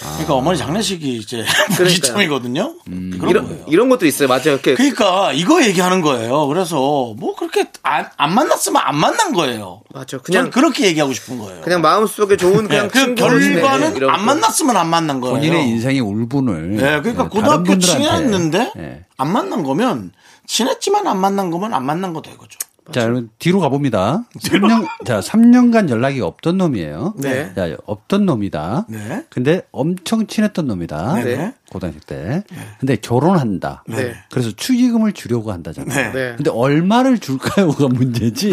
예. 0.02 0.12
그러니까 0.14 0.34
어머니 0.34 0.58
장례식이 0.58 1.16
이제 1.16 1.44
무기점이거든요. 1.78 2.74
그런 2.84 3.30
이런 3.30 3.48
거예요. 3.48 3.64
이런 3.68 3.88
것도 3.88 4.06
있어요. 4.06 4.28
맞아요. 4.28 4.52
이렇게 4.54 4.74
그러니까 4.74 5.32
이거 5.32 5.62
얘기하는 5.64 6.00
거예요. 6.02 6.46
그래서 6.48 6.76
뭐 7.16 7.34
그렇게 7.36 7.66
안, 7.82 8.06
안 8.16 8.34
만났으면 8.34 8.80
안 8.84 8.96
만난 8.96 9.32
거예요. 9.32 9.82
맞죠. 9.94 10.20
그냥 10.22 10.50
그렇게 10.50 10.86
얘기하고 10.86 11.12
싶은 11.12 11.38
거예요. 11.38 11.60
그냥 11.62 11.80
마음속에 11.80 12.36
좋은 12.36 12.68
그냥 12.68 12.86
예, 12.86 12.88
그 12.88 13.14
결과는 13.14 13.96
이런 13.96 14.10
안 14.10 14.20
거. 14.20 14.24
만났으면 14.26 14.76
안 14.76 14.88
만난 14.88 15.20
거예요. 15.20 15.36
본인의 15.36 15.68
인생의 15.68 16.00
울분을. 16.00 16.74
예, 16.74 16.78
그러니까 17.00 17.08
예, 17.08 17.14
다른 17.14 17.28
고등학교. 17.28 17.78
친했는데 17.78 18.72
예. 18.78 19.04
안 19.16 19.32
만난 19.32 19.62
거면 19.62 20.12
친했지만 20.46 21.06
안 21.06 21.18
만난 21.20 21.50
거면 21.50 21.72
안 21.74 21.84
만난 21.86 22.12
거 22.12 22.20
되거죠. 22.22 22.58
자, 22.90 23.02
여러분 23.02 23.30
뒤로 23.38 23.60
가봅니다. 23.60 24.24
3년, 24.38 24.86
자, 25.06 25.20
3년간 25.20 25.88
연락이 25.88 26.20
없던 26.20 26.58
놈이에요. 26.58 27.14
네. 27.18 27.54
자, 27.54 27.76
없던 27.86 28.26
놈이다. 28.26 28.86
네. 28.88 29.24
근데 29.30 29.62
엄청 29.70 30.26
친했던 30.26 30.66
놈이다. 30.66 31.14
네. 31.22 31.54
고등학교 31.72 31.98
때. 32.00 32.44
근데 32.78 32.96
결혼한다. 32.96 33.82
네. 33.86 34.14
그래서 34.30 34.50
축의금을 34.54 35.12
주려고 35.12 35.52
한다잖아요. 35.52 36.12
네. 36.12 36.12
네. 36.12 36.36
근데 36.36 36.50
얼마를 36.50 37.18
줄까요가 37.18 37.88
문제지. 37.88 38.52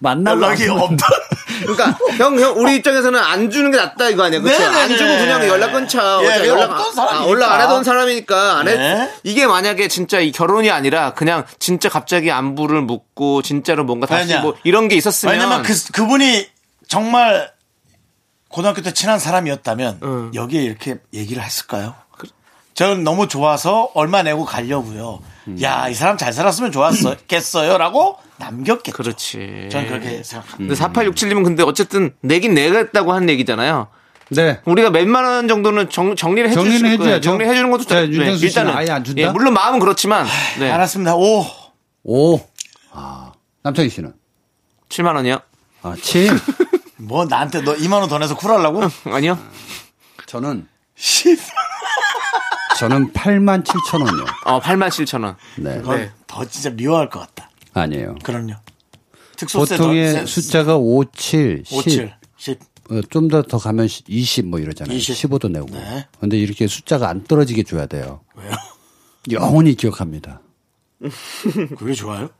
만나고 0.00 0.42
연락이 0.42 0.64
안 0.64 0.70
없던 0.78 0.98
그러니까 1.62 1.98
형, 2.18 2.38
형 2.38 2.58
우리 2.58 2.76
입장에서는 2.76 3.18
안 3.18 3.50
주는 3.50 3.70
게 3.70 3.78
낫다 3.78 4.10
이거 4.10 4.24
아니야? 4.24 4.40
그렇죠? 4.40 4.60
네네네. 4.60 4.80
안 4.80 4.88
주고 4.90 5.16
그냥 5.16 5.46
연락 5.48 5.72
끊자. 5.72 6.20
예, 6.22 6.46
연락 6.46 6.70
아, 6.72 6.92
사람이니까. 6.92 7.30
연락 7.30 7.52
안 7.52 7.60
하던 7.62 7.84
사람이니까 7.84 8.58
안 8.58 8.68
해. 8.68 8.76
네. 8.76 9.12
이게 9.24 9.46
만약에 9.46 9.88
진짜 9.88 10.20
이 10.20 10.30
결혼이 10.30 10.70
아니라 10.70 11.14
그냥 11.14 11.44
진짜 11.58 11.88
갑자기 11.88 12.30
안부를 12.30 12.82
묻고 12.82 13.42
진짜로 13.42 13.84
뭔가 13.84 14.06
다시 14.06 14.28
왜냐? 14.28 14.42
뭐 14.42 14.54
이런 14.62 14.88
게 14.88 14.96
있었으면 14.96 15.34
왜냐면 15.34 15.62
그 15.62 15.72
그분이 15.92 16.46
정말 16.86 17.50
고등학교 18.48 18.82
때 18.82 18.92
친한 18.92 19.18
사람이었다면 19.18 20.00
응. 20.02 20.30
여기에 20.34 20.62
이렇게 20.62 20.98
얘기를 21.12 21.42
했을까요? 21.42 21.94
저는 22.78 23.02
너무 23.02 23.26
좋아서 23.26 23.90
얼마 23.94 24.22
내고 24.22 24.44
가려고요. 24.44 25.18
음. 25.48 25.58
야, 25.62 25.88
이 25.88 25.94
사람 25.94 26.16
잘 26.16 26.32
살았으면 26.32 26.70
좋았겠어요 26.70 27.76
라고 27.76 28.18
남겼겠죠. 28.38 28.96
그렇지. 28.96 29.68
저는 29.72 29.88
그렇게 29.88 30.22
생각합니다. 30.22 30.56
근데 30.56 30.74
4867님은 31.10 31.42
근데 31.42 31.64
어쨌든 31.64 32.14
내긴 32.20 32.54
내겠다고 32.54 33.12
한 33.12 33.28
얘기잖아요. 33.30 33.88
네. 34.28 34.60
우리가 34.64 34.90
몇만 34.90 35.24
원 35.24 35.48
정도는 35.48 35.90
정, 35.90 36.14
정리를 36.14 36.48
해주실 36.50 36.70
정리는 36.70 36.98
거예요. 36.98 37.14
해줘야죠. 37.14 37.20
정리해 37.30 37.52
주는 37.56 37.68
것도 37.72 37.84
자, 37.86 37.96
네, 38.02 38.06
윤정수 38.10 38.48
씨는 38.48 38.68
아예 38.68 38.90
안 38.90 39.02
준다? 39.02 39.22
예, 39.22 39.26
물론 39.28 39.54
마음은 39.54 39.80
그렇지만 39.80 40.24
네. 40.60 40.70
알았습니다. 40.70 41.16
오. 41.16 41.44
오. 42.04 42.40
아, 42.92 43.32
남창희 43.64 43.88
씨는? 43.90 44.12
7만 44.88 45.16
원이요? 45.16 45.40
아, 45.82 45.96
7. 46.00 46.30
뭐 46.98 47.24
나한테 47.24 47.62
너 47.62 47.74
2만 47.74 47.94
원 47.94 48.08
더 48.08 48.18
내서 48.20 48.36
쿨하려고? 48.36 48.82
아니요. 49.10 49.36
저는 50.26 50.68
10. 50.94 51.40
저는 52.78 53.12
8만 53.12 53.64
7천 53.64 54.04
원이요. 54.06 54.24
어, 54.46 54.60
8만 54.60 54.88
7천 54.88 55.24
원. 55.24 55.36
네. 55.56 55.78
그건 55.78 56.10
더 56.26 56.44
진짜 56.44 56.70
미워할 56.70 57.08
것 57.10 57.20
같다. 57.20 57.50
아니에요. 57.72 58.16
그럼요. 58.22 58.54
보통의 59.52 60.14
더- 60.14 60.26
숫자가 60.26 60.76
5, 60.76 61.04
7, 61.12 61.62
10. 61.66 61.76
5, 61.76 61.82
7, 61.82 62.14
10. 62.36 62.58
좀 63.10 63.28
더 63.28 63.42
더 63.42 63.58
가면 63.58 63.86
20 64.08 64.46
뭐 64.46 64.58
이러잖아요. 64.58 64.96
20. 64.96 65.14
15도 65.30 65.50
내고. 65.50 65.66
네. 65.70 66.06
근데 66.20 66.38
이렇게 66.38 66.66
숫자가 66.66 67.08
안 67.08 67.22
떨어지게 67.24 67.62
줘야 67.64 67.86
돼요. 67.86 68.20
왜요? 68.34 68.50
영원히 69.30 69.74
기억합니다. 69.74 70.40
그게 71.78 71.92
좋아요? 71.92 72.30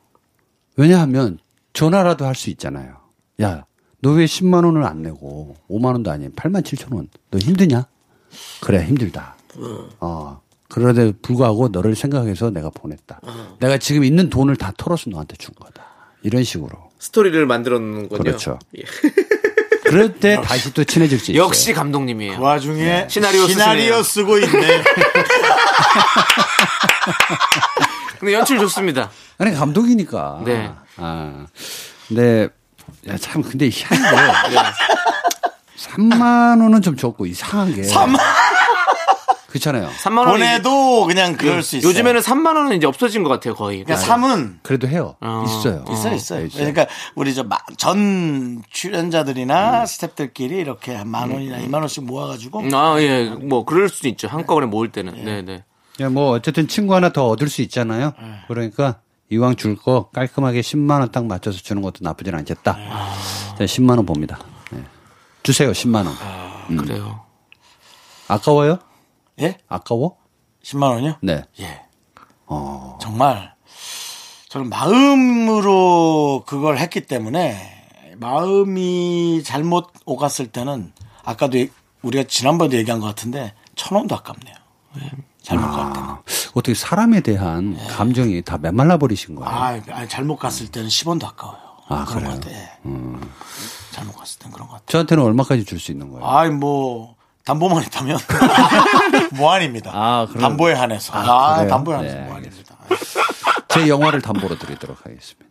왜냐하면 0.77 1.39
전화라도 1.73 2.25
할 2.25 2.35
수 2.35 2.51
있잖아요. 2.51 2.97
야, 3.43 3.65
너 4.01 4.13
왜 4.15 4.25
10만 4.25 4.65
원을 4.65 4.85
안 4.85 5.03
내고 5.03 5.57
5만 5.69 5.87
원도 5.93 6.11
아니에요. 6.11 6.31
8만 6.33 6.63
7천 6.63 6.95
원. 6.95 7.09
너 7.31 7.39
힘드냐? 7.39 7.87
그래, 8.61 8.85
힘들다. 8.87 9.37
어. 10.01 10.41
그러데 10.69 11.13
불구하고 11.23 11.69
너를 11.69 11.97
생각해서 11.97 12.51
내가 12.51 12.69
보냈다. 12.71 13.21
내가 13.61 13.79
지금 13.79 14.05
있는 14.05 14.29
돈을 14.29 14.57
다 14.57 14.73
털어서 14.77 15.09
너한테 15.11 15.37
준 15.37 15.55
거다. 15.59 15.83
이런 16.23 16.45
식으로. 16.45 16.91
스토리를 16.99 17.47
만들어 17.47 17.79
놓는 17.79 18.09
거죠. 18.09 18.23
그렇죠. 18.23 18.59
예. 18.77 18.83
그럴 19.89 20.15
때 20.15 20.39
다시 20.43 20.75
또 20.75 20.85
친해질 20.85 21.19
수 21.19 21.31
있어요. 21.33 21.43
역시 21.45 21.73
감독님이에요. 21.73 22.37
그 22.37 22.43
와중에 22.43 23.07
시나리오 23.09 23.47
쓰시네요. 23.47 24.03
쓰고 24.03 24.39
있네. 24.39 24.83
근데 28.21 28.35
연출 28.35 28.59
좋습니다. 28.59 29.11
아니 29.39 29.55
감독이니까. 29.55 30.43
네. 30.45 30.71
아. 30.97 31.47
근데 32.09 32.49
야, 33.09 33.17
참 33.17 33.43
근데 33.43 33.71
희한한 33.71 34.51
게 34.51 34.57
3만 35.79 36.63
원은 36.63 36.83
좀 36.83 36.97
적고 36.97 37.25
이상한 37.27 37.75
게 37.75 37.83
3만 37.83 38.19
그렇잖아요. 39.49 39.89
3만 40.03 40.19
원 40.19 40.29
보내도 40.29 41.07
그냥 41.07 41.35
그럴 41.37 41.63
수 41.63 41.77
있어요. 41.79 41.89
요즘에는 41.89 42.21
3만 42.21 42.55
원은 42.57 42.77
이제 42.77 42.87
없어진 42.87 43.23
것 43.23 43.31
같아요, 43.31 43.55
거의. 43.55 43.83
그러니까 43.83 44.07
3은 44.07 44.59
그래도 44.63 44.87
해요. 44.89 45.17
어. 45.21 45.43
있어요. 45.47 45.85
있어요, 45.91 46.15
있어요. 46.15 46.41
네, 46.41 46.47
있어요. 46.47 46.73
그러니까 46.73 46.87
우리 47.15 47.35
저 47.35 47.45
전 47.79 48.63
출연자들이나 48.71 49.85
스탭들끼리 49.85 50.53
이렇게 50.53 50.95
한만 50.95 51.31
원이나 51.31 51.59
이만 51.59 51.81
원씩 51.81 52.05
모아 52.05 52.27
가지고 52.27 52.63
아, 52.75 53.01
예. 53.01 53.31
뭐 53.31 53.65
그럴 53.65 53.89
수도 53.89 54.09
있죠. 54.09 54.29
한꺼번에 54.29 54.67
모을 54.67 54.93
때는. 54.93 55.25
네, 55.25 55.41
네. 55.43 55.65
야, 56.01 56.09
뭐 56.11 56.31
어쨌든 56.33 56.69
친구 56.69 56.95
하나 56.95 57.09
더 57.11 57.27
얻을 57.29 57.49
수 57.49 57.63
있잖아요. 57.63 58.13
그러니까 58.49 59.01
이왕 59.31 59.57
줄 59.57 59.77
거 59.77 60.11
깔끔하게 60.13 60.61
10만 60.61 61.01
원 61.01 61.11
딱 61.11 61.25
맞춰서 61.27 61.59
주는 61.61 61.81
것도 61.83 61.99
나쁘진 62.03 62.35
않겠다. 62.35 62.75
자, 62.75 63.65
10만 63.65 63.97
원 63.97 64.05
봅니다. 64.05 64.39
네. 64.71 64.83
주세요, 65.43 65.71
10만 65.73 66.05
원. 66.07 66.09
음. 66.71 66.77
그래요. 66.77 67.21
아까워요? 68.29 68.79
예? 69.41 69.59
아까워? 69.69 70.17
10만 70.63 70.91
원이요? 70.95 71.15
네. 71.23 71.43
예. 71.61 71.83
정말 73.01 73.55
저는 74.49 74.69
마음으로 74.71 76.45
그걸 76.47 76.79
했기 76.79 77.03
때문에 77.03 77.77
마음이 78.17 79.43
잘못 79.45 79.93
오갔을 80.07 80.49
때는 80.49 80.93
아까도 81.25 81.59
얘- 81.59 81.71
우리가 82.03 82.25
지난번에도 82.29 82.77
얘기한 82.77 83.01
것 83.01 83.07
같은데 83.07 83.55
천 83.77 83.97
원도 83.97 84.15
아깝네요. 84.17 84.55
예. 85.03 85.11
잘못 85.43 85.67
갈 85.71 85.93
때는. 85.93 86.09
어떻게 86.55 86.75
사람에 86.75 87.21
대한 87.21 87.77
감정이 87.89 88.43
다 88.43 88.59
메말라 88.59 88.97
버리신 88.99 89.35
거예요? 89.37 89.49
아, 89.51 89.79
아니, 89.93 90.09
잘못 90.09 90.37
갔을 90.37 90.69
때는 90.69 90.89
10원도 90.89 91.25
아까워요. 91.27 91.59
아, 91.89 92.05
그런 92.05 92.25
그래요? 92.25 92.35
것 92.35 92.41
같아. 92.41 92.55
예. 92.57 92.69
잘못 93.93 94.13
갔을 94.17 94.39
땐 94.41 94.51
그런 94.53 94.67
것 94.69 94.75
같아. 94.75 94.85
저한테는 94.89 95.23
얼마까지 95.25 95.65
줄 95.65 95.79
수 95.79 95.93
있는 95.93 96.11
거예요? 96.11 96.27
아이, 96.27 96.51
뭐, 96.51 97.15
담보만 97.45 97.83
있다면 97.85 98.19
무한입니다. 99.31 99.91
아, 99.95 100.27
그럼- 100.29 100.43
담보에 100.43 100.75
한해서. 100.75 101.13
아, 101.15 101.61
아? 101.61 101.67
담보에 101.67 101.95
한해서 101.97 102.15
네, 102.17 102.23
무한입니다. 102.23 102.77
제 103.69 103.89
영화를 103.89 104.21
담보로 104.23 104.59
드리도록 104.59 104.99
하겠습니다. 105.05 105.49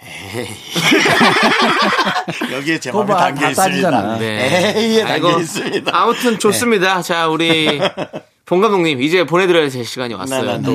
여기에 2.52 2.80
제 2.80 2.90
마음이 2.92 3.08
봐, 3.08 3.16
담겨 3.18 3.40
다 3.42 3.50
있습니다. 3.50 3.90
따지잖아. 3.90 4.18
네. 4.18 4.72
에이에 4.76 5.04
담겨 5.04 5.38
있습니다. 5.40 5.90
아무튼 5.94 6.38
좋습니다. 6.38 7.02
자, 7.02 7.28
우리 7.28 7.80
봉 8.46 8.60
감독님 8.60 9.02
이제 9.02 9.24
보내드려야 9.26 9.68
될 9.68 9.84
시간이 9.84 10.14
왔어요. 10.14 10.42
네, 10.42 10.58
네, 10.58 10.62
또 10.62 10.72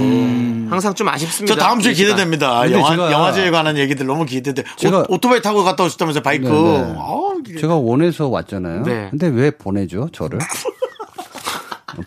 항상 0.70 0.94
좀 0.94 1.08
아쉽습니다. 1.10 1.56
저 1.56 1.60
다음 1.60 1.80
주에. 1.80 1.94
기대됩니다. 1.94 2.70
영화, 2.72 2.92
제가- 2.96 3.12
영화 3.12 3.32
제에 3.32 3.50
관한 3.52 3.78
얘기들 3.78 4.06
너무 4.06 4.26
기대돼. 4.26 4.64
제가- 4.78 5.06
오, 5.10 5.18
토바이 5.18 5.42
타고 5.42 5.64
갔다 5.64 5.84
오셨다면서 5.84 6.22
바이크. 6.22 6.48
네, 6.48 6.52
네. 6.54 6.96
아우, 7.00 7.42
이게- 7.46 7.60
제가 7.60 7.76
원해서 7.76 8.28
왔잖아요. 8.28 8.84
네. 8.84 9.08
근데 9.10 9.28
왜 9.28 9.50
보내죠, 9.52 10.10
저를? 10.14 10.40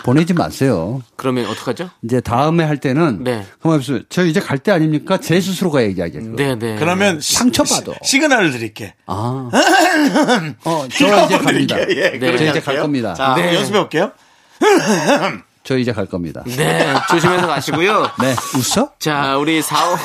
보내지 0.05 0.34
마세요. 0.34 1.03
그러면 1.16 1.47
어떡하죠? 1.47 1.91
이제 2.03 2.20
다음에 2.20 2.64
할 2.64 2.78
때는 2.78 3.24
네. 3.24 3.45
있어. 3.80 4.01
저 4.09 4.24
이제 4.24 4.41
갈 4.41 4.59
때 4.59 4.72
아닙니까? 4.72 5.18
제 5.18 5.41
스스로가 5.41 5.82
얘기하겠고. 5.84 6.36
네, 6.36 6.55
네. 6.57 6.76
그러면 6.78 7.20
시- 7.20 7.34
상처받아. 7.36 7.93
시- 8.03 8.11
시그널을 8.12 8.51
드릴게. 8.51 8.95
아. 9.07 9.51
어, 10.64 10.86
저 10.91 11.24
이제 11.24 11.39
갑니다. 11.39 11.76
예, 11.89 12.18
네. 12.18 12.36
저 12.36 12.45
이제. 12.45 12.61
갈 12.61 12.76
겁니다. 12.80 13.14
자, 13.14 13.34
네. 13.34 13.55
연습해 13.55 13.78
볼게요. 13.78 14.12
저 15.64 15.76
이제 15.76 15.93
갈 15.93 16.07
겁니다. 16.07 16.43
네, 16.47 16.95
조심해서 17.11 17.47
가시고요. 17.47 18.11
네. 18.20 18.34
웃어? 18.57 18.93
자, 18.99 19.36
우리 19.36 19.61
45, 19.62 19.97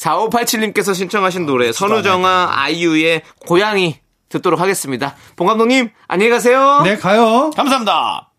4587님께서 0.00 0.94
신청하신 0.94 1.46
노래, 1.46 1.72
선우정아 1.72 2.50
아이유의 2.52 3.22
고양이 3.46 3.98
듣도록 4.30 4.60
하겠습니다. 4.60 5.14
봉 5.36 5.46
감독님, 5.46 5.90
안녕히 6.08 6.30
가세요. 6.30 6.80
네, 6.84 6.96
가요. 6.96 7.50
감사합니다. 7.54 8.30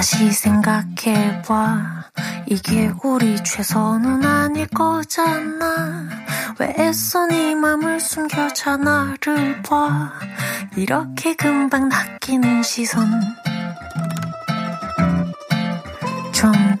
다시 0.00 0.32
생각해봐. 0.32 2.04
이게 2.46 2.90
우리 3.04 3.36
최선은 3.44 4.24
아닐 4.24 4.66
거잖아. 4.68 6.08
왜 6.58 6.74
애써 6.78 7.26
네 7.26 7.54
맘을 7.54 8.00
숨겨자 8.00 8.78
나를 8.78 9.60
봐. 9.60 10.10
이렇게 10.74 11.34
금방 11.34 11.90
낚이는 11.90 12.62
시선 12.62 13.10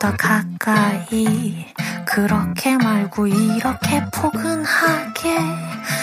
더 0.00 0.16
가까이 0.16 1.66
그렇게 2.06 2.74
말고 2.78 3.26
이렇게 3.26 4.02
포근하게 4.14 5.36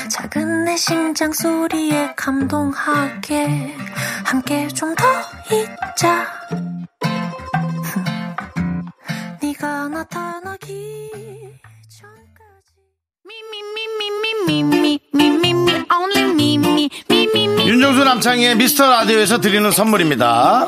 작은 0.09 0.65
내 0.65 0.77
심장 0.77 1.33
소리에 1.33 2.13
감동하게 2.15 3.75
함께 4.23 4.67
좀 4.67 4.93
더 4.95 5.03
있자. 5.51 6.27
네가 9.41 9.87
나타나기 9.89 11.09
전까지. 11.89 12.73
미미미미미미미 13.27 14.99
미미 15.13 15.71
only 15.91 16.33
미미 16.35 16.89
미미미 17.09 17.67
윤정수 17.67 18.03
남창의 18.03 18.55
미스터 18.57 18.87
라디오에서 18.89 19.41
드리는 19.41 19.69
선물입니다. 19.71 20.67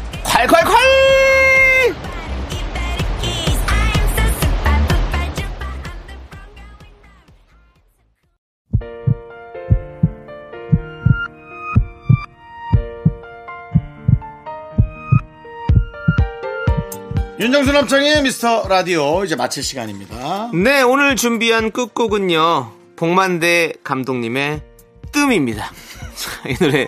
콸콸콸! 0.25 0.71
윤정수 17.39 17.71
남창의 17.71 18.21
미스터 18.21 18.67
라디오 18.67 19.23
이제 19.23 19.35
마칠 19.35 19.63
시간입니다. 19.63 20.51
네, 20.53 20.83
오늘 20.83 21.15
준비한 21.15 21.71
끝곡은요. 21.71 22.71
복만대 22.95 23.73
감독님의 23.83 24.61
뜸입니다. 25.11 25.71
이 26.47 26.53
노래 26.63 26.87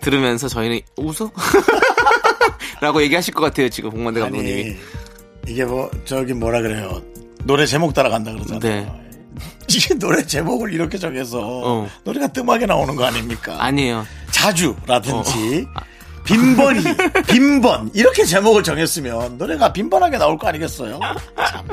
들으면서 0.00 0.48
저희는 0.48 0.80
웃어? 0.96 1.30
라고 2.80 3.02
얘기하실 3.02 3.34
것 3.34 3.42
같아요, 3.42 3.68
지금 3.68 3.90
복만대 3.90 4.20
감독님이. 4.20 4.62
아니, 4.62 4.76
이게 5.46 5.64
뭐 5.64 5.90
저기 6.04 6.32
뭐라 6.34 6.60
그래요. 6.62 7.02
노래 7.44 7.66
제목 7.66 7.92
따라간다 7.94 8.32
그러잖아요. 8.32 8.60
네. 8.60 9.04
이게 9.68 9.94
노래 9.94 10.24
제목을 10.24 10.72
이렇게 10.72 10.98
정해서 10.98 11.40
어. 11.42 11.88
노래가 12.04 12.28
뜸하게 12.28 12.66
나오는 12.66 12.94
거 12.96 13.04
아닙니까? 13.04 13.56
아니에요. 13.62 14.06
자주라든지 14.30 15.66
어. 15.74 15.80
빈번히 16.24 16.82
빈번 17.28 17.90
이렇게 17.94 18.24
제목을 18.24 18.62
정했으면 18.62 19.38
노래가 19.38 19.72
빈번하게 19.72 20.18
나올 20.18 20.38
거 20.38 20.48
아니겠어요? 20.48 20.98
참. 21.48 21.66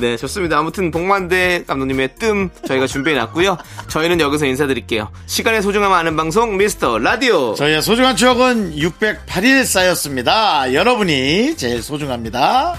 네, 0.00 0.16
좋습니다. 0.16 0.58
아무튼 0.58 0.90
복만대 0.90 1.64
감독님의 1.66 2.16
뜸 2.18 2.50
저희가 2.66 2.86
준비해 2.86 3.16
놨고요. 3.16 3.56
저희는 3.88 4.20
여기서 4.20 4.46
인사드릴게요. 4.46 5.10
시간의 5.26 5.62
소중함 5.62 5.92
아는 5.92 6.16
방송 6.16 6.56
미스터 6.56 6.98
라디오. 6.98 7.54
저희의 7.54 7.82
소중한 7.82 8.16
추억은 8.16 8.76
608일 8.76 9.64
쌓였습니다. 9.64 10.72
여러분이 10.74 11.56
제일 11.56 11.82
소중합니다. 11.82 12.76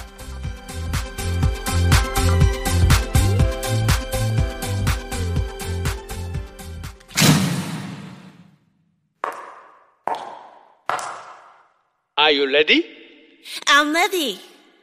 Are 12.26 12.32
you 12.32 12.52
ready? 12.52 12.84
I'm 13.68 13.94
ready. 13.94 14.40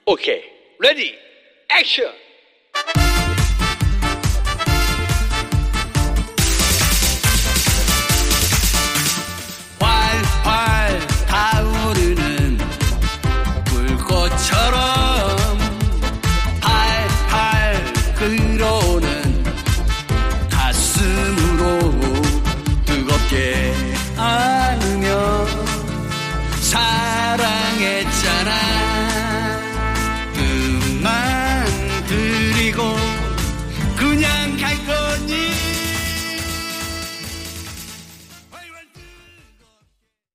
Okay, 0.06 0.44
ready. 0.78 1.16
Action! 1.68 2.12